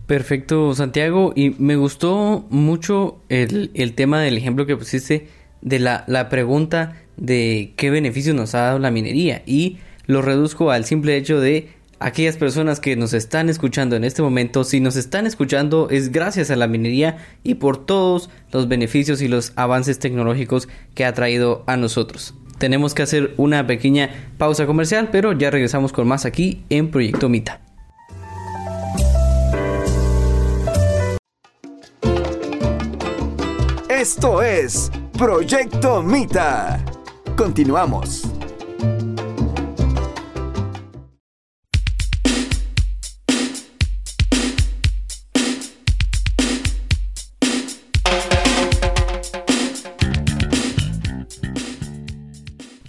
Perfecto, 0.07 0.75
Santiago. 0.75 1.33
Y 1.35 1.51
me 1.51 1.77
gustó 1.77 2.47
mucho 2.49 3.21
el, 3.29 3.71
el 3.75 3.95
tema 3.95 4.21
del 4.21 4.37
ejemplo 4.37 4.67
que 4.67 4.77
pusiste 4.77 5.29
de 5.63 5.79
la, 5.79 6.05
la, 6.07 6.29
pregunta 6.29 7.03
de 7.17 7.75
qué 7.77 7.91
beneficios 7.91 8.37
nos 8.37 8.55
ha 8.55 8.61
dado 8.61 8.79
la 8.79 8.91
minería. 8.91 9.43
Y 9.47 9.79
lo 10.07 10.23
reduzco 10.23 10.71
al 10.71 10.85
simple 10.85 11.17
hecho 11.17 11.41
de 11.41 11.71
aquellas 11.99 12.37
personas 12.37 12.81
que 12.81 12.97
nos 12.97 13.13
están 13.13 13.49
escuchando 13.49 13.97
en 13.97 14.05
este 14.05 14.23
momento. 14.23 14.65
Si 14.65 14.81
nos 14.81 14.97
están 14.97 15.27
escuchando 15.27 15.89
es 15.91 16.13
gracias 16.13 16.51
a 16.51 16.57
la 16.57 16.67
minería 16.67 17.19
y 17.43 17.55
por 17.55 17.85
todos 17.85 18.31
los 18.53 18.69
beneficios 18.69 19.23
y 19.23 19.29
los 19.29 19.53
avances 19.57 19.99
tecnológicos 19.99 20.69
que 20.95 21.05
ha 21.05 21.13
traído 21.13 21.65
a 21.67 21.77
nosotros. 21.77 22.35
Tenemos 22.59 22.95
que 22.95 23.03
hacer 23.03 23.35
una 23.37 23.67
pequeña 23.67 24.11
pausa 24.39 24.67
comercial, 24.67 25.11
pero 25.13 25.33
ya 25.33 25.51
regresamos 25.51 25.93
con 25.93 26.09
más 26.09 26.25
aquí 26.25 26.65
en 26.71 26.91
Proyecto 26.91 27.29
Mita. 27.29 27.61
Esto 33.89 34.43
es 34.43 34.91
Proyecto 35.19 36.03
Mita. 36.03 36.83
Continuamos. 37.37 38.36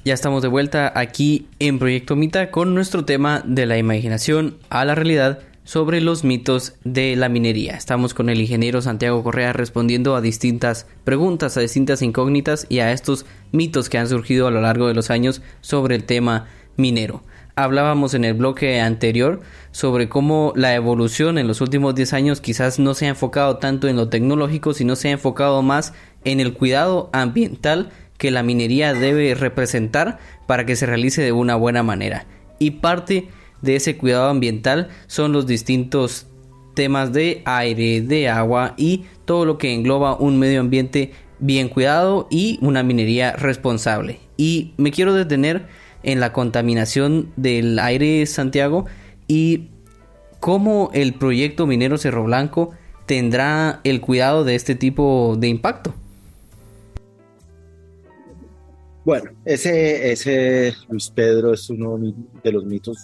Ya 0.07 0.13
estamos 0.13 0.41
de 0.41 0.47
vuelta 0.47 0.93
aquí 0.95 1.47
en 1.59 1.79
Proyecto 1.79 2.15
Mita 2.15 2.49
con 2.49 2.73
nuestro 2.73 3.03
tema 3.03 3.43
de 3.45 3.65
la 3.65 3.77
imaginación 3.77 4.55
a 4.69 4.85
la 4.85 4.95
realidad 4.95 5.39
sobre 5.65 5.99
los 5.99 6.23
mitos 6.23 6.75
de 6.85 7.17
la 7.17 7.27
minería. 7.27 7.75
Estamos 7.75 8.13
con 8.13 8.29
el 8.29 8.39
ingeniero 8.39 8.81
Santiago 8.81 9.21
Correa 9.21 9.51
respondiendo 9.51 10.15
a 10.15 10.21
distintas 10.21 10.87
preguntas, 11.03 11.57
a 11.57 11.59
distintas 11.59 12.01
incógnitas 12.01 12.67
y 12.69 12.79
a 12.79 12.93
estos 12.93 13.25
mitos 13.51 13.89
que 13.89 13.97
han 13.97 14.07
surgido 14.07 14.47
a 14.47 14.51
lo 14.51 14.61
largo 14.61 14.87
de 14.87 14.93
los 14.93 15.11
años 15.11 15.41
sobre 15.59 15.95
el 15.95 16.05
tema 16.05 16.47
minero. 16.77 17.21
Hablábamos 17.57 18.13
en 18.13 18.23
el 18.23 18.35
bloque 18.35 18.79
anterior 18.79 19.41
sobre 19.71 20.07
cómo 20.07 20.53
la 20.55 20.73
evolución 20.73 21.37
en 21.37 21.47
los 21.47 21.59
últimos 21.59 21.95
10 21.95 22.13
años 22.13 22.39
quizás 22.39 22.79
no 22.79 22.93
se 22.93 23.07
ha 23.07 23.09
enfocado 23.09 23.57
tanto 23.57 23.89
en 23.89 23.97
lo 23.97 24.07
tecnológico, 24.07 24.73
sino 24.73 24.95
se 24.95 25.09
ha 25.09 25.11
enfocado 25.11 25.61
más 25.63 25.93
en 26.23 26.39
el 26.39 26.53
cuidado 26.53 27.09
ambiental 27.11 27.89
que 28.17 28.31
la 28.31 28.43
minería 28.43 28.93
debe 28.93 29.35
representar 29.35 30.19
para 30.47 30.65
que 30.65 30.75
se 30.75 30.85
realice 30.85 31.21
de 31.21 31.31
una 31.31 31.55
buena 31.55 31.83
manera. 31.83 32.25
Y 32.59 32.71
parte 32.71 33.29
de 33.61 33.75
ese 33.75 33.97
cuidado 33.97 34.29
ambiental 34.29 34.89
son 35.07 35.31
los 35.31 35.47
distintos 35.47 36.27
temas 36.73 37.11
de 37.11 37.41
aire, 37.45 38.01
de 38.01 38.29
agua 38.29 38.73
y 38.77 39.05
todo 39.25 39.45
lo 39.45 39.57
que 39.57 39.73
engloba 39.73 40.15
un 40.15 40.37
medio 40.37 40.59
ambiente 40.61 41.11
bien 41.39 41.69
cuidado 41.69 42.27
y 42.29 42.59
una 42.61 42.83
minería 42.83 43.33
responsable. 43.33 44.19
Y 44.37 44.73
me 44.77 44.91
quiero 44.91 45.13
detener 45.13 45.67
en 46.03 46.19
la 46.19 46.33
contaminación 46.33 47.31
del 47.35 47.79
aire 47.79 48.25
Santiago 48.25 48.85
y 49.27 49.69
cómo 50.39 50.89
el 50.93 51.13
proyecto 51.15 51.65
minero 51.65 51.97
Cerro 51.97 52.23
Blanco 52.23 52.71
tendrá 53.05 53.81
el 53.83 54.01
cuidado 54.01 54.43
de 54.43 54.55
este 54.55 54.75
tipo 54.75 55.35
de 55.37 55.47
impacto. 55.47 55.93
Bueno, 59.07 59.31
ese, 59.45 60.11
ese 60.11 60.75
Luis 60.89 61.09
Pedro 61.11 61.53
es 61.53 61.69
uno 61.69 61.97
de 62.43 62.51
los 62.51 62.65
mitos 62.65 62.97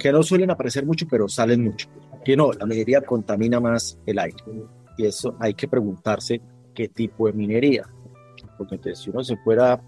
que 0.00 0.10
no 0.10 0.24
suelen 0.24 0.50
aparecer 0.50 0.84
mucho, 0.84 1.06
pero 1.08 1.28
salen 1.28 1.62
mucho. 1.62 1.88
Que 2.24 2.36
no, 2.36 2.52
la 2.52 2.66
minería 2.66 3.02
contamina 3.02 3.60
más 3.60 4.00
el 4.04 4.18
aire. 4.18 4.36
Y 4.96 5.06
eso 5.06 5.36
hay 5.38 5.54
que 5.54 5.68
preguntarse 5.68 6.40
qué 6.74 6.88
tipo 6.88 7.28
de 7.28 7.34
minería. 7.34 7.88
Porque 8.56 8.74
entonces, 8.74 8.98
si 8.98 9.10
uno 9.10 9.22
se 9.22 9.36
fuera, 9.36 9.80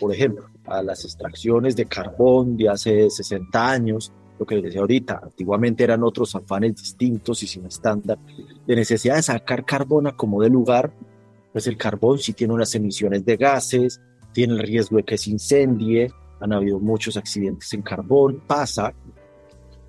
por 0.00 0.12
ejemplo, 0.12 0.46
a 0.66 0.82
las 0.82 1.04
extracciones 1.04 1.76
de 1.76 1.86
carbón 1.86 2.56
de 2.56 2.68
hace 2.68 3.08
60 3.08 3.70
años, 3.70 4.12
lo 4.36 4.46
que 4.46 4.56
les 4.56 4.64
decía 4.64 4.80
ahorita, 4.80 5.20
antiguamente 5.22 5.84
eran 5.84 6.02
otros 6.02 6.34
afanes 6.34 6.74
distintos 6.74 7.40
y 7.44 7.46
sin 7.46 7.66
estándar, 7.66 8.18
de 8.66 8.74
necesidad 8.74 9.14
de 9.14 9.22
sacar 9.22 9.64
carbón 9.64 10.08
a 10.08 10.16
como 10.16 10.42
de 10.42 10.50
lugar, 10.50 10.90
pues 11.52 11.68
el 11.68 11.76
carbón 11.76 12.18
sí 12.18 12.32
tiene 12.32 12.52
unas 12.52 12.74
emisiones 12.74 13.24
de 13.24 13.36
gases, 13.36 14.00
tiene 14.38 14.52
el 14.52 14.60
riesgo 14.60 14.98
de 14.98 15.02
que 15.02 15.18
se 15.18 15.30
incendie, 15.30 16.12
han 16.38 16.52
habido 16.52 16.78
muchos 16.78 17.16
accidentes 17.16 17.72
en 17.72 17.82
carbón, 17.82 18.40
pasa, 18.46 18.94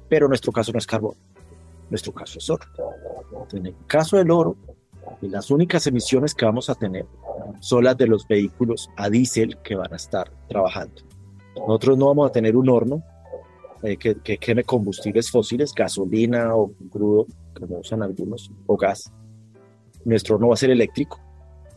pero 0.10 0.28
nuestro 0.28 0.52
caso 0.52 0.72
no 0.72 0.80
es 0.80 0.88
carbón, 0.88 1.14
nuestro 1.88 2.12
caso 2.12 2.40
es 2.40 2.50
oro. 2.50 2.66
En 3.54 3.68
el 3.68 3.76
caso 3.86 4.18
del 4.18 4.32
oro, 4.32 4.56
las 5.22 5.52
únicas 5.52 5.86
emisiones 5.86 6.34
que 6.34 6.46
vamos 6.46 6.68
a 6.68 6.74
tener 6.74 7.06
son 7.60 7.84
las 7.84 7.96
de 7.96 8.08
los 8.08 8.28
vehículos 8.28 8.90
a 8.98 9.08
diésel 9.08 9.56
que 9.60 9.76
van 9.76 9.94
a 9.94 9.98
estar 9.98 10.32
trabajando. 10.48 11.00
Nosotros 11.56 12.00
no 12.00 12.08
vamos 12.08 12.28
a 12.28 12.32
tener 12.32 12.58
un 12.58 12.70
horno 12.70 13.04
eh, 13.84 13.98
que, 13.98 14.16
que 14.16 14.40
queme 14.40 14.64
combustibles 14.64 15.30
fósiles, 15.30 15.76
gasolina 15.76 16.56
o 16.56 16.72
crudo, 16.90 17.28
como 17.54 17.78
usan 17.78 18.02
algunos, 18.02 18.52
o 18.66 18.76
gas. 18.76 19.14
Nuestro 20.06 20.38
horno 20.38 20.48
va 20.48 20.56
a 20.56 20.58
ser 20.58 20.72
eléctrico. 20.72 21.22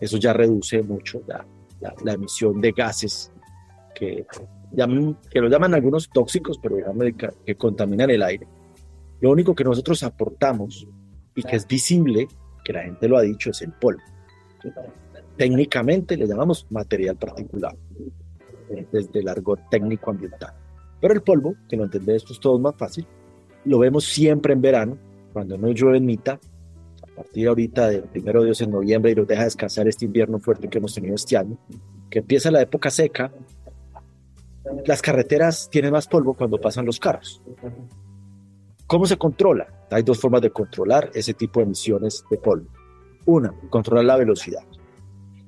Eso 0.01 0.17
ya 0.17 0.33
reduce 0.33 0.83
mucho 0.83 1.21
la, 1.27 1.45
la, 2.05 2.13
emisión 2.13 2.61
de 2.61 2.73
gases 2.73 3.33
que, 3.95 4.27
llaman, 4.73 5.19
lo 5.35 5.49
llaman 5.49 5.75
algunos 5.75 6.09
tóxicos, 6.09 6.59
pero 6.63 6.77
que, 7.17 7.29
que 7.45 7.55
contaminan 7.57 8.11
el 8.11 8.23
aire. 8.23 8.47
Lo 9.21 9.31
único 9.31 9.55
que 9.55 9.65
nosotros 9.65 10.03
aportamos 10.03 10.87
y 11.35 11.43
que 11.43 11.57
es 11.57 11.67
visible, 11.67 12.29
que 12.65 12.73
la 12.73 12.83
gente 12.83 13.09
lo 13.09 13.17
ha 13.17 13.23
dicho, 13.23 13.51
es 13.51 13.63
el 13.63 13.73
polvo. 13.73 14.03
Técnicamente 15.37 16.17
le 16.17 16.27
llamamos 16.27 16.67
material 16.71 17.17
particular, 17.17 17.77
eh, 18.71 18.87
desde 18.93 19.21
el 19.21 19.29
argot 19.29 19.61
técnico 19.71 20.11
ambiental. 20.11 20.53
Pero 21.01 21.15
el 21.15 21.23
polvo, 21.23 21.55
que 21.69 21.77
no 21.77 21.85
entendemos 21.85 22.23
esto 22.23 22.33
es 22.33 22.41
todo 22.41 22.59
más 22.59 22.77
fácil, 22.77 23.07
lo 23.65 23.79
vemos 23.79 24.05
siempre 24.05 24.53
en 24.53 24.61
verano, 24.61 24.99
cuando 25.33 25.57
no 25.57 25.69
llueve 25.73 25.99
en 25.99 26.07
mitad, 26.07 26.39
partir 27.15 27.49
ahorita 27.49 27.89
del 27.89 28.05
primero 28.05 28.41
de 28.41 28.47
Dios 28.47 28.61
en 28.61 28.71
noviembre 28.71 29.13
y 29.13 29.15
nos 29.15 29.27
deja 29.27 29.45
descansar 29.45 29.87
este 29.89 30.05
invierno 30.05 30.39
fuerte 30.39 30.69
que 30.69 30.79
hemos 30.79 30.95
tenido 30.95 31.15
este 31.15 31.37
año, 31.37 31.57
que 32.11 32.21
empieza 32.21 32.51
la 32.51 32.63
época 32.63 32.91
seca, 32.91 33.33
las 34.87 35.03
carreteras 35.03 35.69
tienen 35.71 35.93
más 35.93 36.07
polvo 36.07 36.35
cuando 36.35 36.61
pasan 36.61 36.87
los 36.87 36.99
carros. 36.99 37.43
¿Cómo 38.87 39.07
se 39.07 39.17
controla? 39.17 39.87
Hay 39.91 40.03
dos 40.03 40.21
formas 40.21 40.43
de 40.43 40.51
controlar 40.51 41.11
ese 41.15 41.35
tipo 41.35 41.61
de 41.61 41.67
emisiones 41.67 42.25
de 42.31 42.39
polvo. 42.39 42.67
Una, 43.27 43.55
controlar 43.71 44.05
la 44.05 44.17
velocidad. 44.17 44.63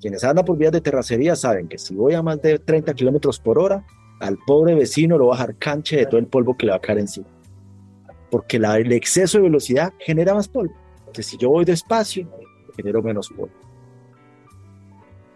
Quienes 0.00 0.22
andan 0.24 0.44
por 0.44 0.56
vías 0.56 0.72
de 0.72 0.80
terracería 0.80 1.34
saben 1.36 1.68
que 1.68 1.78
si 1.78 1.94
voy 1.94 2.14
a 2.14 2.22
más 2.22 2.40
de 2.42 2.58
30 2.58 2.94
kilómetros 2.94 3.38
por 3.40 3.58
hora, 3.58 3.84
al 4.20 4.38
pobre 4.46 4.74
vecino 4.74 5.18
lo 5.18 5.28
va 5.28 5.34
a 5.34 5.38
dejar 5.38 5.56
canche 5.56 5.96
de 5.96 6.06
todo 6.06 6.18
el 6.18 6.26
polvo 6.26 6.56
que 6.56 6.66
le 6.66 6.72
va 6.72 6.76
a 6.76 6.80
caer 6.80 6.98
encima. 6.98 7.26
Porque 8.30 8.58
el 8.58 8.92
exceso 8.92 9.38
de 9.38 9.44
velocidad 9.44 9.92
genera 9.98 10.34
más 10.34 10.48
polvo 10.48 10.74
que 11.14 11.22
si 11.22 11.38
yo 11.38 11.48
voy 11.48 11.64
despacio, 11.64 12.28
genero 12.76 13.02
menos 13.02 13.30
polvo. 13.30 13.54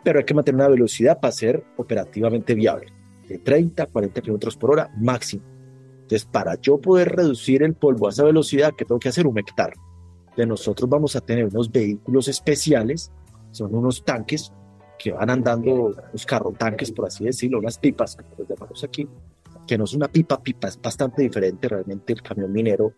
Pero 0.04 0.18
hay 0.18 0.24
que 0.24 0.34
mantener 0.34 0.60
una 0.60 0.68
velocidad 0.68 1.18
para 1.18 1.32
ser 1.32 1.64
operativamente 1.76 2.54
viable, 2.54 2.92
de 3.26 3.38
30 3.38 3.82
a 3.82 3.86
40 3.86 4.20
kilómetros 4.20 4.56
por 4.56 4.72
hora 4.72 4.90
máximo. 4.98 5.42
Entonces, 6.02 6.26
para 6.26 6.54
yo 6.60 6.78
poder 6.78 7.14
reducir 7.14 7.62
el 7.62 7.74
polvo 7.74 8.06
a 8.06 8.10
esa 8.10 8.24
velocidad, 8.24 8.74
¿qué 8.76 8.84
tengo 8.84 8.98
que 8.98 9.08
hacer? 9.08 9.26
Humectar. 9.26 9.72
De 10.36 10.46
nosotros 10.46 10.88
vamos 10.88 11.16
a 11.16 11.20
tener 11.20 11.46
unos 11.46 11.70
vehículos 11.70 12.28
especiales, 12.28 13.10
son 13.50 13.74
unos 13.74 14.04
tanques 14.04 14.52
que 14.98 15.12
van 15.12 15.30
andando, 15.30 15.94
los 16.12 16.26
carro 16.26 16.52
tanques, 16.52 16.90
por 16.90 17.06
así 17.06 17.24
decirlo, 17.24 17.58
unas 17.58 17.78
pipas, 17.78 18.16
como 18.16 18.28
los 18.38 18.48
llamamos 18.48 18.82
aquí, 18.84 19.08
que 19.66 19.78
no 19.78 19.84
es 19.84 19.94
una 19.94 20.08
pipa, 20.08 20.42
pipa, 20.42 20.68
es 20.68 20.80
bastante 20.80 21.22
diferente 21.22 21.68
realmente 21.68 22.12
el 22.12 22.22
camión 22.22 22.52
minero 22.52 22.94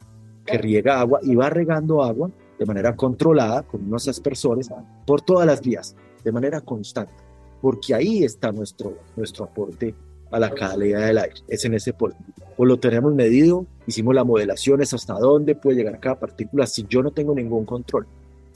que 0.47 0.57
riega 0.57 1.01
agua 1.01 1.21
y 1.23 1.35
va 1.35 1.51
regando 1.51 2.03
agua 2.03 2.31
de 2.61 2.67
manera 2.67 2.95
controlada 2.95 3.63
con 3.63 3.83
unos 3.87 4.07
aspersores 4.07 4.69
por 5.07 5.23
todas 5.23 5.47
las 5.47 5.63
vías, 5.63 5.97
de 6.23 6.31
manera 6.31 6.61
constante, 6.61 7.15
porque 7.63 7.95
ahí 7.95 8.23
está 8.23 8.53
nuestro, 8.53 8.99
nuestro 9.17 9.47
aporte 9.47 9.95
a 10.31 10.39
la 10.39 10.51
calidad 10.51 11.07
del 11.07 11.17
aire, 11.17 11.37
es 11.49 11.65
en 11.65 11.73
ese 11.73 11.95
polvo. 11.95 12.19
Pues 12.59 12.69
lo 12.69 12.79
tenemos 12.79 13.15
medido, 13.15 13.65
hicimos 13.87 14.15
las 14.15 14.27
modelaciones 14.27 14.93
hasta 14.93 15.15
dónde 15.15 15.55
puede 15.55 15.79
llegar 15.79 16.01
cada 16.01 16.21
partícula 16.21 16.67
si 16.67 16.85
yo 16.87 17.03
no 17.03 17.13
tengo 17.13 17.35
ningún 17.35 17.65
control. 17.65 18.07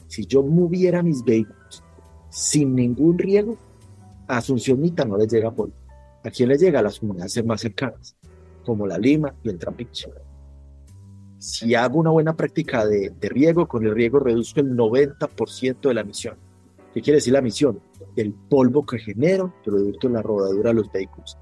Si 0.07 0.27
yo 0.27 0.43
moviera 0.43 1.03
mis 1.03 1.25
vehículos 1.25 1.83
sin 2.29 2.75
ningún 2.75 3.19
riego, 3.19 3.57
a 4.29 4.37
Asunción 4.37 4.83
Mita 4.83 5.07
no 5.07 5.17
les 5.17 5.33
llega 5.33 5.51
polvo. 5.51 5.73
¿A 6.23 6.31
quién 6.31 6.51
le 6.51 6.59
llega? 6.59 6.81
A 6.81 6.83
las 6.83 7.01
comunidades 7.01 7.43
más 7.47 7.63
cercanas, 7.63 8.17
como 8.67 8.87
la 8.87 8.99
Lima 8.99 9.35
y 9.43 9.49
el 9.49 9.59
Trampiche 9.59 10.11
si 11.45 11.75
hago 11.75 11.99
una 11.99 12.11
buena 12.11 12.35
práctica 12.35 12.87
de, 12.87 13.13
riego, 13.21 13.69
con 13.69 13.85
el 13.85 13.95
riego 13.95 14.19
reduzco 14.19 14.61
el 14.61 14.75
90% 14.75 15.89
de 15.89 15.95
la 15.95 16.01
emisión. 16.01 16.37
¿Qué 16.95 17.03
quiere 17.03 17.17
decir 17.17 17.35
la 17.35 17.41
emisión? 17.41 17.81
El 18.17 18.33
polvo 18.33 18.87
que 18.87 18.99
genero 18.99 19.53
producto 19.63 20.09
de 20.09 20.15
la 20.15 20.23
rodadura 20.23 20.71
de 20.71 20.75
los 20.77 20.91
vehículos. 20.91 21.37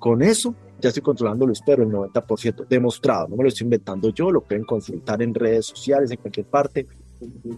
Con 0.00 0.22
eso 0.22 0.56
ya 0.80 0.88
estoy 0.88 1.04
controlando, 1.04 1.46
lo 1.46 1.52
espero, 1.52 1.84
el 1.84 1.90
90%. 1.90 2.66
Demostrado, 2.66 3.28
no 3.28 3.36
me 3.36 3.44
lo 3.44 3.48
estoy 3.48 3.66
inventando 3.66 4.08
yo, 4.10 4.32
lo 4.32 4.40
pueden 4.40 4.64
consultar 4.64 5.22
en 5.22 5.32
redes 5.32 5.66
sociales, 5.66 6.10
en 6.10 6.16
cualquier 6.16 6.46
parte. 6.46 6.88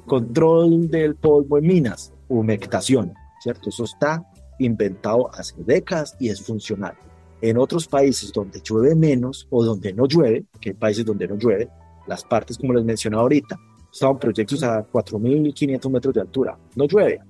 Control 0.05 0.90
del 0.90 1.14
polvo 1.14 1.57
en 1.57 1.66
minas, 1.66 2.12
humectación, 2.28 3.14
¿cierto? 3.40 3.70
Eso 3.70 3.84
está 3.84 4.22
inventado 4.59 5.30
hace 5.32 5.55
décadas 5.64 6.14
y 6.20 6.28
es 6.28 6.42
funcional. 6.42 6.94
En 7.40 7.57
otros 7.57 7.88
países 7.88 8.32
donde 8.34 8.61
llueve 8.61 8.94
menos 8.94 9.47
o 9.49 9.64
donde 9.64 9.94
no 9.94 10.07
llueve, 10.07 10.44
que 10.61 10.70
hay 10.70 10.74
países 10.74 11.05
donde 11.05 11.26
no 11.26 11.36
llueve, 11.36 11.70
las 12.07 12.24
partes, 12.24 12.59
como 12.59 12.74
les 12.74 12.84
mencionaba 12.84 13.22
ahorita, 13.22 13.59
estaban 13.92 14.18
proyectos 14.18 14.62
a 14.62 14.86
4.500 14.86 15.90
metros 15.90 16.14
de 16.14 16.20
altura. 16.20 16.59
No 16.74 16.86
llueve, 16.86 17.20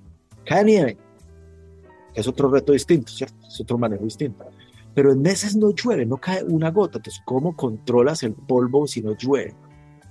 cae 0.45 0.63
nieve. 0.63 0.97
Es 2.13 2.27
otro 2.27 2.49
reto 2.49 2.73
distinto, 2.73 3.11
¿cierto? 3.11 3.37
Es 3.47 3.61
otro 3.61 3.77
manejo 3.77 4.03
distinto. 4.03 4.45
Pero 4.93 5.11
en 5.11 5.21
meses 5.21 5.55
no 5.55 5.71
llueve, 5.71 6.05
no 6.05 6.17
cae 6.17 6.43
una 6.43 6.71
gota. 6.71 6.97
Entonces, 6.97 7.21
¿cómo 7.25 7.55
controlas 7.55 8.23
el 8.23 8.33
polvo 8.33 8.87
si 8.87 9.01
no 9.01 9.15
llueve? 9.15 9.53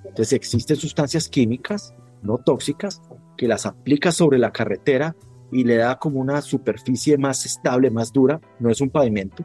Entonces, 0.05 0.33
existen 0.35 0.77
sustancias 0.77 1.29
químicas 1.29 1.93
no 2.23 2.39
tóxicas 2.39 3.01
que 3.37 3.49
las 3.49 3.67
aplicas 3.67 4.17
sobre 4.17 4.39
la 4.39 4.53
carretera 4.53 5.17
y 5.53 5.65
le 5.65 5.77
da 5.77 5.99
como 5.99 6.21
una 6.21 6.43
superficie 6.43 7.17
más 7.17 7.47
estable, 7.47 7.91
más 7.91 8.13
dura. 8.13 8.41
No 8.59 8.71
es 8.71 8.81
un 8.81 8.91
pavimento, 8.91 9.45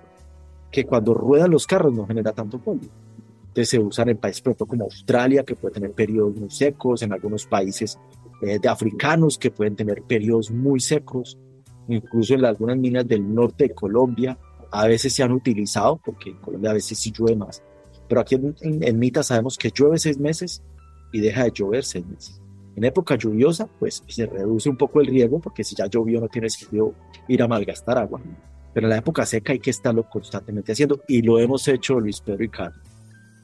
que 0.72 0.86
cuando 0.86 1.14
ruedan 1.14 1.52
los 1.52 1.68
carros 1.68 1.94
no 1.94 2.08
genera 2.08 2.32
tanto 2.32 2.60
polvo. 2.60 2.88
Entonces 3.52 3.70
se 3.70 3.80
usan 3.80 4.08
en 4.08 4.18
países 4.18 4.42
como 4.58 4.86
Australia, 4.86 5.44
que 5.44 5.56
puede 5.56 5.74
tener 5.74 5.92
periodos 5.92 6.38
muy 6.38 6.50
secos, 6.50 7.02
en 7.02 7.12
algunos 7.12 7.46
países 7.46 8.00
eh, 8.42 8.60
de 8.60 8.70
africanos 8.70 9.38
que 9.38 9.52
pueden 9.52 9.76
tener 9.76 10.04
periodos 10.04 10.50
muy 10.52 10.80
secos, 10.80 11.38
incluso 11.90 12.34
en 12.34 12.46
algunas 12.46 12.78
minas 12.78 13.06
del 13.06 13.36
norte 13.36 13.66
de 13.66 13.76
Colombia, 13.76 14.40
a 14.72 14.88
veces 14.88 15.12
se 15.12 15.22
han 15.22 15.34
utilizado, 15.34 15.98
porque 15.98 16.30
en 16.30 16.38
Colombia 16.38 16.72
a 16.72 16.76
veces 16.76 16.98
sí 16.98 17.12
llueve 17.12 17.36
más, 17.36 17.62
pero 18.08 18.22
aquí 18.22 18.36
en, 18.36 18.56
en, 18.62 19.00
Mita 19.00 19.22
sabemos 19.22 19.58
que 19.58 19.70
llueve 19.70 19.98
seis 19.98 20.18
meses 20.18 20.64
y 21.12 21.20
deja 21.20 21.44
de 21.44 21.52
llover 21.52 21.84
seis 21.84 22.06
meses. 22.06 22.42
En 22.78 22.86
época 22.86 23.16
lluviosa, 23.16 23.68
pues 23.80 24.02
se 24.08 24.28
reduce 24.28 24.70
un 24.70 24.78
poco 24.78 25.02
el 25.02 25.08
riego, 25.08 25.42
porque 25.42 25.66
si 25.66 25.76
ya 25.76 25.88
llovió 25.88 26.22
no 26.22 26.30
tiene 26.30 26.50
sentido 26.50 26.96
ir 27.28 27.44
a 27.44 27.50
malgastar 27.50 27.98
agua. 27.98 28.22
Pero 28.74 28.86
en 28.86 28.92
la 28.92 28.98
época 28.98 29.26
seca 29.26 29.52
hay 29.52 29.60
que 29.60 29.72
estarlo 29.72 30.10
constantemente 30.10 30.72
haciendo 30.72 31.02
y 31.10 31.22
lo 31.22 31.38
hemos 31.38 31.68
hecho 31.68 32.00
Luis 32.00 32.22
Pedro 32.22 32.46
y 32.46 32.50
Carlos. 32.50 32.91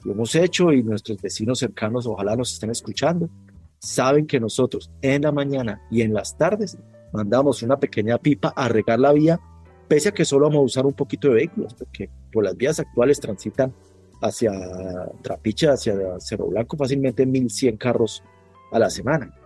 Lo 0.08 0.14
hemos 0.14 0.34
hecho 0.36 0.72
y 0.72 0.84
nuestros 0.84 1.22
vecinos 1.22 1.60
cercanos 1.60 2.08
ojalá 2.08 2.38
nos 2.38 2.53
estén 2.53 2.70
escuchando. 2.70 3.30
Saben 3.78 4.26
que 4.26 4.39
nosotros 4.39 4.89
en 5.01 5.24
la 5.24 5.34
mañana 5.34 5.82
y 5.91 6.01
en 6.01 6.14
las 6.14 6.38
tardes 6.38 6.78
mandamos 7.12 7.62
una 7.62 7.78
pequeña 7.78 8.18
pipa 8.18 8.53
a 8.55 8.70
regar 8.70 9.01
la 9.01 9.12
vía, 9.12 9.38
pese 9.89 10.08
a 10.08 10.12
que 10.14 10.24
solo 10.24 10.45
vamos 10.45 10.60
a 10.60 10.64
usar 10.64 10.86
un 10.86 10.93
poquito 10.93 11.28
de 11.28 11.34
vehículos, 11.34 11.74
porque 11.74 12.10
por 12.32 12.45
las 12.45 12.55
vías 12.55 12.80
actuales 12.80 13.20
transitan 13.20 13.74
hacia 14.22 14.53
Trapiche, 15.22 15.68
hacia 15.68 15.93
Cerro 16.22 16.47
Blanco, 16.47 16.78
fácilmente 16.78 17.28
1.100 17.28 17.78
carros 17.78 18.24
a 18.72 18.80
la 18.80 18.89
semana. 18.89 19.38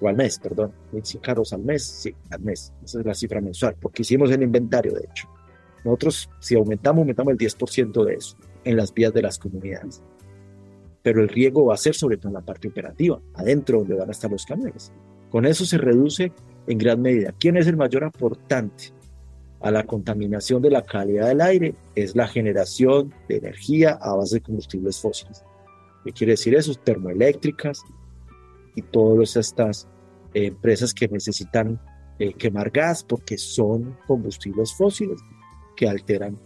O 0.00 0.08
al 0.08 0.16
mes, 0.16 0.36
perdón. 0.40 0.72
1.100 0.92 1.20
carros 1.20 1.52
al 1.52 1.62
mes, 1.62 1.86
sí, 1.86 2.12
al 2.30 2.40
mes. 2.40 2.72
Esa 2.84 2.98
es 2.98 3.06
la 3.06 3.14
cifra 3.14 3.40
mensual, 3.40 3.76
porque 3.80 4.02
hicimos 4.02 4.32
el 4.32 4.42
inventario, 4.42 4.94
de 4.94 5.06
hecho. 5.08 5.28
Nosotros, 5.84 6.28
si 6.40 6.56
aumentamos, 6.56 7.02
aumentamos 7.02 7.30
el 7.30 7.38
10% 7.38 8.04
de 8.04 8.14
eso 8.14 8.36
en 8.66 8.76
las 8.76 8.92
vías 8.92 9.14
de 9.14 9.22
las 9.22 9.38
comunidades. 9.38 10.02
Pero 11.02 11.22
el 11.22 11.28
riego 11.28 11.66
va 11.66 11.74
a 11.74 11.78
ser 11.78 11.94
sobre 11.94 12.16
todo 12.16 12.28
en 12.28 12.34
la 12.34 12.44
parte 12.44 12.68
operativa, 12.68 13.20
adentro 13.34 13.78
donde 13.78 13.94
van 13.94 14.08
a 14.08 14.12
estar 14.12 14.30
los 14.30 14.44
camiones. 14.44 14.92
Con 15.30 15.46
eso 15.46 15.64
se 15.64 15.78
reduce 15.78 16.32
en 16.66 16.78
gran 16.78 17.00
medida. 17.00 17.32
¿Quién 17.38 17.56
es 17.56 17.68
el 17.68 17.76
mayor 17.76 18.04
aportante 18.04 18.92
a 19.60 19.70
la 19.70 19.84
contaminación 19.84 20.60
de 20.62 20.70
la 20.70 20.82
calidad 20.82 21.28
del 21.28 21.40
aire? 21.40 21.74
Es 21.94 22.16
la 22.16 22.26
generación 22.26 23.14
de 23.28 23.36
energía 23.36 23.98
a 24.00 24.16
base 24.16 24.36
de 24.36 24.42
combustibles 24.42 25.00
fósiles. 25.00 25.44
¿Qué 26.04 26.12
quiere 26.12 26.32
decir 26.32 26.56
eso? 26.56 26.74
Termoeléctricas 26.74 27.82
y 28.74 28.82
todas 28.82 29.36
estas 29.36 29.88
eh, 30.34 30.46
empresas 30.46 30.92
que 30.92 31.06
necesitan 31.06 31.80
eh, 32.18 32.32
quemar 32.34 32.70
gas 32.70 33.04
porque 33.04 33.38
son 33.38 33.96
combustibles 34.08 34.74
fósiles 34.74 35.20
que 35.76 35.88
alteran 35.88 36.36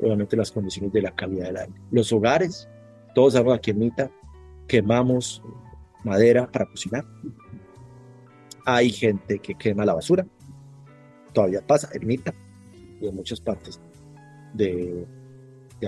obviamente 0.00 0.36
las 0.36 0.50
condiciones 0.50 0.92
de 0.92 1.02
la 1.02 1.10
calidad 1.10 1.46
del 1.46 1.56
aire. 1.56 1.72
Los 1.90 2.12
hogares, 2.12 2.68
todos 3.14 3.34
sabemos 3.34 3.56
aquí 3.56 3.70
en 3.70 3.78
Mita, 3.78 4.10
quemamos 4.66 5.42
madera 6.04 6.46
para 6.50 6.66
cocinar 6.66 7.04
hay 8.70 8.90
gente 8.90 9.38
que 9.38 9.54
quema 9.54 9.86
la 9.86 9.94
basura. 9.94 10.26
Todavía 11.32 11.62
pasa, 11.66 11.88
ermita 11.94 12.34
y 13.00 13.08
en 13.08 13.14
muchas 13.14 13.40
partes 13.40 13.80
de, 14.52 15.06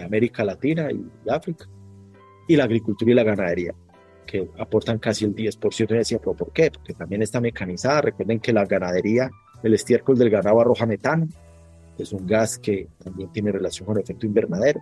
América 0.03 0.45
Latina 0.45 0.91
y 0.91 1.05
África. 1.29 1.67
Y 2.49 2.57
la 2.57 2.65
agricultura 2.65 3.11
y 3.11 3.15
la 3.15 3.23
ganadería, 3.23 3.75
que 4.27 4.49
aportan 4.59 4.99
casi 4.99 5.27
el 5.27 5.35
10%. 5.35 5.91
Y 5.91 5.95
decía, 5.95 6.19
¿pero 6.19 6.35
por 6.35 6.53
qué? 6.53 6.71
Porque 6.71 6.95
también 6.95 7.21
está 7.21 7.39
mecanizada. 7.39 8.01
Recuerden 8.01 8.41
que 8.41 8.55
la 8.55 8.65
ganadería, 8.65 9.31
el 9.63 9.75
estiércol 9.75 10.17
del 10.17 10.31
ganado 10.31 10.59
arroja 10.59 10.87
metano, 10.87 11.29
es 12.03 12.13
un 12.13 12.27
gas 12.27 12.59
que 12.59 12.89
también 13.03 13.31
tiene 13.33 13.53
relación 13.53 13.87
con 13.87 13.97
el 13.97 14.03
efecto 14.03 14.27
invernadero. 14.27 14.81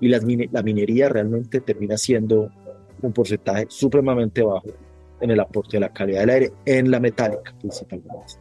Y 0.00 0.08
la 0.08 0.62
minería 0.62 1.08
realmente 1.08 1.60
termina 1.60 1.96
siendo 1.96 2.50
un 3.00 3.12
porcentaje 3.12 3.66
supremamente 3.68 4.42
bajo 4.42 4.68
en 5.20 5.30
el 5.30 5.40
aporte 5.40 5.76
de 5.76 5.80
la 5.80 5.92
calidad 5.92 6.20
del 6.20 6.30
aire 6.30 6.52
en 6.64 6.90
la 6.90 7.00
metálica 7.00 7.54
principalmente. 7.58 8.38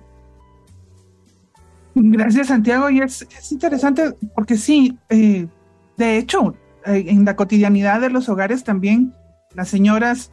Gracias 1.96 2.48
Santiago 2.48 2.90
y 2.90 3.00
es, 3.00 3.22
es 3.22 3.52
interesante 3.52 4.16
porque 4.36 4.58
sí, 4.58 4.98
eh, 5.10 5.48
de 5.98 6.18
hecho, 6.18 6.56
eh, 6.86 7.06
en 7.08 7.24
la 7.24 7.36
cotidianidad 7.36 8.02
de 8.02 8.10
los 8.10 8.30
hogares 8.30 8.64
también 8.64 9.14
las 9.54 9.70
señoras 9.70 10.32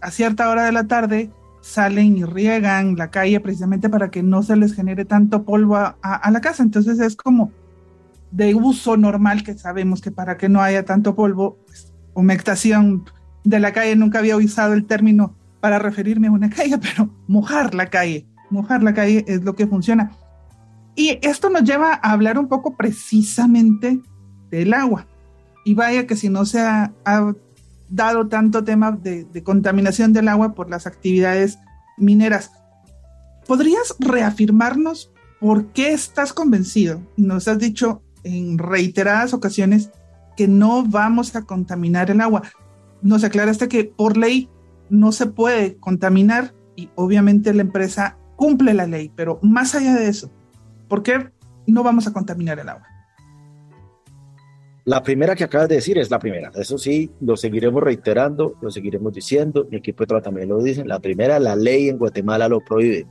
a 0.00 0.10
cierta 0.10 0.48
hora 0.48 0.64
de 0.64 0.72
la 0.72 0.84
tarde 0.84 1.30
salen 1.64 2.18
y 2.18 2.24
riegan 2.24 2.96
la 2.96 3.10
calle 3.10 3.40
precisamente 3.40 3.88
para 3.88 4.10
que 4.10 4.22
no 4.22 4.42
se 4.42 4.54
les 4.54 4.74
genere 4.74 5.06
tanto 5.06 5.44
polvo 5.44 5.76
a, 5.76 5.96
a, 6.02 6.30
la 6.30 6.42
casa. 6.42 6.62
Entonces 6.62 7.00
es 7.00 7.16
como 7.16 7.52
de 8.30 8.54
uso 8.54 8.98
normal 8.98 9.42
que 9.42 9.54
sabemos 9.54 10.02
que 10.02 10.10
para 10.10 10.36
que 10.36 10.50
no 10.50 10.60
haya 10.60 10.84
tanto 10.84 11.14
polvo, 11.14 11.56
pues, 11.66 11.90
humectación 12.12 13.04
de 13.44 13.60
la 13.60 13.72
calle, 13.72 13.96
nunca 13.96 14.18
había 14.18 14.36
usado 14.36 14.74
el 14.74 14.84
término 14.84 15.34
para 15.60 15.78
referirme 15.78 16.26
a 16.26 16.32
una 16.32 16.50
calle, 16.56 16.76
pero 16.76 17.08
mojar 17.28 17.74
la 17.74 17.86
calle, 17.86 18.26
mojar 18.50 18.82
la 18.82 18.92
calle 18.92 19.24
es 19.26 19.42
lo 19.42 19.54
que 19.54 19.66
funciona. 19.66 20.10
Y 20.94 21.18
esto 21.22 21.48
nos 21.48 21.64
lleva 21.64 21.94
a 21.94 22.12
hablar 22.12 22.38
un 22.38 22.46
poco 22.46 22.76
precisamente 22.76 24.02
del 24.50 24.74
agua. 24.74 25.06
Y 25.64 25.72
vaya 25.72 26.06
que 26.06 26.14
si 26.14 26.28
no 26.28 26.44
se 26.44 26.60
ha, 26.60 26.92
dado 27.88 28.28
tanto 28.28 28.64
tema 28.64 28.92
de, 28.92 29.26
contaminación 29.42 30.12
del 30.12 30.28
agua 30.28 30.54
por 30.54 30.70
las 30.70 30.86
actividades 30.86 31.58
mineras, 31.96 32.50
¿podrías 33.46 33.94
reafirmarnos 33.98 35.12
por 35.40 35.66
qué 35.68 35.92
estás 35.92 36.32
convencido? 36.32 37.02
Nos 37.16 37.48
has 37.48 37.58
dicho 37.58 38.02
en 38.22 38.58
reiteradas 38.58 39.34
ocasiones 39.34 39.90
que 40.36 40.48
no 40.48 40.84
vamos 40.84 41.36
a 41.36 41.42
contaminar 41.42 42.10
el 42.10 42.20
agua. 42.20 42.42
Nos 43.02 43.22
aclaraste 43.22 43.68
que 43.68 43.84
por 43.84 44.16
ley 44.16 44.48
no 44.90 45.12
se 45.12 45.26
puede 45.26 45.76
contaminar 45.76 46.54
y 46.76 46.90
obviamente 46.94 47.54
la 47.54 47.62
empresa 47.62 48.18
cumple 48.36 48.74
la 48.74 48.86
ley, 48.86 49.12
pero 49.14 49.38
más 49.42 49.74
allá 49.74 49.94
de 49.94 50.08
eso, 50.08 50.30
¿por 50.88 51.02
qué 51.02 51.30
no 51.66 51.82
vamos 51.82 52.06
a 52.06 52.12
contaminar 52.12 52.58
el 52.58 52.68
agua? 52.68 52.93
La 54.86 55.02
primera 55.02 55.34
que 55.34 55.44
acabas 55.44 55.68
de 55.68 55.76
decir 55.76 55.96
es 55.96 56.10
la 56.10 56.18
primera. 56.18 56.50
Eso 56.54 56.76
sí, 56.76 57.10
lo 57.20 57.38
seguiremos 57.38 57.82
reiterando, 57.82 58.56
lo 58.60 58.70
seguiremos 58.70 59.14
diciendo. 59.14 59.66
Mi 59.70 59.78
equipo 59.78 60.02
de 60.02 60.08
trabajo 60.08 60.24
también 60.24 60.50
lo 60.50 60.62
dice. 60.62 60.84
La 60.84 61.00
primera, 61.00 61.38
la 61.38 61.56
ley 61.56 61.88
en 61.88 61.96
Guatemala 61.96 62.48
lo 62.48 62.60
prohíbe. 62.60 63.06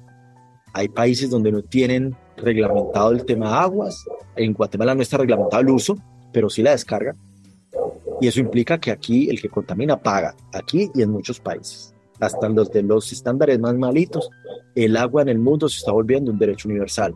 Hay 0.74 0.90
países 0.90 1.32
donde 1.32 1.52
no 1.52 1.64
tienen 1.64 2.16
reglamentado 2.38 3.12
el 3.12 3.26
tema 3.26 3.62
aguas. 3.62 4.06
En 4.36 4.54
Guatemala 4.54 4.94
no 4.94 5.02
está 5.02 5.18
reglamentado 5.18 5.64
el 5.64 5.70
uso, 5.70 5.98
pero 6.32 6.48
sí 6.48 6.62
la 6.62 6.72
descarga. 6.72 7.16
Y 8.22 8.28
eso 8.28 8.40
implica 8.40 8.80
que 8.80 8.92
aquí 8.92 9.30
el 9.32 9.42
que 9.42 9.50
contamina 9.50 10.00
paga, 10.00 10.36
aquí 10.54 10.92
y 10.94 11.02
en 11.02 11.10
muchos 11.10 11.40
países. 11.40 11.96
Hasta 12.20 12.50
los 12.50 12.70
de 12.72 12.84
los 12.84 13.12
estándares 13.12 13.60
más 13.60 13.74
malitos, 13.74 14.30
el 14.76 14.96
agua 14.96 15.24
en 15.24 15.30
el 15.30 15.40
mundo 15.40 15.68
se 15.68 15.80
está 15.80 15.92
volviendo 15.92 16.32
un 16.32 16.38
derecho 16.38 16.70
universal. 16.70 17.16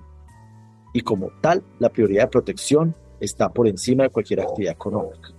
Y 0.93 1.01
como 1.01 1.30
tal, 1.41 1.64
la 1.78 1.89
prioridad 1.89 2.24
de 2.24 2.30
protección 2.30 2.95
está 3.20 3.49
por 3.49 3.68
encima 3.68 4.03
de 4.03 4.09
cualquier 4.09 4.41
actividad 4.41 4.74
económica. 4.74 5.30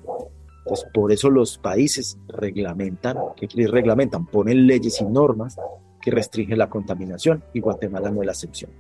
Entonces, 0.64 0.86
por 0.92 1.12
eso 1.12 1.30
los 1.30 1.56
países 1.58 2.18
reglamentan, 2.28 3.16
¿qué 3.36 3.48
reglamentan? 3.66 4.26
Ponen 4.26 4.66
leyes 4.66 5.00
y 5.00 5.04
normas 5.04 5.56
que 6.00 6.10
restringen 6.10 6.58
la 6.58 6.68
contaminación 6.68 7.42
y 7.54 7.60
Guatemala 7.60 8.10
no 8.10 8.20
es 8.20 8.26
la 8.26 8.32
excepción. 8.32 8.70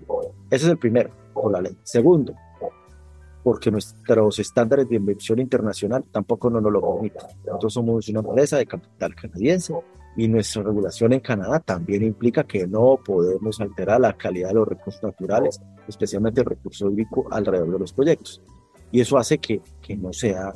Ese 0.50 0.66
es 0.66 0.70
el 0.70 0.78
primero, 0.78 1.10
por 1.32 1.50
la 1.50 1.60
ley. 1.60 1.76
Segundo, 1.82 2.34
porque 3.42 3.70
nuestros 3.70 4.38
estándares 4.38 4.88
de 4.88 4.96
inversión 4.96 5.38
internacional 5.38 6.04
tampoco 6.10 6.50
nos 6.50 6.62
lo 6.62 6.80
permiten. 6.80 7.22
Nosotros 7.46 7.72
somos 7.72 8.08
una 8.08 8.20
empresa 8.20 8.58
de 8.58 8.66
capital 8.66 9.14
canadiense 9.14 9.74
y 10.16 10.28
nuestra 10.28 10.62
regulación 10.62 11.12
en 11.12 11.20
Canadá 11.20 11.60
también 11.60 12.02
implica 12.02 12.44
que 12.44 12.66
no 12.66 12.98
podemos 13.02 13.60
alterar 13.60 14.00
la 14.00 14.12
calidad 14.14 14.48
de 14.48 14.54
los 14.56 14.68
recursos 14.68 15.02
naturales, 15.02 15.60
especialmente 15.86 16.40
el 16.40 16.46
recurso 16.46 16.90
hídrico 16.90 17.26
alrededor 17.30 17.72
de 17.72 17.78
los 17.78 17.92
proyectos. 17.92 18.42
Y 18.90 19.00
eso 19.00 19.18
hace 19.18 19.38
que, 19.38 19.60
que 19.80 19.96
no 19.96 20.12
sea 20.12 20.52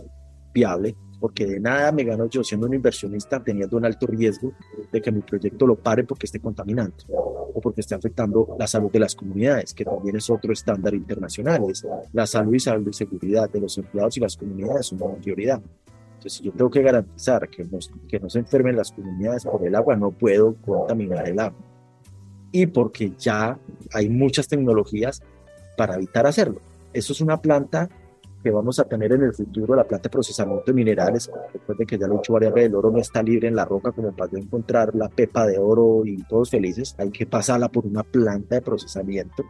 viable 0.53 0.97
porque 1.23 1.47
de 1.47 1.61
nada 1.61 1.93
me 1.93 2.03
gano 2.03 2.29
yo 2.29 2.43
siendo 2.43 2.67
un 2.67 2.75
inversionista 2.75 3.41
teniendo 3.41 3.77
un 3.77 3.85
alto 3.85 4.09
riesgo 4.09 4.55
de 4.91 5.01
que 5.01 5.13
mi 5.13 5.21
proyecto 5.21 5.69
lo 5.69 5.77
pare 5.77 6.03
porque 6.03 6.27
esté 6.27 6.41
contaminando 6.41 6.97
o 7.09 7.61
porque 7.61 7.81
esté 7.81 7.95
afectando 7.95 8.57
la 8.59 8.67
salud 8.67 8.91
de 8.91 8.99
las 8.99 9.15
comunidades, 9.15 9.73
que 9.73 9.85
también 9.85 10.17
es 10.17 10.29
otro 10.29 10.53
estándar 10.53 10.95
internacional. 10.95 11.63
la 12.13 12.27
salud 12.27 12.55
y 12.55 12.59
salud 12.59 12.89
y 12.89 12.93
seguridad 12.93 13.49
de 13.49 13.61
los 13.61 13.79
empleados 13.79 14.17
y 14.17 14.21
las 14.21 14.37
comunidades 14.37 14.87
son 14.87 15.01
una 15.01 15.15
prioridad. 15.15 15.63
Entonces, 16.15 16.41
yo 16.41 16.51
tengo 16.51 16.71
que 16.71 16.83
garantizar 16.83 17.49
que 17.49 17.65
no, 17.67 17.79
que 18.09 18.19
no 18.19 18.29
se 18.29 18.41
enfermen 18.41 18.77
las 18.77 18.91
comunidades 18.91 19.45
por 19.45 19.65
el 19.65 19.77
agua, 19.77 19.95
no 19.95 20.11
puedo 20.11 20.57
contaminar 20.57 21.29
el 21.29 21.39
agua. 21.39 21.59
Y 22.51 22.67
porque 22.67 23.13
ya 23.17 23.57
hay 23.95 24.09
muchas 24.09 24.49
tecnologías 24.49 25.23
para 25.77 25.95
evitar 25.95 26.27
hacerlo. 26.27 26.61
Eso 26.93 27.13
es 27.13 27.21
una 27.21 27.41
planta 27.41 27.89
que 28.43 28.51
vamos 28.51 28.79
a 28.79 28.85
tener 28.85 29.13
en 29.13 29.23
el 29.23 29.33
futuro 29.33 29.75
la 29.75 29.85
planta 29.85 30.05
de 30.05 30.11
procesamiento 30.11 30.65
de 30.67 30.73
minerales. 30.73 31.31
Recuerden 31.53 31.87
que 31.87 31.99
ya 31.99 32.07
lo 32.07 32.15
he 32.15 32.17
dicho 32.19 32.33
varias 32.33 32.53
veces, 32.53 32.71
el 32.71 32.77
oro 32.77 32.91
no 32.91 32.99
está 32.99 33.23
libre 33.23 33.49
en 33.49 33.57
la 33.57 33.65
roca 33.65 33.93
como 33.93 34.13
para 34.13 34.31
yo 34.31 34.39
encontrar 34.39 34.95
la 34.95 35.09
pepa 35.09 35.47
de 35.47 35.59
oro 35.59 36.03
y 36.05 36.23
todos 36.25 36.51
felices. 36.51 36.95
Hay 36.99 37.11
que 37.11 37.27
pasarla 37.27 37.69
por 37.69 37.87
una 37.87 38.03
planta 38.03 38.57
de 38.57 38.63
procesamiento 38.63 39.45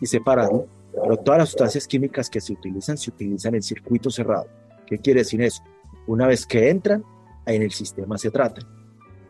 y 0.00 0.06
separarlo. 0.06 0.66
Pero 0.92 1.16
todas 1.18 1.38
las 1.38 1.48
sustancias 1.50 1.86
químicas 1.86 2.30
que 2.30 2.40
se 2.40 2.52
utilizan, 2.52 2.96
se 2.96 3.10
utilizan 3.10 3.54
en 3.54 3.62
circuito 3.62 4.10
cerrado. 4.10 4.46
¿Qué 4.86 4.98
quiere 4.98 5.20
decir 5.20 5.42
eso? 5.42 5.62
Una 6.06 6.26
vez 6.26 6.46
que 6.46 6.70
entran, 6.70 7.04
en 7.44 7.62
el 7.62 7.70
sistema 7.70 8.18
se 8.18 8.30
tratan. 8.30 8.64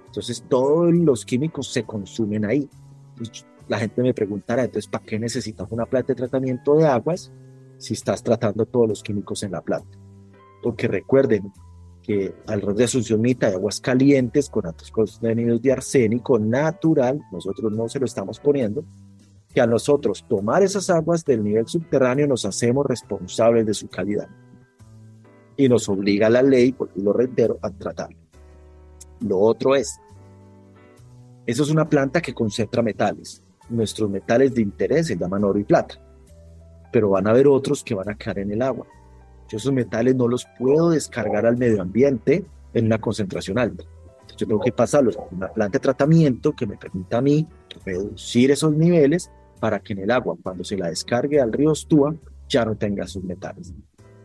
Entonces 0.07 0.45
todos 0.49 0.93
los 0.93 1.25
químicos 1.25 1.73
se 1.73 1.85
consumen 1.85 2.45
ahí. 2.45 2.69
La 3.69 3.79
gente 3.79 4.01
me 4.01 4.15
preguntará, 4.15 4.65
entonces, 4.65 4.89
¿para 4.89 5.05
qué 5.05 5.19
necesitas 5.19 5.67
una 5.71 5.87
planta 5.87 6.13
de 6.13 6.15
tratamiento 6.15 6.77
de 6.77 6.87
aguas 6.87 7.33
si 7.79 7.95
estás 7.95 8.23
tratando 8.23 8.67
todos 8.67 8.89
los 8.89 9.03
químicos 9.03 9.43
en 9.43 9.53
la 9.53 9.63
planta. 9.63 9.99
Porque 10.63 10.89
recuerden 10.89 11.53
que 12.03 12.35
alrededor 12.47 12.77
de 12.77 12.85
Asunción 12.85 13.21
Mita 13.21 13.49
hay 13.49 13.55
aguas 13.55 13.81
calientes 13.81 14.49
con 14.49 14.65
altos 14.67 14.91
contenidos 14.91 15.61
de 15.61 15.73
arsénico 15.73 16.39
natural, 16.39 17.21
nosotros 17.33 17.73
no 17.73 17.89
se 17.89 17.99
lo 17.99 18.07
estamos 18.07 18.39
poniendo, 18.39 18.85
que 19.53 19.61
a 19.61 19.67
nosotros 19.67 20.25
tomar 20.29 20.63
esas 20.63 20.89
aguas 20.91 21.25
del 21.25 21.43
nivel 21.43 21.67
subterráneo 21.67 22.27
nos 22.27 22.45
hacemos 22.45 22.87
responsables 22.87 23.67
de 23.67 23.75
su 23.75 23.89
calidad. 23.89 24.29
Y 25.57 25.69
nos 25.69 25.89
obliga 25.89 26.31
la 26.31 26.43
ley, 26.43 26.73
por 26.73 26.91
lo 26.97 27.13
reitero, 27.13 27.59
a 27.63 27.71
tratarlo. 27.71 28.19
Lo 29.21 29.39
otro 29.39 29.75
es, 29.75 29.99
eso 31.47 31.63
es 31.63 31.71
una 31.71 31.89
planta 31.89 32.21
que 32.21 32.35
concentra 32.35 32.83
metales. 32.83 33.43
Nuestros 33.69 34.11
metales 34.11 34.55
de 34.55 34.63
interés 34.63 35.07
se 35.09 35.17
llaman 35.17 35.43
oro 35.43 35.59
y 35.59 35.65
plata, 35.65 35.99
pero 36.93 37.11
van 37.11 37.27
a 37.27 37.31
haber 37.31 37.47
otros 37.47 37.83
que 37.85 37.95
van 37.95 38.09
a 38.09 38.17
caer 38.17 38.41
en 38.41 38.53
el 38.53 38.63
agua. 38.63 38.87
Yo 39.49 39.59
esos 39.59 39.73
metales 39.73 40.17
no 40.17 40.29
los 40.29 40.47
puedo 40.59 40.91
descargar 40.91 41.47
al 41.47 41.57
medio 41.57 41.83
ambiente 41.83 42.45
en 42.75 42.87
una 42.87 42.99
concentración 42.99 43.59
alta. 43.59 43.85
yo 44.37 44.47
tengo 44.47 44.61
que 44.61 44.73
pasarlos 44.73 45.17
a 45.17 45.23
una 45.31 45.49
planta 45.49 45.79
de 45.79 45.83
tratamiento 45.83 46.53
que 46.53 46.67
me 46.67 46.77
permita 46.77 47.19
a 47.19 47.23
mí 47.23 47.47
reducir 47.85 48.51
esos 48.51 48.73
niveles 48.75 49.31
para 49.61 49.81
que 49.81 49.95
en 49.95 50.01
el 50.01 50.11
agua, 50.11 50.37
cuando 50.43 50.65
se 50.65 50.77
la 50.77 50.89
descargue 50.89 51.41
al 51.41 51.53
río 51.53 51.75
Stúa, 51.75 52.15
ya 52.49 52.65
no 52.65 52.77
tenga 52.77 53.05
esos 53.05 53.25
metales. 53.25 53.73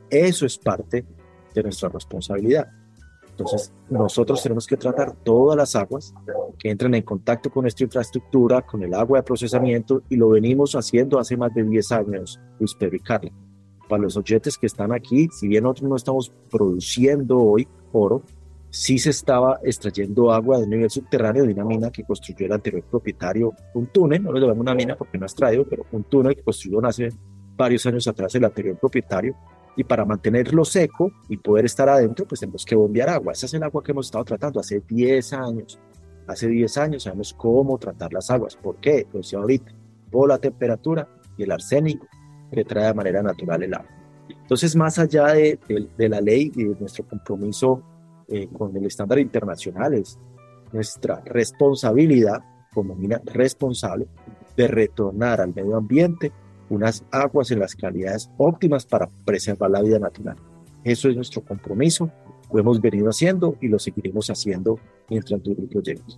Eso 0.09 0.45
es 0.45 0.57
parte 0.57 1.05
de 1.53 1.64
nuestra 1.64 1.89
responsabilidad. 1.89 2.70
Entonces, 3.41 3.73
nosotros 3.89 4.41
tenemos 4.41 4.67
que 4.67 4.77
tratar 4.77 5.15
todas 5.23 5.57
las 5.57 5.75
aguas 5.75 6.13
que 6.57 6.69
entran 6.69 6.93
en 6.93 7.01
contacto 7.01 7.49
con 7.49 7.63
nuestra 7.63 7.85
infraestructura, 7.85 8.61
con 8.61 8.83
el 8.83 8.93
agua 8.93 9.19
de 9.19 9.23
procesamiento, 9.23 10.03
y 10.09 10.15
lo 10.15 10.29
venimos 10.29 10.75
haciendo 10.75 11.19
hace 11.19 11.35
más 11.37 11.53
de 11.53 11.63
10 11.63 11.91
años, 11.91 12.39
Luis 12.59 12.75
Pedro 12.75 12.95
y 12.95 12.99
Carla. 12.99 13.31
Para 13.89 14.03
los 14.03 14.15
oyentes 14.15 14.57
que 14.57 14.67
están 14.67 14.91
aquí, 14.93 15.27
si 15.31 15.47
bien 15.47 15.63
nosotros 15.63 15.89
no 15.89 15.95
estamos 15.95 16.31
produciendo 16.49 17.39
hoy 17.39 17.67
oro, 17.91 18.23
sí 18.69 18.97
se 18.97 19.09
estaba 19.09 19.59
extrayendo 19.63 20.31
agua 20.31 20.59
de 20.59 20.67
nivel 20.67 20.89
subterráneo 20.89 21.45
de 21.45 21.53
una 21.53 21.65
mina 21.65 21.91
que 21.91 22.03
construyó 22.03 22.45
el 22.45 22.53
anterior 22.53 22.83
propietario, 22.89 23.53
un 23.73 23.87
túnel, 23.87 24.23
no 24.23 24.31
lo 24.31 24.39
llamamos 24.39 24.61
una 24.61 24.75
mina 24.75 24.95
porque 24.95 25.17
no 25.17 25.25
ha 25.25 25.27
extraído, 25.27 25.65
pero 25.67 25.85
un 25.91 26.03
túnel 26.05 26.35
que 26.35 26.43
construyó 26.43 26.83
hace 26.85 27.09
varios 27.57 27.85
años 27.85 28.07
atrás 28.07 28.33
el 28.35 28.45
anterior 28.45 28.77
propietario, 28.77 29.35
y 29.76 29.84
para 29.84 30.05
mantenerlo 30.05 30.65
seco 30.65 31.11
y 31.30 31.38
poder 31.38 31.65
estar 31.65 31.88
adentro, 31.88 32.26
pues 32.28 32.39
tenemos 32.41 32.65
que 32.65 32.76
bombear 32.76 33.09
agua. 33.09 33.34
Esa 33.34 33.45
es 33.45 33.53
el 33.53 33.63
agua 33.63 33.84
que 33.84 33.91
hemos 33.91 34.07
estado 34.07 34.26
tratando 34.26 34.59
hace 34.59 34.82
10 34.88 35.34
años. 35.34 35.80
Hace 36.28 36.47
10 36.47 36.78
años 36.78 37.03
sabemos 37.03 37.34
cómo 37.34 37.78
tratar 37.78 38.11
las 38.13 38.30
aguas. 38.30 38.55
¿Por 38.55 38.78
qué? 38.78 39.07
Lo 39.11 39.19
decía 39.19 39.39
ahorita, 39.39 39.72
por 40.11 40.30
la 40.30 40.38
temperatura 40.38 41.07
y 41.38 41.43
el 41.43 41.51
arsénico 41.51 42.07
que 42.51 42.65
trae 42.65 42.88
de 42.88 42.93
manera 42.93 43.24
natural 43.24 43.63
el 43.63 43.74
agua. 43.74 43.89
Entonces, 44.30 44.76
más 44.76 44.99
allá 44.99 45.28
de, 45.28 45.59
de, 45.97 46.09
la 46.09 46.19
ley 46.19 46.51
y 46.55 46.65
de 46.65 46.76
nuestro 46.80 47.07
compromiso 47.07 47.82
eh, 48.28 48.47
con 48.47 48.76
el 48.76 48.86
estándar 48.86 49.19
internacional, 49.19 49.93
es 49.93 50.19
nuestra 50.72 51.22
responsabilidad 51.26 52.43
como 52.74 52.95
mina 52.95 53.22
responsable 53.26 54.07
de 54.55 54.67
retornar 54.67 55.41
al 55.41 55.53
medio 55.53 55.76
ambiente 55.76 56.32
unas 56.72 57.03
aguas 57.11 57.51
en 57.51 57.59
las 57.59 57.76
calidades 57.76 58.30
óptimas 58.38 58.86
para 58.86 59.09
preservar 59.26 59.69
la 59.69 59.82
vida 59.82 59.99
natural. 59.99 60.38
Eso 60.84 61.09
es 61.09 61.15
nuestro 61.15 61.43
compromiso, 61.43 62.11
lo 62.51 62.59
hemos 62.59 62.82
venido 62.82 63.09
haciendo 63.09 63.57
y 63.61 63.67
lo 63.67 63.78
seguiremos 63.78 64.30
haciendo 64.30 64.80
mientras 65.09 65.43
dure 65.43 65.61
el 65.61 65.69
proyecto. 65.69 66.15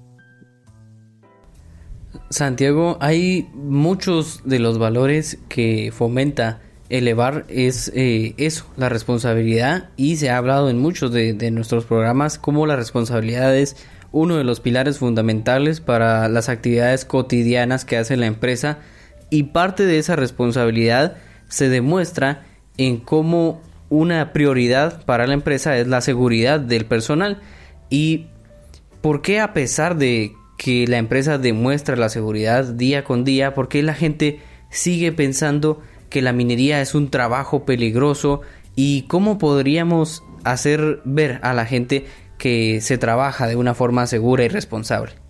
Santiago, 2.29 2.97
hay 3.01 3.49
muchos 3.53 4.41
de 4.45 4.59
los 4.59 4.77
valores 4.77 5.39
que 5.49 5.91
fomenta 5.91 6.61
elevar 6.89 7.45
es 7.47 7.91
eh, 7.95 8.35
eso, 8.37 8.65
la 8.77 8.87
responsabilidad 8.89 9.89
y 9.97 10.17
se 10.17 10.29
ha 10.29 10.37
hablado 10.37 10.69
en 10.69 10.77
muchos 10.77 11.11
de, 11.11 11.33
de 11.33 11.49
nuestros 11.49 11.85
programas 11.85 12.37
como 12.37 12.67
la 12.67 12.75
responsabilidad 12.75 13.55
es 13.57 13.75
uno 14.11 14.37
de 14.37 14.43
los 14.43 14.59
pilares 14.59 14.99
fundamentales 14.99 15.81
para 15.81 16.27
las 16.27 16.49
actividades 16.49 17.03
cotidianas 17.03 17.83
que 17.83 17.97
hace 17.97 18.15
la 18.15 18.27
empresa 18.27 18.77
y 19.33 19.41
parte 19.41 19.87
de 19.87 19.97
esa 19.97 20.15
responsabilidad 20.15 21.17
se 21.47 21.67
demuestra 21.67 22.45
en 22.77 22.97
cómo 22.97 23.63
una 23.89 24.31
prioridad 24.31 25.03
para 25.05 25.25
la 25.25 25.33
empresa 25.33 25.75
es 25.79 25.87
la 25.87 26.01
seguridad 26.01 26.59
del 26.59 26.85
personal 26.85 27.41
y 27.89 28.27
por 29.01 29.23
qué 29.23 29.39
a 29.39 29.51
pesar 29.51 29.97
de 29.97 30.33
que 30.55 30.85
la 30.85 30.99
empresa 30.99 31.39
demuestra 31.39 31.95
la 31.95 32.09
seguridad 32.09 32.75
día 32.75 33.03
con 33.03 33.23
día, 33.23 33.55
por 33.55 33.69
qué 33.69 33.81
la 33.81 33.95
gente 33.95 34.39
sigue 34.69 35.11
pensando 35.11 35.81
que 36.11 36.21
la 36.21 36.31
minería 36.31 36.79
es 36.79 36.93
un 36.93 37.09
trabajo 37.09 37.65
peligroso 37.65 38.41
y 38.75 39.07
cómo 39.07 39.39
podríamos 39.39 40.23
hacer 40.43 41.01
ver 41.05 41.39
a 41.41 41.55
la 41.55 41.65
gente 41.65 42.05
que 42.37 42.81
se 42.81 42.99
trabaja 42.99 43.47
de 43.47 43.55
una 43.55 43.73
forma 43.73 44.05
segura 44.05 44.43
y 44.43 44.49
responsable. 44.49 45.22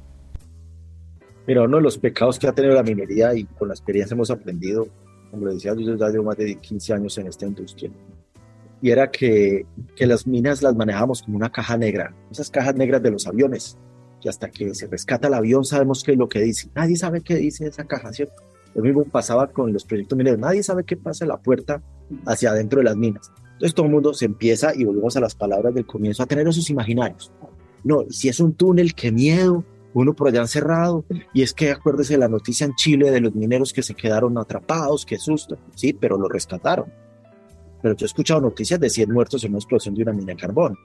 Mira, 1.46 1.64
uno 1.64 1.78
de 1.78 1.84
los 1.84 1.98
pecados 1.98 2.40
que 2.40 2.48
ha 2.48 2.54
tenido 2.54 2.74
la 2.74 2.84
minería 2.84 3.34
y 3.36 3.44
con 3.44 3.68
la 3.68 3.74
experiencia 3.74 4.16
hemos 4.16 4.32
aprendido, 4.32 4.88
como 5.30 5.46
lo 5.46 5.54
decía, 5.54 5.74
yo 5.76 5.96
ya 5.96 6.10
llevo 6.10 6.26
más 6.26 6.38
de 6.38 6.56
15 6.56 6.94
años 6.94 7.18
en 7.18 7.28
esta 7.28 7.46
industria, 7.46 7.92
y 8.82 8.92
era 8.92 9.12
que, 9.12 9.66
que 9.96 10.06
las 10.06 10.26
minas 10.26 10.62
las 10.62 10.76
manejamos 10.76 11.24
como 11.24 11.38
una 11.38 11.52
caja 11.52 11.78
negra, 11.78 12.16
esas 12.32 12.50
cajas 12.50 12.76
negras 12.76 13.04
de 13.04 13.12
los 13.12 13.28
aviones, 13.28 13.78
y 14.22 14.30
hasta 14.30 14.50
que 14.50 14.74
se 14.74 14.88
rescata 14.88 15.28
el 15.28 15.34
avión 15.34 15.66
sabemos 15.66 16.02
qué 16.04 16.14
es 16.14 16.18
lo 16.18 16.30
que 16.30 16.40
dice. 16.40 16.70
Nadie 16.76 16.96
sabe 16.96 17.22
qué 17.22 17.36
dice 17.36 17.68
esa 17.68 17.84
caja, 17.84 18.14
¿cierto? 18.14 18.42
Lo 18.74 18.82
mismo 18.82 19.04
pasaba 19.04 19.48
con 19.48 19.74
los 19.74 19.84
proyectos 19.84 20.18
mineros, 20.18 20.40
nadie 20.40 20.64
sabe 20.64 20.86
qué 20.86 20.96
pasa 20.96 21.26
en 21.26 21.30
la 21.30 21.38
puerta 21.38 21.82
hacia 22.26 22.52
adentro 22.52 22.80
de 22.80 22.86
las 22.86 22.96
minas. 22.96 23.32
Entonces 23.54 23.74
todo 23.74 23.86
el 23.86 23.92
mundo 23.92 24.14
se 24.14 24.26
empieza, 24.26 24.74
y 24.74 24.86
volvemos 24.86 25.18
a 25.18 25.20
las 25.20 25.36
palabras 25.36 25.74
del 25.74 25.86
comienzo, 25.86 26.24
a 26.24 26.26
tener 26.26 26.48
esos 26.48 26.70
imaginarios. 26.70 27.34
No, 27.84 28.06
si 28.10 28.30
es 28.30 28.40
un 28.40 28.54
túnel, 28.54 28.94
qué 28.96 29.12
miedo, 29.12 29.66
uno 29.94 30.14
por 30.14 30.28
allá 30.28 30.42
encerrado. 30.42 31.06
Y 31.34 31.42
es 31.42 31.54
que 31.54 31.72
acuérdese 31.72 32.18
la 32.18 32.28
noticia 32.28 32.66
en 32.66 32.76
Chile 32.76 33.12
de 33.12 33.22
los 33.22 33.34
mineros 33.36 33.74
que 33.74 33.84
se 33.84 33.96
quedaron 33.96 34.38
atrapados, 34.38 35.06
qué 35.06 35.18
susto. 35.18 35.58
Sí, 35.76 35.94
pero 35.94 36.18
lo 36.18 36.28
rescataron. 36.28 36.92
Pero 37.82 37.96
yo 37.96 38.06
he 38.06 38.08
escuchado 38.08 38.42
noticias 38.42 38.80
de 38.80 38.90
100 38.90 39.12
muertos 39.12 39.44
en 39.44 39.52
una 39.52 39.60
explosión 39.60 39.94
de 39.96 40.04
una 40.04 40.14
mina 40.14 40.34
de 40.34 40.40
carbón. 40.40 40.78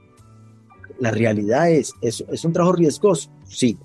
La 0.99 1.11
realidad 1.11 1.71
es, 1.71 1.95
es, 2.01 2.25
es 2.29 2.45
un 2.45 2.53
trabajo 2.53 2.75
riesgoso, 2.75 3.31
sí, 3.45 3.79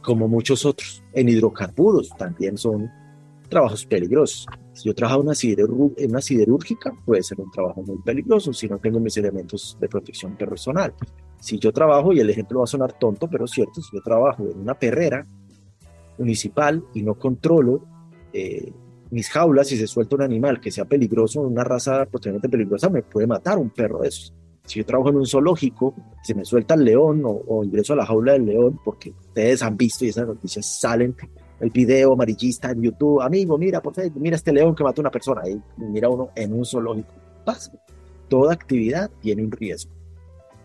como 0.00 0.28
muchos 0.28 0.64
otros. 0.64 1.02
En 1.12 1.28
hidrocarburos 1.28 2.10
también 2.16 2.56
son 2.56 2.88
trabajos 3.48 3.84
peligrosos. 3.84 4.46
Si 4.72 4.88
yo 4.88 4.94
trabajo 4.94 5.20
en 5.20 5.26
una, 5.26 5.92
en 5.96 6.10
una 6.10 6.20
siderúrgica, 6.20 6.92
puede 7.04 7.22
ser 7.22 7.40
un 7.40 7.50
trabajo 7.50 7.82
muy 7.82 7.98
peligroso 7.98 8.52
si 8.52 8.68
no 8.68 8.78
tengo 8.78 9.00
mis 9.00 9.16
elementos 9.16 9.76
de 9.80 9.88
protección 9.88 10.36
personal. 10.36 10.94
Si 11.40 11.58
yo 11.58 11.72
trabajo, 11.72 12.12
y 12.12 12.20
el 12.20 12.28
ejemplo 12.28 12.58
va 12.58 12.64
a 12.64 12.68
sonar 12.68 12.92
tonto, 12.92 13.28
pero 13.28 13.46
es 13.46 13.50
cierto, 13.50 13.80
si 13.80 13.96
yo 13.96 14.02
trabajo 14.02 14.44
en 14.44 14.60
una 14.60 14.74
perrera 14.74 15.26
municipal 16.18 16.84
y 16.94 17.02
no 17.02 17.14
controlo 17.14 17.82
eh, 18.32 18.72
mis 19.10 19.28
jaulas 19.30 19.72
y 19.72 19.76
se 19.76 19.86
suelta 19.86 20.16
un 20.16 20.22
animal 20.22 20.60
que 20.60 20.70
sea 20.70 20.84
peligroso, 20.84 21.40
una 21.40 21.64
raza 21.64 22.04
potencialmente 22.04 22.48
peligrosa, 22.48 22.90
me 22.90 23.02
puede 23.02 23.26
matar 23.26 23.58
un 23.58 23.70
perro 23.70 24.00
de 24.00 24.08
esos. 24.08 24.34
Si 24.64 24.78
yo 24.78 24.86
trabajo 24.86 25.08
en 25.08 25.16
un 25.16 25.26
zoológico, 25.26 25.94
se 26.22 26.34
me 26.34 26.44
suelta 26.44 26.74
el 26.74 26.84
león 26.84 27.22
o, 27.24 27.64
ingreso 27.64 27.94
a 27.94 27.96
la 27.96 28.06
jaula 28.06 28.34
del 28.34 28.46
león, 28.46 28.78
porque 28.84 29.10
ustedes 29.10 29.62
han 29.62 29.76
visto 29.76 30.04
y 30.04 30.10
esas 30.10 30.28
noticias 30.28 30.78
salen, 30.78 31.16
el 31.58 31.70
video 31.70 32.12
amarillista 32.12 32.70
en 32.70 32.82
YouTube, 32.82 33.20
amigo, 33.20 33.58
mira, 33.58 33.80
por 33.80 33.94
favor, 33.94 34.12
mira 34.16 34.36
este 34.36 34.52
león 34.52 34.74
que 34.74 34.84
mató 34.84 35.00
a 35.00 35.04
una 35.04 35.10
persona, 35.10 35.42
y 35.48 35.60
mira 35.78 36.08
uno 36.08 36.28
en 36.36 36.52
un 36.52 36.64
zoológico. 36.64 37.12
Pasa. 37.44 37.72
Toda 38.28 38.52
actividad 38.52 39.10
tiene 39.20 39.42
un 39.42 39.50
riesgo 39.50 39.99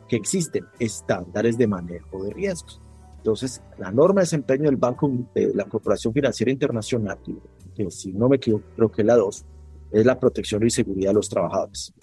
que 0.08 0.16
existen 0.16 0.66
estándares 0.80 1.58
de 1.58 1.68
manejo 1.68 2.24
de 2.24 2.34
riesgos. 2.34 2.82
Entonces, 3.18 3.62
la 3.80 3.91
norma 3.91 4.22
de 4.22 4.26
desempeño 4.26 4.66
del 4.66 4.78
Banco 4.78 5.12
de 5.34 5.51
la 5.53 5.66
Corporación 5.66 6.14
Financiera 6.14 6.51
Internacional, 6.51 7.18
que 7.74 7.89
si 7.89 8.14
no 8.14 8.30
me 8.30 8.36
equivoco, 8.36 8.66
creo 8.76 8.91
que 8.91 9.01
es 9.01 9.06
la 9.08 9.16
2, 9.16 9.45
es 9.91 10.06
la 10.06 10.20
protección 10.20 10.66
y 10.66 10.70
seguridad 10.70 11.10
de 11.10 11.16
los 11.16 11.30
trabajadores. 11.30 11.93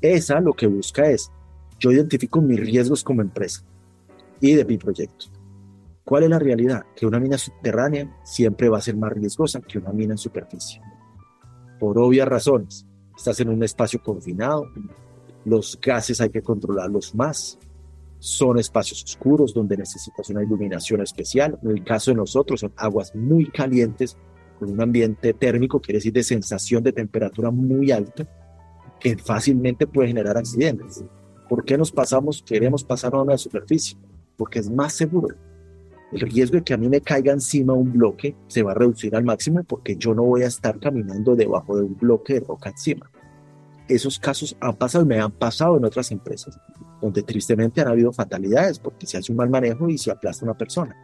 Esa 0.00 0.40
lo 0.40 0.52
que 0.52 0.66
busca 0.66 1.10
es, 1.10 1.30
yo 1.78 1.90
identifico 1.90 2.40
mis 2.40 2.60
riesgos 2.60 3.02
como 3.02 3.22
empresa 3.22 3.64
y 4.40 4.54
de 4.54 4.64
mi 4.64 4.78
proyecto. 4.78 5.26
¿Cuál 6.04 6.24
es 6.24 6.30
la 6.30 6.38
realidad? 6.38 6.84
Que 6.96 7.06
una 7.06 7.20
mina 7.20 7.36
subterránea 7.36 8.16
siempre 8.24 8.68
va 8.68 8.78
a 8.78 8.82
ser 8.82 8.96
más 8.96 9.12
riesgosa 9.12 9.60
que 9.60 9.78
una 9.78 9.92
mina 9.92 10.14
en 10.14 10.18
superficie. 10.18 10.80
Por 11.78 11.98
obvias 11.98 12.28
razones. 12.28 12.86
Estás 13.16 13.40
en 13.40 13.50
un 13.50 13.62
espacio 13.62 14.02
confinado, 14.02 14.66
los 15.44 15.78
gases 15.80 16.20
hay 16.20 16.30
que 16.30 16.42
controlarlos 16.42 17.14
más. 17.14 17.58
Son 18.18 18.58
espacios 18.58 19.02
oscuros 19.02 19.54
donde 19.54 19.76
necesitas 19.76 20.28
una 20.30 20.42
iluminación 20.42 21.00
especial. 21.00 21.58
En 21.62 21.70
el 21.70 21.84
caso 21.84 22.10
de 22.10 22.18
nosotros 22.18 22.60
son 22.60 22.72
aguas 22.76 23.14
muy 23.14 23.46
calientes 23.46 24.16
con 24.58 24.70
un 24.70 24.80
ambiente 24.80 25.32
térmico, 25.32 25.80
quiere 25.80 25.98
decir 25.98 26.12
de 26.12 26.22
sensación 26.22 26.82
de 26.82 26.92
temperatura 26.92 27.50
muy 27.50 27.90
alta, 27.90 28.28
que 29.00 29.16
fácilmente 29.16 29.86
puede 29.86 30.08
generar 30.08 30.36
accidentes. 30.36 31.02
¿Por 31.48 31.64
qué 31.64 31.78
nos 31.78 31.90
pasamos, 31.90 32.44
queremos 32.46 32.84
pasar 32.84 33.14
a 33.14 33.22
una 33.22 33.38
superficie? 33.38 33.98
Porque 34.36 34.58
es 34.58 34.70
más 34.70 34.92
seguro. 34.92 35.34
el 36.12 36.20
riesgo 36.20 36.56
de 36.56 36.64
que 36.64 36.74
a 36.74 36.76
mí 36.76 36.88
me 36.88 37.00
caiga 37.00 37.32
encima 37.32 37.72
un 37.72 37.92
bloque 37.92 38.36
se 38.48 38.62
va 38.62 38.72
a 38.72 38.74
reducir 38.74 39.14
al 39.16 39.24
máximo 39.24 39.62
porque 39.64 39.96
yo 39.96 40.12
no 40.14 40.24
voy 40.24 40.42
a 40.42 40.48
estar 40.48 40.78
caminando 40.78 41.36
debajo 41.36 41.76
de 41.76 41.84
un 41.84 41.96
bloque 41.96 42.34
de 42.34 42.40
roca 42.40 42.70
encima. 42.70 43.10
Esos 43.90 44.18
casos 44.18 44.56
han 44.60 44.76
pasado 44.76 45.04
y 45.04 45.08
me 45.08 45.20
han 45.20 45.32
pasado 45.32 45.76
en 45.76 45.84
otras 45.84 46.12
empresas, 46.12 46.58
donde 47.02 47.22
tristemente 47.22 47.80
han 47.80 47.88
habido 47.88 48.12
fatalidades 48.12 48.78
porque 48.78 49.06
se 49.06 49.18
hace 49.18 49.32
un 49.32 49.38
mal 49.38 49.50
manejo 49.50 49.88
y 49.88 49.98
se 49.98 50.10
aplasta 50.10 50.44
una 50.44 50.56
persona. 50.56 50.96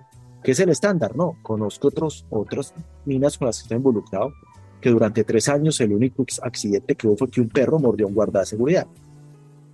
¿Qué 0.43 0.53
es 0.53 0.61
el 0.61 0.69
estándar? 0.69 1.17
No, 1.17 1.37
conozco 1.43 1.89
otros, 1.89 2.25
otras 2.31 2.73
minas 3.05 3.37
con 3.37 3.47
las 3.47 3.59
que 3.59 3.63
estoy 3.63 3.79
involucrado 3.79 4.33
que 4.81 4.91
durante 4.91 5.25
tres 5.25 5.49
años 5.49 5.81
el 5.81 5.93
único 5.93 6.25
accidente 6.43 6.95
que 6.95 7.09
hubo 7.09 7.17
fue 7.17 7.29
que 7.29 7.41
un 7.41 7.49
perro 7.49 7.79
mordió 7.81 8.07
a 8.07 8.09
un 8.09 8.15
guarda 8.15 8.41
de 8.41 8.47
seguridad. 8.47 8.87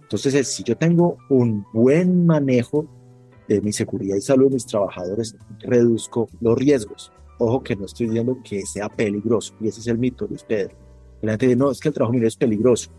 Entonces, 0.01 0.49
si 0.49 0.63
yo 0.63 0.77
tengo 0.77 1.19
un 1.29 1.67
buen 1.73 2.25
manejo 2.25 2.87
de 3.49 3.61
mi 3.61 3.73
seguridad 3.73 4.17
y 4.17 4.21
salud 4.21 4.49
de 4.49 4.55
mis 4.55 4.67
trabajadores, 4.67 5.37
reduzco 5.61 6.29
los 6.41 6.57
riesgos. 6.57 7.13
Ojo 7.39 7.63
que 7.63 7.77
no 7.77 7.87
estoy 7.87 8.07
diciendo 8.07 8.39
que 8.43 8.65
sea 8.65 8.89
peligroso, 8.89 9.55
y 9.61 9.69
ese 9.69 9.81
es 9.81 9.87
el 9.89 9.99
mito, 9.99 10.27
Luis 10.27 10.45
Pedro. 10.45 10.77
La 11.23 11.33
gente 11.33 11.47
dice, 11.47 11.57
no, 11.57 11.71
es 11.71 11.81
que 11.81 11.89
el 11.89 11.95
trabajo 11.95 12.13
mío 12.13 12.27
es 12.27 12.37
peligroso. 12.37 12.91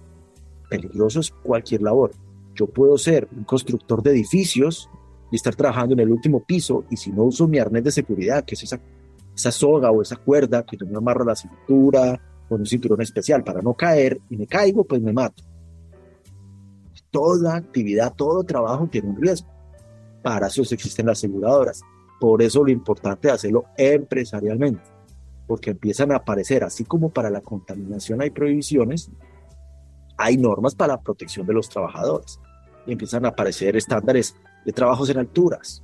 Peligroso 0.69 1.19
es 1.19 1.31
cualquier 1.31 1.81
labor. 1.81 2.11
Yo 2.55 2.67
puedo 2.67 2.97
ser 2.97 3.27
un 3.35 3.43
constructor 3.43 4.01
de 4.03 4.11
edificios 4.11 4.89
y 5.31 5.35
estar 5.35 5.55
trabajando 5.55 5.93
en 5.93 6.01
el 6.01 6.11
último 6.11 6.43
piso, 6.43 6.85
y 6.91 6.97
si 6.97 7.11
no 7.11 7.23
uso 7.23 7.47
mi 7.47 7.57
arnés 7.57 7.83
de 7.83 7.91
seguridad, 7.91 8.45
que 8.45 8.55
es 8.55 8.63
esa, 8.63 8.79
esa 9.35 9.51
soga 9.51 9.89
o 9.89 10.01
esa 10.01 10.15
cuerda 10.15 10.63
que 10.63 10.77
yo 10.77 10.85
me 10.85 10.97
amarro 10.97 11.23
a 11.23 11.27
la 11.27 11.35
cintura 11.35 12.21
con 12.47 12.59
un 12.59 12.67
cinturón 12.67 13.01
especial 13.01 13.43
para 13.43 13.61
no 13.61 13.73
caer 13.73 14.19
y 14.29 14.37
me 14.37 14.45
caigo, 14.45 14.83
pues 14.83 15.01
me 15.01 15.11
mato. 15.11 15.43
Toda 17.09 17.55
actividad, 17.55 18.13
todo 18.15 18.43
trabajo 18.43 18.87
tiene 18.87 19.09
un 19.09 19.21
riesgo. 19.21 19.47
Para 20.21 20.47
eso 20.47 20.61
existen 20.61 21.07
las 21.07 21.19
aseguradoras. 21.19 21.81
Por 22.19 22.41
eso 22.41 22.63
lo 22.63 22.71
importante 22.71 23.27
es 23.27 23.33
hacerlo 23.33 23.65
empresarialmente, 23.75 24.83
porque 25.47 25.71
empiezan 25.71 26.11
a 26.11 26.17
aparecer, 26.17 26.63
así 26.63 26.85
como 26.85 27.09
para 27.09 27.29
la 27.29 27.41
contaminación 27.41 28.21
hay 28.21 28.29
prohibiciones, 28.29 29.09
hay 30.17 30.37
normas 30.37 30.75
para 30.75 30.93
la 30.93 31.01
protección 31.01 31.45
de 31.45 31.53
los 31.53 31.69
trabajadores. 31.69 32.39
Y 32.85 32.91
empiezan 32.91 33.25
a 33.25 33.29
aparecer 33.29 33.75
estándares 33.75 34.35
de 34.65 34.73
trabajos 34.73 35.09
en 35.09 35.17
alturas, 35.17 35.83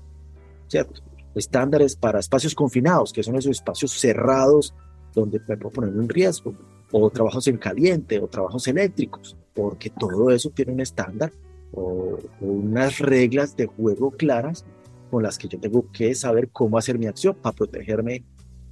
¿cierto? 0.67 1.01
Estándares 1.35 1.95
para 1.95 2.19
espacios 2.19 2.55
confinados, 2.55 3.13
que 3.13 3.23
son 3.23 3.35
esos 3.35 3.51
espacios 3.51 3.91
cerrados 3.91 4.73
donde 5.13 5.39
me 5.47 5.57
puedo 5.57 5.73
poner 5.73 5.95
un 5.95 6.09
riesgo, 6.09 6.53
o 6.91 7.09
trabajos 7.09 7.47
en 7.47 7.57
caliente, 7.57 8.19
o 8.19 8.27
trabajos 8.27 8.67
eléctricos, 8.67 9.37
porque 9.53 9.89
todo 9.89 10.29
eso 10.31 10.49
tiene 10.49 10.73
un 10.73 10.79
estándar 10.79 11.31
o, 11.73 12.17
unas 12.41 12.99
reglas 12.99 13.55
de 13.55 13.67
juego 13.67 14.11
claras 14.11 14.65
con 15.11 15.23
las 15.23 15.37
que 15.37 15.47
yo 15.47 15.59
tengo 15.59 15.85
que 15.91 16.13
saber 16.15 16.49
cómo 16.49 16.77
hacer 16.77 16.97
mi 16.99 17.07
acción 17.07 17.35
para 17.35 17.55
protegerme 17.55 18.23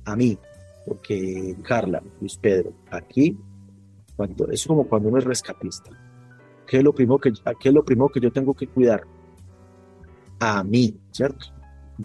a 0.06 0.16
mí. 0.16 0.38
Porque, 0.86 1.56
Carla, 1.64 2.02
Luis 2.22 2.38
Pedro, 2.38 2.74
aquí 2.92 3.38
cuando, 4.18 4.50
es 4.50 4.66
como 4.66 4.86
cuando 4.86 5.10
uno 5.10 5.20
es 5.20 5.24
rescatista. 5.24 5.92
¿Qué 6.66 6.78
es, 6.78 6.84
lo 6.84 6.94
primero 6.94 7.20
que, 7.20 7.32
¿Qué 7.60 7.70
es 7.70 7.74
lo 7.74 7.86
primero 7.86 8.10
que 8.10 8.20
yo 8.20 8.32
tengo 8.32 8.54
que 8.54 8.68
cuidar? 8.68 9.04
A 10.40 10.64
mí, 10.64 11.00
¿cierto? 11.12 11.46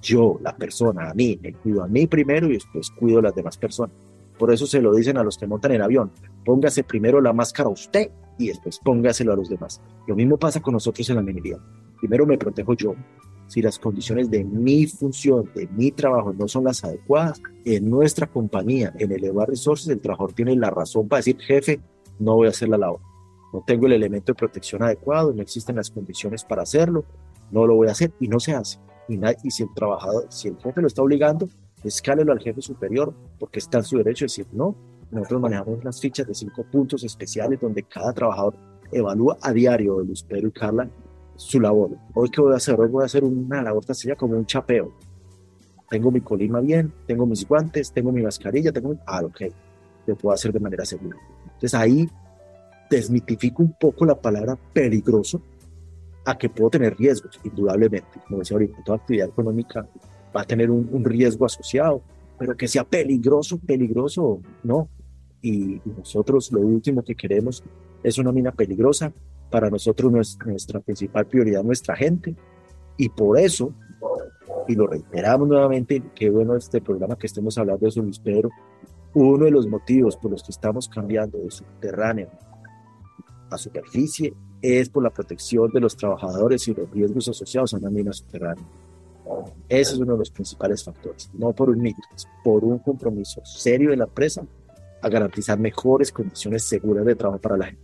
Yo, 0.00 0.38
la 0.40 0.56
persona, 0.56 1.10
a 1.10 1.14
mí, 1.14 1.38
me 1.42 1.52
cuido 1.54 1.82
a 1.82 1.88
mí 1.88 2.06
primero 2.06 2.46
y 2.46 2.52
después 2.52 2.90
cuido 2.90 3.18
a 3.18 3.22
las 3.22 3.34
demás 3.34 3.56
personas. 3.56 3.96
Por 4.38 4.52
eso 4.52 4.66
se 4.66 4.80
lo 4.80 4.94
dicen 4.94 5.18
a 5.18 5.24
los 5.24 5.36
que 5.36 5.46
montan 5.46 5.72
en 5.72 5.82
avión. 5.82 6.12
Póngase 6.44 6.84
primero 6.84 7.20
la 7.20 7.32
máscara 7.32 7.68
a 7.68 7.72
usted 7.72 8.10
y 8.38 8.48
después 8.48 8.78
póngaselo 8.78 9.32
a 9.32 9.36
los 9.36 9.48
demás. 9.48 9.80
Lo 10.06 10.14
mismo 10.14 10.38
pasa 10.38 10.60
con 10.60 10.74
nosotros 10.74 11.08
en 11.10 11.16
la 11.16 11.22
minería. 11.22 11.58
Primero 11.98 12.26
me 12.26 12.38
protejo 12.38 12.74
yo. 12.74 12.94
Si 13.46 13.60
las 13.60 13.78
condiciones 13.78 14.30
de 14.30 14.44
mi 14.44 14.86
función, 14.86 15.50
de 15.54 15.68
mi 15.68 15.90
trabajo 15.90 16.32
no 16.32 16.48
son 16.48 16.64
las 16.64 16.82
adecuadas, 16.84 17.42
en 17.64 17.90
nuestra 17.90 18.26
compañía, 18.26 18.94
en 18.98 19.12
Elevar 19.12 19.48
Resources, 19.48 19.88
el 19.88 20.00
trabajador 20.00 20.32
tiene 20.32 20.56
la 20.56 20.70
razón 20.70 21.06
para 21.06 21.18
decir, 21.18 21.38
jefe, 21.38 21.80
no 22.18 22.36
voy 22.36 22.46
a 22.46 22.50
hacer 22.50 22.68
la 22.68 22.78
labor. 22.78 23.00
No 23.52 23.62
tengo 23.66 23.86
el 23.86 23.92
elemento 23.92 24.32
de 24.32 24.36
protección 24.36 24.82
adecuado, 24.82 25.32
no 25.32 25.42
existen 25.42 25.76
las 25.76 25.90
condiciones 25.90 26.44
para 26.44 26.62
hacerlo, 26.62 27.04
no 27.50 27.66
lo 27.66 27.76
voy 27.76 27.88
a 27.88 27.92
hacer 27.92 28.12
y 28.18 28.28
no 28.28 28.40
se 28.40 28.54
hace. 28.54 28.78
Y, 29.08 29.20
y 29.42 29.50
si 29.50 29.64
el 29.64 29.74
trabajador, 29.74 30.26
si 30.30 30.48
el 30.48 30.56
jefe 30.58 30.80
lo 30.80 30.86
está 30.86 31.02
obligando, 31.02 31.48
escálelo 31.84 32.32
al 32.32 32.40
jefe 32.40 32.62
superior 32.62 33.12
porque 33.38 33.58
está 33.58 33.78
en 33.78 33.84
su 33.84 33.98
derecho 33.98 34.24
de 34.24 34.26
decir 34.26 34.46
no, 34.52 34.74
nosotros 35.10 35.40
manejamos 35.42 35.80
unas 35.80 36.00
fichas 36.00 36.26
de 36.26 36.34
cinco 36.34 36.64
puntos 36.64 37.04
especiales 37.04 37.60
donde 37.60 37.82
cada 37.82 38.12
trabajador 38.12 38.54
evalúa 38.90 39.36
a 39.42 39.52
diario, 39.52 40.00
Luis 40.00 40.22
Pedro 40.22 40.48
y 40.48 40.52
Carla, 40.52 40.88
su 41.36 41.60
labor. 41.60 41.90
Hoy, 42.14 42.30
¿qué 42.30 42.40
voy 42.40 42.52
a 42.52 42.56
hacer? 42.56 42.80
Hoy 42.80 42.88
voy 42.88 43.02
a 43.02 43.06
hacer 43.06 43.24
una 43.24 43.62
labor 43.62 43.84
tan 43.84 43.94
sencilla 43.94 44.16
como 44.16 44.36
un 44.36 44.46
chapeo. 44.46 44.92
Tengo 45.90 46.10
mi 46.10 46.22
colima 46.22 46.60
bien, 46.60 46.92
tengo 47.06 47.26
mis 47.26 47.46
guantes, 47.46 47.92
tengo 47.92 48.12
mi 48.12 48.22
mascarilla, 48.22 48.72
tengo... 48.72 48.94
Ah, 49.06 49.20
ok, 49.22 49.42
lo 50.06 50.16
puedo 50.16 50.34
hacer 50.34 50.52
de 50.52 50.60
manera 50.60 50.84
segura. 50.84 51.16
Entonces 51.44 51.74
ahí 51.74 52.08
desmitifico 52.90 53.62
un 53.62 53.74
poco 53.78 54.04
la 54.04 54.20
palabra 54.20 54.56
peligroso 54.72 55.40
a 56.24 56.36
que 56.36 56.48
puedo 56.48 56.70
tener 56.70 56.96
riesgos, 56.96 57.40
indudablemente. 57.42 58.20
Como 58.26 58.40
decía 58.40 58.54
ahorita, 58.54 58.82
toda 58.84 58.98
actividad 58.98 59.28
económica 59.28 59.86
va 60.34 60.42
a 60.42 60.44
tener 60.44 60.70
un, 60.70 60.88
un 60.92 61.04
riesgo 61.04 61.46
asociado, 61.46 62.02
pero 62.38 62.56
que 62.56 62.68
sea 62.68 62.84
peligroso, 62.84 63.58
peligroso, 63.58 64.40
no 64.62 64.88
y, 65.42 65.80
nosotros 65.84 66.52
lo 66.52 66.60
último 66.60 67.02
que 67.02 67.14
queremos 67.14 67.62
es 68.02 68.18
una 68.18 68.32
mina 68.32 68.52
peligrosa. 68.52 69.12
Para 69.50 69.68
nosotros 69.68 70.10
nuestra, 70.10 70.46
nuestra 70.46 70.80
principal 70.80 71.26
prioridad 71.26 71.62
nuestra 71.62 71.94
gente 71.94 72.34
y 72.96 73.10
por 73.10 73.38
eso, 73.38 73.74
y 74.66 74.74
lo 74.74 74.86
reiteramos 74.86 75.46
nuevamente, 75.46 76.02
qué 76.14 76.30
bueno 76.30 76.56
este 76.56 76.80
programa 76.80 77.16
que 77.16 77.26
estemos 77.26 77.58
hablando 77.58 77.80
de 77.80 77.88
eso, 77.88 78.00
Luis 78.00 78.18
Pedro, 78.18 78.48
uno 79.14 79.44
de 79.44 79.50
los 79.50 79.66
motivos 79.66 80.16
por 80.16 80.30
los 80.30 80.42
que 80.42 80.52
estamos 80.52 80.88
cambiando 80.88 81.38
de 81.38 81.50
subterráneo 81.50 82.28
a 83.50 83.58
superficie 83.58 84.32
es 84.62 84.88
por 84.88 85.02
la 85.02 85.10
protección 85.10 85.70
de 85.72 85.80
los 85.80 85.96
trabajadores 85.96 86.66
y 86.68 86.74
los 86.74 86.90
riesgos 86.90 87.28
asociados 87.28 87.74
a 87.74 87.78
una 87.78 87.90
mina 87.90 88.12
subterránea. 88.12 88.64
Ese 89.68 89.94
es 89.94 89.98
uno 89.98 90.12
de 90.12 90.18
los 90.18 90.30
principales 90.30 90.84
factores, 90.84 91.30
no 91.34 91.52
por 91.52 91.70
un 91.70 91.80
mito, 91.80 92.00
por 92.44 92.64
un 92.64 92.78
compromiso 92.78 93.40
serio 93.44 93.90
de 93.90 93.96
la 93.96 94.04
empresa 94.04 94.44
a 95.02 95.08
garantizar 95.08 95.58
mejores 95.58 96.12
condiciones 96.12 96.64
seguras 96.64 97.04
de 97.04 97.14
trabajo 97.14 97.40
para 97.40 97.56
la 97.56 97.66
gente. 97.66 97.82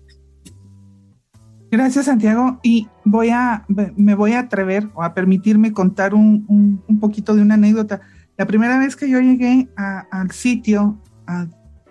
Gracias, 1.71 2.07
Santiago. 2.07 2.61
Y 2.63 2.89
voy 3.05 3.29
a, 3.31 3.67
me 3.97 4.15
voy 4.15 4.33
a 4.33 4.41
atrever 4.41 4.89
o 4.95 5.03
a 5.03 5.15
permitirme 5.15 5.73
contar 5.73 6.15
un, 6.15 6.83
un, 6.87 7.01
poquito 7.01 7.35
de 7.35 7.43
una 7.43 7.55
anécdota. 7.55 8.01
La 8.37 8.47
primera 8.47 8.79
vez 8.79 8.97
que 8.97 9.11
yo 9.11 9.21
llegué 9.21 9.69
al 9.77 10.31
sitio, 10.31 10.99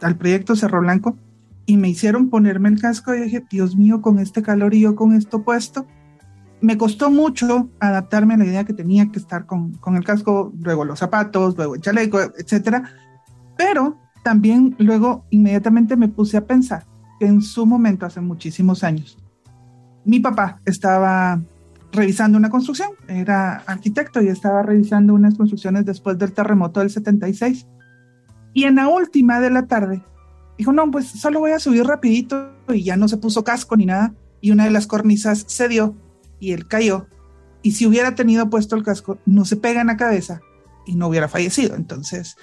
al 0.01 0.17
proyecto 0.17 0.55
Cerro 0.55 0.81
Blanco, 0.81 1.17
y 1.65 1.77
me 1.77 1.89
hicieron 1.89 2.29
ponerme 2.29 2.69
el 2.69 2.79
casco, 2.79 3.13
y 3.13 3.21
dije, 3.21 3.45
Dios 3.49 3.75
mío, 3.75 4.01
con 4.01 4.19
este 4.19 4.41
calor 4.41 4.73
y 4.73 4.81
yo 4.81 4.95
con 4.95 5.13
esto 5.13 5.43
puesto, 5.43 5.85
me 6.61 6.77
costó 6.77 7.11
mucho 7.11 7.69
adaptarme 7.79 8.33
a 8.33 8.37
la 8.37 8.45
idea 8.45 8.63
que 8.63 8.73
tenía 8.73 9.11
que 9.11 9.19
estar 9.19 9.45
con, 9.45 9.73
con 9.73 9.95
el 9.95 10.03
casco, 10.03 10.51
luego 10.59 10.85
los 10.85 10.99
zapatos, 10.99 11.55
luego 11.55 11.75
el 11.75 11.81
chaleco, 11.81 12.19
etcétera. 12.19 12.83
Pero 13.57 13.97
también 14.23 14.75
luego 14.79 15.25
inmediatamente 15.29 15.95
me 15.95 16.09
puse 16.09 16.37
a 16.37 16.45
pensar 16.45 16.85
que 17.19 17.25
en 17.25 17.41
su 17.41 17.65
momento, 17.65 18.05
hace 18.05 18.21
muchísimos 18.21 18.83
años, 18.83 19.17
mi 20.05 20.19
papá 20.19 20.61
estaba 20.65 21.41
revisando 21.91 22.37
una 22.37 22.49
construcción, 22.49 22.89
era 23.07 23.57
arquitecto 23.67 24.21
y 24.21 24.27
estaba 24.27 24.63
revisando 24.63 25.13
unas 25.13 25.35
construcciones 25.35 25.85
después 25.85 26.17
del 26.17 26.33
terremoto 26.33 26.79
del 26.79 26.89
76. 26.89 27.67
Y 28.57 28.63
en 28.63 28.73
la 28.73 28.87
última 28.87 29.39
de 29.39 29.51
la 29.51 29.67
tarde, 29.67 30.01
dijo, 30.57 30.71
no, 30.71 30.89
pues 30.89 31.05
solo 31.05 31.39
voy 31.39 31.51
a 31.51 31.59
subir 31.59 31.83
rapidito 31.83 32.55
y 32.69 32.81
ya 32.81 32.97
no 32.97 33.07
se 33.07 33.17
puso 33.17 33.43
casco 33.43 33.77
ni 33.77 33.85
nada. 33.85 34.15
Y 34.41 34.49
una 34.49 34.63
de 34.63 34.71
las 34.71 34.87
cornisas 34.87 35.45
cedió 35.47 35.95
y 36.39 36.53
él 36.53 36.67
cayó. 36.67 37.05
Y 37.61 37.73
si 37.73 37.85
hubiera 37.85 38.15
tenido 38.15 38.49
puesto 38.49 38.75
el 38.75 38.81
casco, 38.81 39.19
no 39.27 39.45
se 39.45 39.57
pega 39.57 39.81
en 39.81 39.87
la 39.87 39.95
cabeza 39.95 40.41
y 40.87 40.95
no 40.95 41.07
hubiera 41.07 41.27
fallecido. 41.27 41.75
Entonces, 41.75 42.35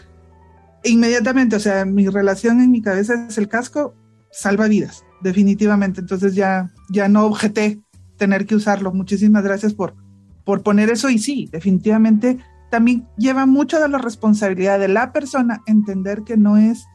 inmediatamente, 0.85 1.57
o 1.57 1.61
sea, 1.61 1.85
mi 1.85 2.07
relación 2.07 2.61
en 2.61 2.71
mi 2.71 2.81
cabeza 2.81 3.27
es 3.29 3.37
el 3.37 3.49
casco 3.49 3.97
salva 4.31 4.69
vidas, 4.69 5.05
definitivamente. 5.21 6.01
Entonces 6.01 6.37
ya, 6.37 6.71
ya 6.91 7.09
no 7.09 7.25
objeté 7.25 7.83
tener 8.19 8.47
que 8.47 8.55
usarlo. 8.55 8.93
Muchísimas 8.93 9.43
gracias 9.43 9.75
por, 9.75 9.97
por 10.45 10.63
poner 10.63 10.91
eso 10.91 11.11
y 11.11 11.19
sí, 11.19 11.49
definitivamente 11.51 12.39
también 12.75 13.07
lleva 13.17 13.47
mucho 13.47 13.79
de 13.79 13.89
la 13.89 13.99
responsabilidad 13.99 14.81
de 14.81 14.89
la 14.89 15.13
persona 15.13 15.63
entender 15.67 16.23
que 16.25 16.37
no 16.37 16.57
es 16.57 16.89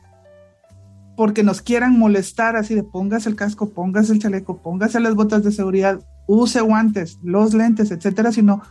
porque 1.15 1.41
nos 1.41 1.61
quieran 1.61 1.97
molestar 1.97 2.57
así 2.57 2.75
de 2.75 2.83
pongas 2.83 3.25
el 3.27 3.37
casco, 3.37 3.69
pongas 3.69 4.09
el 4.09 4.19
chaleco, 4.19 4.61
póngase 4.61 4.99
las 4.99 5.15
botas 5.15 5.41
de 5.41 5.53
seguridad, 5.53 6.05
use 6.27 6.59
guantes, 6.59 7.17
los 7.23 7.53
lentes, 7.53 7.91
etcétera, 7.91 8.33
sino 8.33 8.61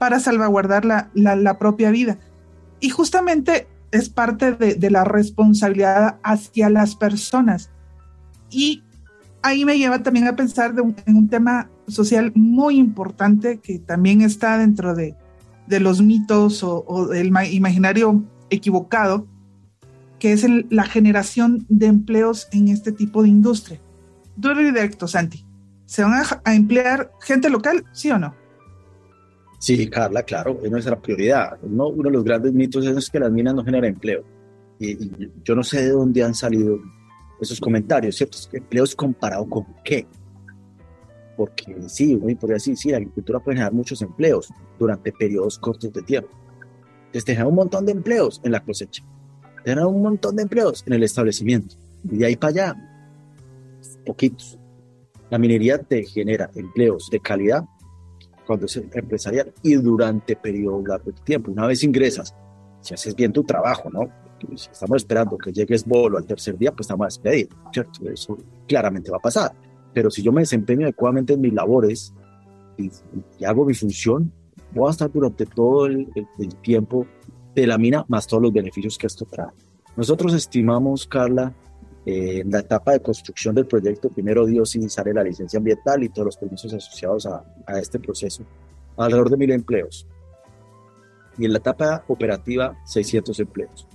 para 0.00 0.18
salvaguardar 0.18 0.84
la, 0.84 1.08
la, 1.14 1.36
la 1.36 1.56
propia 1.56 1.92
vida. 1.92 2.18
Y 2.80 2.90
justamente 2.90 3.68
es 3.92 4.08
parte 4.08 4.50
de, 4.50 4.90
la 4.90 5.04
responsabilidad 5.04 6.18
hacia 6.24 6.68
las 6.68 6.96
personas. 6.96 7.70
Y 8.50 8.82
ahí 9.40 9.64
me 9.64 9.78
lleva 9.78 10.02
también 10.02 10.26
a 10.26 10.34
pensar 10.34 10.74
en 11.06 11.16
un 11.16 11.28
tema 11.28 11.70
social 11.86 12.32
muy 12.34 12.76
importante 12.76 13.58
que 13.58 13.78
también 13.78 14.20
está 14.20 14.58
dentro 14.58 14.96
de, 14.96 15.14
de 15.66 15.80
los 15.80 16.02
mitos 16.02 16.62
o, 16.62 17.08
del 17.08 17.26
imaginario 17.26 18.22
equivocado, 18.50 19.26
que 20.18 20.32
es 20.32 20.46
la 20.70 20.84
generación 20.84 21.66
de 21.68 21.86
empleos 21.86 22.48
en 22.52 22.68
este 22.68 22.92
tipo 22.92 23.22
de 23.22 23.28
industria. 23.28 23.80
Duro 24.36 24.60
y 24.60 24.64
directo, 24.66 25.06
Santi. 25.06 25.44
¿Se 25.86 26.02
van 26.02 26.22
a, 26.44 26.54
emplear 26.54 27.12
gente 27.20 27.48
local, 27.48 27.84
sí 27.92 28.10
o 28.10 28.18
no? 28.18 28.34
Sí, 29.58 29.88
Carla, 29.88 30.22
claro, 30.22 30.60
es 30.62 30.70
nuestra 30.70 31.00
prioridad. 31.00 31.58
Uno, 31.62 31.88
uno 31.88 32.04
de 32.04 32.10
los 32.10 32.24
grandes 32.24 32.52
mitos 32.52 32.84
es 32.84 33.10
que 33.10 33.20
las 33.20 33.30
minas 33.30 33.54
no 33.54 33.64
generan 33.64 33.90
empleo. 33.90 34.24
Y, 34.78 34.96
yo 35.44 35.54
no 35.54 35.62
sé 35.62 35.82
de 35.84 35.90
dónde 35.90 36.22
han 36.22 36.34
salido 36.34 36.78
esos 37.40 37.60
comentarios, 37.60 38.16
¿cierto? 38.16 38.38
¿Empleos 38.52 38.94
comparado 38.94 39.48
con 39.48 39.66
qué? 39.84 40.06
Porque 41.36 41.76
sí, 41.88 42.14
uno 42.14 42.34
podría 42.38 42.54
decir, 42.54 42.76
sí, 42.76 42.90
la 42.90 42.96
agricultura 42.96 43.40
puede 43.40 43.56
generar 43.56 43.72
muchos 43.72 44.00
empleos 44.02 44.48
durante 44.78 45.12
periodos 45.12 45.58
cortos 45.58 45.92
de 45.92 46.02
tiempo. 46.02 46.30
Entonces 47.06 47.24
te 47.24 47.32
genera 47.32 47.48
un 47.48 47.54
montón 47.54 47.86
de 47.86 47.92
empleos 47.92 48.40
en 48.44 48.52
la 48.52 48.64
cosecha, 48.64 49.04
te 49.62 49.70
genera 49.70 49.86
un 49.86 50.02
montón 50.02 50.36
de 50.36 50.42
empleos 50.42 50.82
en 50.86 50.94
el 50.94 51.02
establecimiento. 51.02 51.76
Y 52.04 52.18
de 52.18 52.26
ahí 52.26 52.36
para 52.36 52.50
allá, 52.50 52.76
poquitos. 54.04 54.58
La 55.30 55.38
minería 55.38 55.78
te 55.78 56.04
genera 56.04 56.50
empleos 56.54 57.08
de 57.10 57.20
calidad 57.20 57.64
cuando 58.46 58.66
es 58.66 58.76
empresarial 58.76 59.52
y 59.62 59.74
durante 59.74 60.36
periodos 60.36 60.86
largos 60.86 61.16
de 61.16 61.20
tiempo. 61.22 61.50
Una 61.50 61.66
vez 61.66 61.82
ingresas, 61.82 62.34
si 62.80 62.94
haces 62.94 63.14
bien 63.14 63.32
tu 63.32 63.42
trabajo, 63.42 63.90
¿no? 63.90 64.08
Si 64.54 64.70
estamos 64.70 64.98
esperando 64.98 65.36
que 65.36 65.52
llegues 65.52 65.84
bolo 65.84 66.18
al 66.18 66.24
tercer 66.24 66.56
día, 66.56 66.70
pues 66.70 66.82
estamos 66.82 67.04
a 67.04 67.08
despedir, 67.08 67.48
¿cierto? 67.72 68.08
Eso 68.08 68.38
claramente 68.68 69.10
va 69.10 69.16
a 69.16 69.20
pasar. 69.20 69.52
Pero 69.96 70.10
si 70.10 70.22
yo 70.22 70.30
me 70.30 70.42
desempeño 70.42 70.82
adecuadamente 70.82 71.32
en 71.32 71.40
mis 71.40 71.54
labores 71.54 72.12
y, 72.76 72.90
hago 73.46 73.64
mi 73.64 73.72
función, 73.72 74.30
voy 74.74 74.88
a 74.88 74.90
estar 74.90 75.10
durante 75.10 75.46
todo 75.46 75.86
el, 75.86 76.06
tiempo 76.60 77.06
de 77.54 77.66
la 77.66 77.78
mina, 77.78 78.04
más 78.06 78.26
todos 78.26 78.42
los 78.42 78.52
beneficios 78.52 78.98
que 78.98 79.06
esto 79.06 79.24
trae. 79.24 79.48
Nosotros 79.96 80.34
estimamos, 80.34 81.06
Carla, 81.06 81.54
eh, 82.04 82.40
en 82.40 82.50
la 82.50 82.58
etapa 82.58 82.92
de 82.92 83.00
construcción 83.00 83.54
del 83.54 83.66
proyecto, 83.66 84.10
primero 84.10 84.44
Dios 84.44 84.76
y 84.76 84.86
sale 84.90 85.14
la 85.14 85.22
licencia 85.22 85.56
ambiental 85.56 86.04
y 86.04 86.10
todos 86.10 86.26
los 86.26 86.36
permisos 86.36 86.74
asociados 86.74 87.24
a, 87.24 87.42
a, 87.66 87.78
este 87.78 87.98
proceso, 87.98 88.44
alrededor 88.98 89.30
de 89.30 89.38
mil 89.38 89.50
empleos. 89.50 90.06
Y 91.38 91.46
en 91.46 91.54
la 91.54 91.58
etapa 91.58 92.04
operativa, 92.08 92.76
600 92.84 93.40
empleos. 93.40 93.88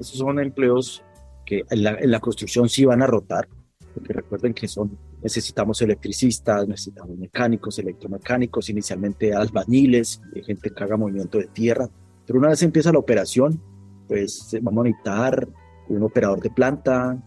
Estos 0.00 0.16
son 0.16 0.40
empleos 0.40 1.04
que 1.44 1.64
en 1.68 1.82
la, 1.82 1.98
en 1.98 2.10
la 2.10 2.20
construcción 2.20 2.70
sí 2.70 2.86
van 2.86 3.02
a 3.02 3.06
rotar, 3.06 3.46
porque 3.92 4.14
recuerden 4.14 4.54
que 4.54 4.68
son 4.68 4.96
necesitamos 5.24 5.80
electricistas, 5.80 6.68
necesitamos 6.68 7.16
mecánicos, 7.16 7.78
electromecánicos, 7.78 8.68
inicialmente 8.68 9.34
albañiles, 9.34 10.20
gente 10.44 10.70
que 10.70 10.84
haga 10.84 10.98
movimiento 10.98 11.38
de 11.38 11.46
tierra, 11.46 11.88
pero 12.26 12.38
una 12.38 12.50
vez 12.50 12.62
empieza 12.62 12.92
la 12.92 12.98
operación, 12.98 13.58
pues 14.06 14.54
vamos 14.60 14.84
a 14.84 14.88
necesitar 14.88 15.48
un 15.88 16.02
operador 16.02 16.42
de 16.42 16.50
planta, 16.50 17.22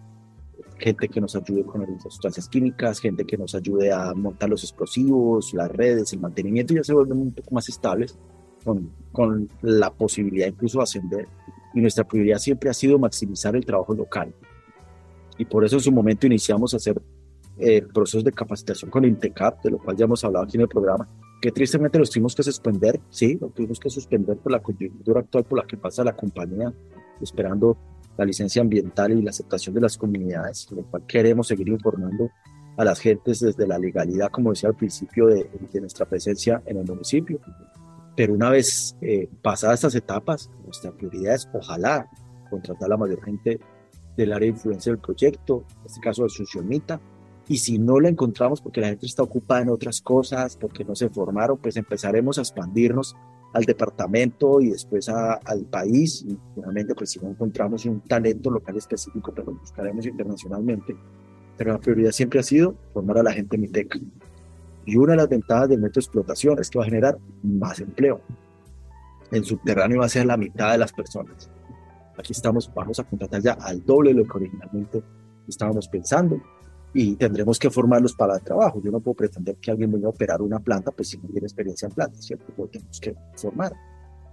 gente 0.77 1.09
que 1.09 1.19
nos 1.19 1.35
ayude 1.35 1.63
con 1.63 1.81
las 1.81 2.03
sustancias 2.03 2.47
químicas, 2.47 2.99
gente 2.99 3.25
que 3.25 3.35
nos 3.35 3.55
ayude 3.55 3.91
a 3.91 4.13
montar 4.13 4.47
los 4.47 4.63
explosivos, 4.63 5.55
las 5.55 5.71
redes, 5.71 6.13
el 6.13 6.19
mantenimiento, 6.19 6.75
ya 6.75 6.83
se 6.83 6.93
vuelven 6.93 7.17
un 7.17 7.31
poco 7.31 7.55
más 7.55 7.67
estables, 7.67 8.15
con, 8.63 8.91
con 9.11 9.49
la 9.63 9.91
posibilidad 9.91 10.47
incluso 10.47 10.77
de 10.77 10.83
ascender. 10.83 11.27
Y 11.73 11.81
nuestra 11.81 12.03
prioridad 12.03 12.37
siempre 12.37 12.69
ha 12.69 12.73
sido 12.73 12.99
maximizar 12.99 13.55
el 13.55 13.65
trabajo 13.65 13.95
local. 13.95 14.35
Y 15.39 15.45
por 15.45 15.65
eso 15.65 15.77
en 15.77 15.81
su 15.81 15.91
momento 15.91 16.27
iniciamos 16.27 16.73
a 16.73 16.77
hacer 16.77 17.01
eh, 17.59 17.81
procesos 17.93 18.23
de 18.23 18.31
capacitación 18.31 18.91
con 18.91 19.05
INTECAP, 19.05 19.63
de 19.63 19.71
lo 19.71 19.79
cual 19.79 19.95
ya 19.95 20.05
hemos 20.05 20.23
hablado 20.23 20.45
aquí 20.45 20.57
en 20.57 20.61
el 20.61 20.67
programa, 20.67 21.07
que 21.41 21.51
tristemente 21.51 21.99
los 21.99 22.09
tuvimos 22.09 22.35
que 22.35 22.43
suspender, 22.43 22.99
sí, 23.09 23.37
lo 23.39 23.49
tuvimos 23.49 23.79
que 23.79 23.89
suspender 23.89 24.37
por 24.37 24.51
la 24.51 24.61
coyuntura 24.61 25.21
actual 25.21 25.43
por 25.43 25.59
la 25.59 25.65
que 25.65 25.77
pasa 25.77 26.03
la 26.03 26.15
compañía, 26.15 26.73
esperando 27.21 27.77
la 28.17 28.25
licencia 28.25 28.61
ambiental 28.61 29.11
y 29.11 29.21
la 29.21 29.29
aceptación 29.29 29.75
de 29.75 29.81
las 29.81 29.97
comunidades, 29.97 30.67
lo 30.71 30.83
cual 30.83 31.05
queremos 31.05 31.47
seguir 31.47 31.69
informando 31.69 32.31
a 32.77 32.83
las 32.83 32.99
gentes 32.99 33.39
desde 33.39 33.67
la 33.67 33.77
legalidad, 33.77 34.29
como 34.29 34.51
decía 34.51 34.69
al 34.69 34.75
principio, 34.75 35.27
de, 35.27 35.49
nuestra 35.79 36.05
presencia 36.05 36.61
en 36.65 36.77
el 36.77 36.85
municipio. 36.85 37.39
Pero 38.15 38.33
una 38.33 38.49
vez 38.49 38.95
eh, 39.01 39.29
pasadas 39.41 39.79
estas 39.79 39.95
etapas, 39.95 40.49
nuestra 40.63 40.91
prioridad 40.91 41.35
es, 41.35 41.49
ojalá, 41.53 42.09
contratar 42.49 42.85
a 42.85 42.89
la 42.89 42.97
mayor 42.97 43.23
gente 43.23 43.59
del 44.15 44.33
área 44.33 44.47
de 44.47 44.55
influencia 44.55 44.91
del 44.91 44.99
proyecto, 44.99 45.65
en 45.79 45.85
este 45.85 46.01
caso 46.01 46.23
de 46.23 46.29
Suciomita, 46.29 46.99
y 47.49 47.57
si 47.57 47.79
no 47.79 47.99
la 47.99 48.09
encontramos 48.09 48.61
porque 48.61 48.81
la 48.81 48.87
gente 48.89 49.05
está 49.05 49.23
ocupada 49.23 49.61
en 49.61 49.69
otras 49.69 50.01
cosas, 50.01 50.57
porque 50.57 50.83
no 50.83 50.95
se 50.95 51.09
formaron, 51.09 51.57
pues 51.57 51.77
empezaremos 51.77 52.37
a 52.37 52.41
expandirnos 52.41 53.15
al 53.53 53.63
departamento 53.63 54.59
y 54.59 54.71
después 54.71 55.07
al 55.07 55.65
país. 55.71 56.25
Y 56.27 56.37
finalmente, 56.55 56.93
pues 56.93 57.11
si 57.11 57.19
no 57.19 57.29
encontramos 57.29 57.85
un 57.85 58.01
talento 58.01 58.51
local 58.51 58.75
específico, 58.75 59.31
pero 59.33 59.51
lo 59.51 59.59
buscaremos 59.59 60.05
internacionalmente. 60.05 60.95
Pero 61.55 61.71
la 61.71 61.79
prioridad 61.79 62.11
siempre 62.11 62.39
ha 62.41 62.43
sido 62.43 62.75
formar 62.93 63.19
a 63.19 63.23
la 63.23 63.31
gente 63.31 63.57
miteca. 63.57 63.97
Y 64.85 64.97
una 64.97 65.13
de 65.13 65.17
las 65.17 65.29
ventajas 65.29 65.69
del 65.69 65.79
método 65.79 66.01
de 66.01 66.05
explotación 66.05 66.59
es 66.59 66.69
que 66.69 66.79
va 66.79 66.85
a 66.85 66.89
generar 66.89 67.17
más 67.43 67.79
empleo. 67.79 68.21
En 69.31 69.43
subterráneo 69.43 69.99
va 69.99 70.05
a 70.05 70.09
ser 70.09 70.25
la 70.25 70.37
mitad 70.37 70.73
de 70.73 70.77
las 70.79 70.91
personas. 70.91 71.49
Aquí 72.17 72.33
estamos, 72.33 72.71
vamos 72.73 72.99
a 72.99 73.03
contratar 73.05 73.41
ya 73.41 73.53
al 73.53 73.85
doble 73.85 74.13
de 74.13 74.17
lo 74.17 74.25
que 74.25 74.37
originalmente 74.37 75.03
estábamos 75.47 75.87
pensando 75.87 76.41
y 76.93 77.15
tendremos 77.15 77.59
que 77.59 77.69
formarlos 77.69 78.13
para 78.13 78.35
el 78.35 78.41
trabajo. 78.41 78.81
Yo 78.83 78.91
no 78.91 78.99
puedo 78.99 79.15
pretender 79.15 79.57
que 79.57 79.71
alguien 79.71 79.91
venga 79.91 80.07
a 80.07 80.11
operar 80.11 80.41
una 80.41 80.59
planta, 80.59 80.91
pues 80.91 81.09
si 81.09 81.17
no 81.17 81.27
tiene 81.27 81.45
experiencia 81.45 81.87
en 81.87 81.93
planta, 81.93 82.19
¿cierto? 82.21 82.45
Lo 82.57 82.67
tenemos 82.67 82.99
que 82.99 83.15
formar. 83.35 83.73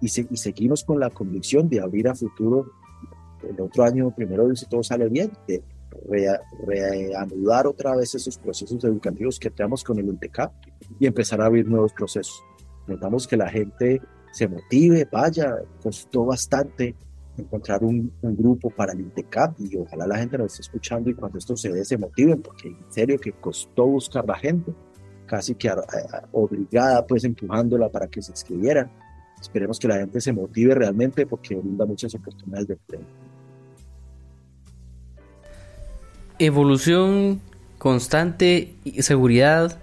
Y, 0.01 0.07
y 0.07 0.37
seguimos 0.37 0.85
con 0.85 1.01
la 1.01 1.11
convicción 1.11 1.69
de 1.69 1.81
abrir 1.81 2.09
a 2.09 2.15
futuro 2.15 2.67
el 3.49 3.61
otro 3.61 3.85
año, 3.85 4.15
primero, 4.15 4.55
si 4.57 4.67
todo 4.67 4.83
sale 4.83 5.09
bien, 5.09 5.31
de 5.47 5.63
reanudar 6.67 7.67
otra 7.67 7.95
vez 7.97 8.15
esos 8.15 8.39
procesos 8.39 8.83
educativos 8.85 9.39
que 9.39 9.51
tenemos 9.51 9.85
con 9.85 9.99
el 9.99 10.09
UNTECAP 10.09 10.53
y 10.99 11.07
empezar 11.07 11.41
a 11.41 11.47
abrir 11.47 11.69
nuevos 11.69 11.93
procesos. 11.93 12.43
Notamos 12.87 13.27
que 13.27 13.37
la 13.37 13.49
gente 13.49 14.01
se 14.33 14.49
motive, 14.49 15.09
vaya, 15.11 15.57
costó 15.83 16.25
bastante 16.25 16.95
encontrar 17.37 17.83
un, 17.83 18.13
grupo 18.23 18.71
para 18.71 18.93
el 18.93 19.01
INTECAP 19.01 19.61
y 19.61 19.77
ojalá 19.77 20.07
la 20.07 20.19
gente 20.19 20.39
nos 20.39 20.53
esté 20.53 20.63
escuchando 20.63 21.11
y 21.11 21.15
cuando 21.15 21.39
esto 21.39 21.57
se 21.57 21.73
dé 21.73 21.85
se 21.85 21.99
motiven, 21.99 22.43
porque 22.43 22.69
en 22.69 22.93
serio 22.93 23.19
que 23.19 23.33
costó 23.33 23.87
buscar 23.87 24.25
la 24.27 24.37
gente, 24.37 24.73
casi 25.27 25.55
que 25.55 25.71
obligada, 26.33 27.07
pues 27.07 27.25
empujándola 27.25 27.89
para 27.89 28.07
que 28.07 28.23
se 28.23 28.33
inscribieran. 28.33 28.91
Esperemos 29.41 29.79
que 29.79 29.89
la 29.89 29.97
gente 29.97 30.21
se 30.21 30.33
motive 30.33 30.75
realmente 30.75 31.27
porque 31.27 31.55
brinda 31.55 31.85
muchas 31.85 32.15
oportunidades 32.15 32.69
de 32.69 32.75
empleo. 32.75 33.01
Evolución 36.39 37.41
constante, 37.79 38.75
seguridad 39.01 39.79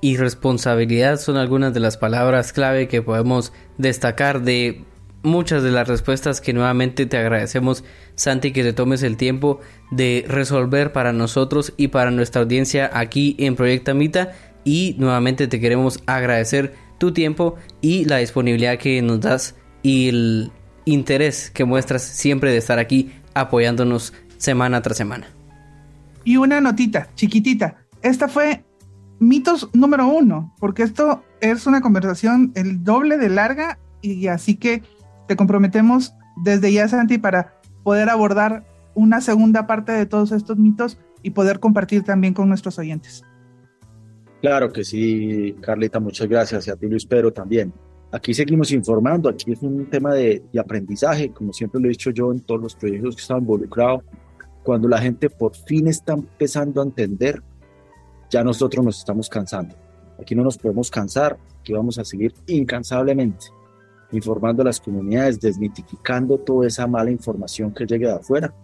y 0.00 0.16
responsabilidad 0.16 1.18
son 1.18 1.36
algunas 1.36 1.72
de 1.72 1.80
las 1.80 1.96
palabras 1.96 2.52
clave 2.52 2.88
que 2.88 3.00
podemos 3.00 3.52
destacar 3.78 4.42
de 4.42 4.84
muchas 5.24 5.62
de 5.62 5.72
las 5.72 5.88
respuestas 5.88 6.40
que 6.40 6.52
nuevamente 6.52 7.06
te 7.06 7.16
agradecemos, 7.16 7.82
Santi, 8.14 8.52
que 8.52 8.62
te 8.62 8.72
tomes 8.72 9.02
el 9.02 9.16
tiempo 9.16 9.60
de 9.90 10.24
resolver 10.28 10.92
para 10.92 11.12
nosotros 11.12 11.72
y 11.76 11.88
para 11.88 12.10
nuestra 12.10 12.42
audiencia 12.42 12.90
aquí 12.92 13.34
en 13.38 13.56
Proyecta 13.56 13.94
Mita. 13.94 14.32
Y 14.64 14.94
nuevamente 14.98 15.48
te 15.48 15.60
queremos 15.60 16.02
agradecer 16.06 16.74
tu 16.98 17.12
tiempo 17.12 17.56
y 17.80 18.04
la 18.04 18.18
disponibilidad 18.18 18.78
que 18.78 19.02
nos 19.02 19.20
das 19.20 19.56
y 19.82 20.08
el 20.08 20.52
interés 20.84 21.50
que 21.50 21.64
muestras 21.64 22.02
siempre 22.02 22.50
de 22.52 22.58
estar 22.58 22.78
aquí 22.78 23.12
apoyándonos 23.34 24.12
semana 24.36 24.82
tras 24.82 24.96
semana. 24.96 25.26
Y 26.24 26.36
una 26.36 26.60
notita 26.60 27.08
chiquitita. 27.14 27.76
Esta 28.02 28.28
fue 28.28 28.64
mitos 29.18 29.70
número 29.72 30.06
uno, 30.06 30.54
porque 30.58 30.82
esto 30.82 31.24
es 31.40 31.66
una 31.66 31.80
conversación 31.80 32.52
el 32.54 32.84
doble 32.84 33.18
de 33.18 33.28
larga 33.28 33.78
y 34.00 34.26
así 34.28 34.56
que 34.56 34.82
te 35.26 35.36
comprometemos 35.36 36.14
desde 36.36 36.72
ya, 36.72 36.88
Santi, 36.88 37.18
para 37.18 37.60
poder 37.82 38.08
abordar 38.08 38.64
una 38.94 39.20
segunda 39.20 39.66
parte 39.66 39.92
de 39.92 40.06
todos 40.06 40.32
estos 40.32 40.56
mitos 40.56 40.98
y 41.22 41.30
poder 41.30 41.60
compartir 41.60 42.02
también 42.02 42.34
con 42.34 42.48
nuestros 42.48 42.78
oyentes. 42.78 43.22
Claro 44.40 44.72
que 44.72 44.84
sí, 44.84 45.56
Carlita, 45.60 46.00
muchas 46.00 46.28
gracias. 46.28 46.66
Y 46.66 46.70
a 46.70 46.76
ti, 46.76 46.86
Luis 46.86 47.06
Pedro, 47.06 47.32
también. 47.32 47.72
Aquí 48.12 48.32
seguimos 48.32 48.70
informando, 48.70 49.28
aquí 49.28 49.52
es 49.52 49.62
un 49.62 49.86
tema 49.86 50.14
de, 50.14 50.42
de 50.52 50.60
aprendizaje, 50.60 51.30
como 51.30 51.52
siempre 51.52 51.80
lo 51.80 51.86
he 51.86 51.90
dicho 51.90 52.10
yo 52.10 52.30
en 52.30 52.40
todos 52.40 52.60
los 52.60 52.76
proyectos 52.76 53.16
que 53.16 53.22
están 53.22 53.38
involucrados. 53.38 54.04
Cuando 54.62 54.86
la 54.86 54.98
gente 54.98 55.28
por 55.28 55.56
fin 55.56 55.88
está 55.88 56.12
empezando 56.12 56.80
a 56.80 56.84
entender, 56.84 57.42
ya 58.30 58.44
nosotros 58.44 58.84
nos 58.84 58.98
estamos 58.98 59.28
cansando. 59.28 59.74
Aquí 60.20 60.34
no 60.34 60.44
nos 60.44 60.56
podemos 60.56 60.90
cansar, 60.90 61.36
aquí 61.60 61.72
vamos 61.72 61.98
a 61.98 62.04
seguir 62.04 62.32
incansablemente 62.46 63.46
informando 64.12 64.62
a 64.62 64.66
las 64.66 64.80
comunidades, 64.80 65.40
desmitificando 65.40 66.38
toda 66.38 66.66
esa 66.66 66.86
mala 66.86 67.10
información 67.10 67.72
que 67.72 67.86
llegue 67.86 68.06
de 68.06 68.14
afuera, 68.14 68.54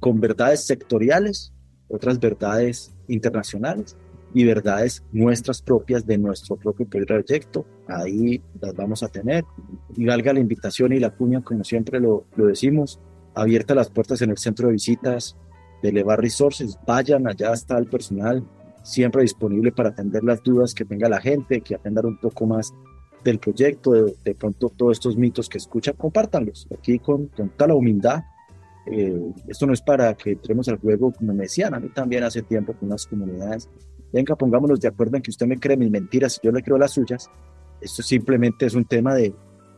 con 0.00 0.20
verdades 0.20 0.66
sectoriales, 0.66 1.52
otras 1.88 2.20
verdades 2.20 2.94
internacionales, 3.08 3.96
y 4.34 4.44
verdades 4.44 5.02
nuestras 5.12 5.62
propias 5.62 6.06
de 6.06 6.18
nuestro 6.18 6.56
propio 6.56 6.86
proyecto. 6.86 7.66
Ahí 7.86 8.42
las 8.60 8.74
vamos 8.74 9.02
a 9.02 9.08
tener. 9.08 9.44
Y 9.96 10.04
valga 10.04 10.32
la 10.32 10.40
invitación 10.40 10.92
y 10.92 10.98
la 10.98 11.10
cuña, 11.10 11.42
como 11.42 11.64
siempre 11.64 12.00
lo, 12.00 12.26
lo 12.36 12.46
decimos, 12.46 13.00
abiertas 13.34 13.76
las 13.76 13.90
puertas 13.90 14.22
en 14.22 14.30
el 14.30 14.38
centro 14.38 14.66
de 14.66 14.74
visitas 14.74 15.36
de 15.82 15.88
Elevar 15.90 16.20
Resources. 16.20 16.78
Vayan, 16.86 17.26
allá 17.26 17.52
está 17.52 17.78
el 17.78 17.86
personal 17.86 18.44
siempre 18.82 19.22
disponible 19.22 19.70
para 19.72 19.90
atender 19.90 20.24
las 20.24 20.42
dudas 20.42 20.74
que 20.74 20.84
tenga 20.84 21.08
la 21.08 21.20
gente, 21.20 21.60
que 21.60 21.74
atender 21.74 22.06
un 22.06 22.18
poco 22.18 22.46
más 22.46 22.72
del 23.24 23.38
proyecto, 23.38 23.92
de, 23.92 24.34
pronto 24.34 24.70
todos 24.70 24.92
estos 24.92 25.16
mitos 25.16 25.48
que 25.48 25.58
escuchan, 25.58 25.94
compártanlos 25.96 26.68
aquí 26.76 26.98
con, 26.98 27.26
con 27.26 27.48
toda 27.50 27.68
la 27.68 27.74
humildad. 27.74 28.22
Eh, 28.86 29.32
esto 29.46 29.66
no 29.66 29.72
es 29.72 29.82
para 29.82 30.14
que 30.14 30.32
entremos 30.32 30.68
al 30.68 30.78
juego, 30.78 31.12
como 31.12 31.34
me 31.34 31.42
decían 31.42 31.74
a 31.74 31.80
mí 31.80 31.88
también 31.90 32.24
hace 32.24 32.42
tiempo 32.42 32.72
con 32.72 32.88
unas 32.88 33.06
comunidades. 33.06 33.68
Venga, 34.12 34.36
pongámonos 34.36 34.80
de 34.80 34.88
acuerdo 34.88 35.16
en 35.16 35.22
que 35.22 35.30
usted 35.30 35.46
me 35.46 35.58
cree 35.58 35.76
mis 35.76 35.90
mentiras 35.90 36.40
y 36.42 36.46
yo 36.46 36.52
le 36.52 36.62
creo 36.62 36.78
las 36.78 36.92
suyas. 36.92 37.28
Esto 37.80 38.02
simplemente 38.02 38.66
es 38.66 38.74
un 38.74 38.84
tema 38.84 39.14
de, 39.14 39.34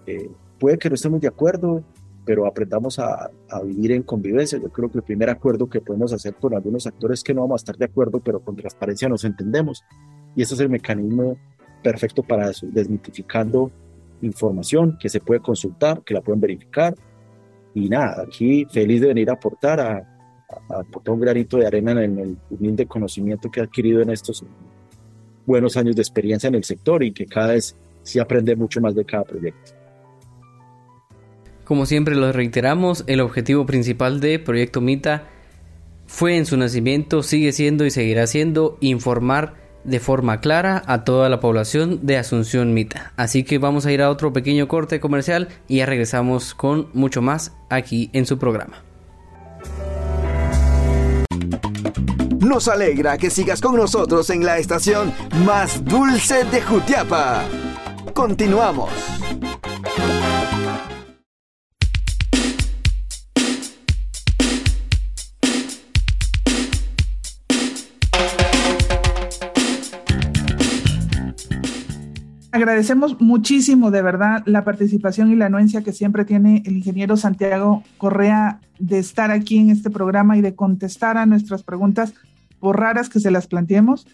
eh, 0.07 0.31
puede 0.59 0.79
que 0.79 0.89
no 0.89 0.95
estemos 0.95 1.21
de 1.21 1.29
acuerdo, 1.29 1.83
pero 2.25 2.47
aprendamos 2.47 2.99
a, 3.01 3.31
a, 3.49 3.63
vivir 3.63 3.93
en 3.93 4.05
convivencia. 4.05 4.59
Yo 4.61 4.71
creo 4.71 4.89
que 4.91 4.99
el 4.99 5.05
primer 5.05 5.29
acuerdo 5.31 5.69
que 5.69 5.81
podemos 5.81 6.13
hacer 6.13 6.35
con 6.35 6.55
algunos 6.55 6.87
actores 6.87 7.21
es 7.21 7.25
que 7.25 7.35
no 7.35 7.41
vamos 7.41 7.61
a 7.61 7.63
estar 7.63 7.77
de 7.77 7.87
acuerdo, 7.87 8.21
pero 8.21 8.41
con 8.41 8.55
transparencia 8.55 9.09
nos 9.09 9.25
entendemos. 9.25 9.83
Y 10.37 10.43
ese 10.43 10.55
es 10.55 10.61
el 10.61 10.69
mecanismo 10.69 11.37
perfecto 11.83 12.23
para 12.23 12.51
desmitificando 12.63 13.71
información 14.23 14.99
que 15.01 15.09
se 15.09 15.21
puede 15.21 15.41
consultar, 15.41 16.03
que 16.03 16.15
la 16.15 16.21
pueden 16.21 16.41
verificar. 16.41 16.95
Y 17.75 17.89
nada, 17.89 18.23
aquí 18.27 18.67
feliz 18.71 19.01
de 19.01 19.09
venir 19.09 19.31
a 19.31 19.35
aportar, 19.35 19.81
a, 19.81 19.97
a 20.69 20.81
aportar 20.81 21.15
un 21.15 21.21
granito 21.21 21.57
de 21.57 21.67
arena 21.67 21.93
en 22.03 22.19
el 22.19 22.37
humilde 22.51 22.87
conocimiento 22.87 23.51
que 23.51 23.61
he 23.61 23.63
adquirido 23.63 24.03
en 24.03 24.11
estos 24.11 24.45
buenos 25.47 25.77
años 25.77 25.97
de 25.97 26.03
experiencia 26.03 26.49
en 26.49 26.55
el 26.55 26.65
sector 26.65 27.03
y 27.03 27.13
que 27.13 27.27
cada 27.27 27.49
vez 27.55 27.77
sí 28.03 28.19
aprende 28.19 28.57
mucho 28.57 28.81
más 28.81 28.95
de 28.95 29.05
cada 29.05 29.25
proyecto. 29.25 29.73
Como 31.65 31.87
siempre 31.87 32.17
lo 32.17 32.33
reiteramos, 32.33 33.05
el 33.07 33.21
objetivo 33.21 33.65
principal 33.65 34.21
de 34.21 34.41
Proyecto 34.41 34.81
Mita 34.81 35.29
fue 36.07 36.37
en 36.37 36.45
su 36.45 36.57
nacimiento, 36.57 37.23
sigue 37.23 37.53
siendo 37.53 37.87
y 37.87 37.93
seguirá 37.93 38.27
siendo 38.27 38.77
informar 38.81 39.55
de 39.85 40.01
forma 40.01 40.41
clara 40.41 40.83
a 40.87 41.05
toda 41.05 41.29
la 41.29 41.41
población 41.41 42.01
de 42.03 42.17
Asunción 42.17 42.75
Mita. 42.75 43.13
Así 43.17 43.45
que 43.45 43.59
vamos 43.59 43.87
a 43.87 43.93
ir 43.93 44.03
a 44.03 44.11
otro 44.11 44.33
pequeño 44.33 44.69
corte 44.69 45.01
comercial 45.01 45.49
y 45.69 45.79
ya 45.79 45.87
regresamos 45.87 46.55
con 46.55 46.89
mucho 46.93 47.23
más 47.23 47.53
aquí 47.69 48.11
en 48.13 48.27
su 48.27 48.39
programa. 48.39 48.83
Nos 52.41 52.69
alegra 52.69 53.19
que 53.19 53.31
sigas 53.31 53.61
con 53.61 53.77
nosotros 53.77 54.31
en 54.31 54.45
la 54.45 54.59
estación 54.59 55.13
más 55.45 55.85
dulce 55.85 56.45
de 56.45 56.63
Jutiapa. 56.63 57.45
Continuamos. 58.15 58.91
Agradecemos 72.61 73.19
muchísimo 73.23 73.91
de 73.91 74.03
verdad 74.03 74.43
la 74.45 74.65
participación 74.65 75.33
y 75.33 75.35
la 75.35 75.47
anuencia 75.47 75.81
que 75.81 75.95
siempre 75.95 76.27
tiene 76.27 76.63
el 76.67 76.77
ingeniero 76.77 77.17
Santiago 77.17 77.83
Correa 77.97 78.61
de 78.79 78.99
estar 78.99 79.31
aquí 79.31 79.57
en 79.57 79.71
este 79.71 79.89
programa 79.89 80.37
y 80.37 80.43
de 80.43 80.55
contestar 80.55 81.17
a 81.17 81.25
nuestras 81.25 81.63
preguntas, 81.63 82.13
por 82.59 82.79
raras 82.79 83.09
que 83.09 83.19
se 83.19 83.31
las 83.31 83.47
planteemos. 83.47 84.07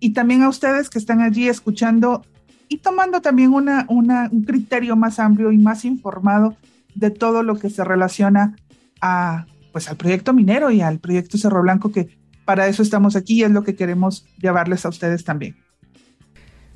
Y 0.00 0.14
también 0.14 0.40
a 0.40 0.48
ustedes 0.48 0.88
que 0.88 0.98
están 0.98 1.20
allí 1.20 1.50
escuchando 1.50 2.24
y 2.70 2.78
tomando 2.78 3.20
también 3.20 3.52
una, 3.52 3.84
una, 3.90 4.30
un 4.32 4.44
criterio 4.44 4.96
más 4.96 5.18
amplio 5.18 5.52
y 5.52 5.58
más 5.58 5.84
informado 5.84 6.56
de 6.94 7.10
todo 7.10 7.42
lo 7.42 7.58
que 7.58 7.68
se 7.68 7.84
relaciona 7.84 8.56
a, 9.02 9.44
pues, 9.70 9.90
al 9.90 9.98
proyecto 9.98 10.32
minero 10.32 10.70
y 10.70 10.80
al 10.80 10.98
proyecto 10.98 11.36
Cerro 11.36 11.60
Blanco, 11.60 11.92
que 11.92 12.08
para 12.46 12.68
eso 12.68 12.82
estamos 12.82 13.16
aquí 13.16 13.40
y 13.40 13.42
es 13.42 13.50
lo 13.50 13.64
que 13.64 13.76
queremos 13.76 14.24
llevarles 14.40 14.86
a 14.86 14.88
ustedes 14.88 15.24
también. 15.24 15.61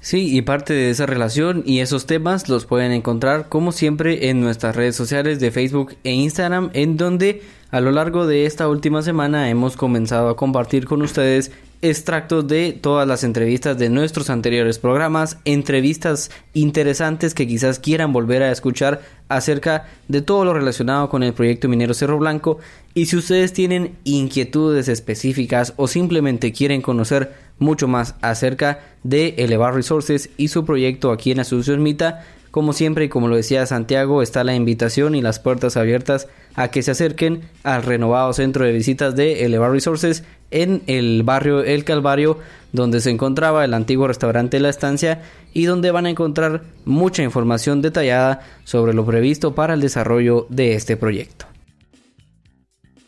Sí, 0.06 0.36
y 0.36 0.42
parte 0.42 0.72
de 0.72 0.90
esa 0.90 1.04
relación 1.04 1.64
y 1.66 1.80
esos 1.80 2.06
temas 2.06 2.48
los 2.48 2.64
pueden 2.64 2.92
encontrar 2.92 3.48
como 3.48 3.72
siempre 3.72 4.30
en 4.30 4.40
nuestras 4.40 4.76
redes 4.76 4.94
sociales 4.94 5.40
de 5.40 5.50
Facebook 5.50 5.96
e 6.04 6.12
Instagram, 6.12 6.70
en 6.74 6.96
donde 6.96 7.42
a 7.72 7.80
lo 7.80 7.90
largo 7.90 8.24
de 8.24 8.46
esta 8.46 8.68
última 8.68 9.02
semana 9.02 9.50
hemos 9.50 9.76
comenzado 9.76 10.28
a 10.28 10.36
compartir 10.36 10.86
con 10.86 11.02
ustedes 11.02 11.50
extractos 11.82 12.46
de 12.46 12.72
todas 12.72 13.06
las 13.06 13.24
entrevistas 13.24 13.78
de 13.78 13.88
nuestros 13.90 14.30
anteriores 14.30 14.78
programas, 14.78 15.38
entrevistas 15.44 16.30
interesantes 16.54 17.34
que 17.34 17.46
quizás 17.46 17.78
quieran 17.78 18.12
volver 18.12 18.42
a 18.42 18.50
escuchar 18.50 19.02
acerca 19.28 19.86
de 20.08 20.22
todo 20.22 20.44
lo 20.44 20.54
relacionado 20.54 21.08
con 21.08 21.22
el 21.22 21.32
proyecto 21.32 21.68
minero 21.68 21.94
Cerro 21.94 22.18
Blanco. 22.18 22.58
Y 22.94 23.06
si 23.06 23.16
ustedes 23.16 23.52
tienen 23.52 23.96
inquietudes 24.04 24.88
específicas 24.88 25.74
o 25.76 25.88
simplemente 25.88 26.52
quieren 26.52 26.82
conocer 26.82 27.34
mucho 27.58 27.88
más 27.88 28.14
acerca 28.20 28.80
de 29.02 29.34
Elevar 29.38 29.74
Resources 29.74 30.30
y 30.36 30.48
su 30.48 30.64
proyecto 30.64 31.10
aquí 31.10 31.30
en 31.30 31.40
Asunción 31.40 31.82
Mita, 31.82 32.24
como 32.50 32.72
siempre 32.72 33.04
y 33.04 33.08
como 33.10 33.28
lo 33.28 33.36
decía 33.36 33.66
Santiago, 33.66 34.22
está 34.22 34.42
la 34.42 34.54
invitación 34.54 35.14
y 35.14 35.20
las 35.20 35.38
puertas 35.40 35.76
abiertas 35.76 36.26
a 36.54 36.68
que 36.68 36.82
se 36.82 36.90
acerquen 36.90 37.42
al 37.64 37.82
renovado 37.82 38.32
centro 38.32 38.64
de 38.64 38.72
visitas 38.72 39.14
de 39.14 39.44
Elevar 39.44 39.72
Resources 39.72 40.24
en 40.50 40.82
el 40.86 41.22
barrio 41.22 41.62
El 41.62 41.84
Calvario, 41.84 42.38
donde 42.72 43.00
se 43.00 43.10
encontraba 43.10 43.64
el 43.64 43.74
antiguo 43.74 44.06
restaurante 44.06 44.60
La 44.60 44.68
Estancia 44.68 45.22
y 45.52 45.64
donde 45.64 45.90
van 45.90 46.06
a 46.06 46.10
encontrar 46.10 46.62
mucha 46.84 47.22
información 47.22 47.82
detallada 47.82 48.40
sobre 48.64 48.94
lo 48.94 49.04
previsto 49.04 49.54
para 49.54 49.74
el 49.74 49.80
desarrollo 49.80 50.46
de 50.50 50.74
este 50.74 50.96
proyecto. 50.96 51.46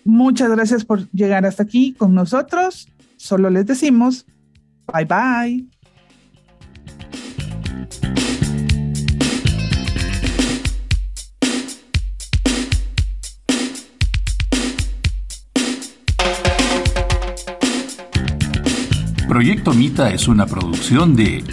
Muchas 0.05 0.51
gracias 0.51 0.85
por 0.85 1.11
llegar 1.11 1.45
hasta 1.45 1.63
aquí 1.63 1.93
con 1.93 2.15
nosotros. 2.15 2.89
Solo 3.17 3.51
les 3.51 3.67
decimos 3.67 4.25
bye 4.93 5.05
bye. 5.05 5.78
Proyecto 19.39 19.73
Mita 19.73 20.11
es 20.11 20.27
una 20.27 20.47
producción 20.47 21.15
de 21.15 21.45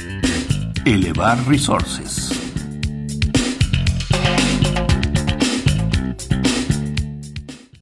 Elevar 0.85 1.37
Resources. 1.47 2.34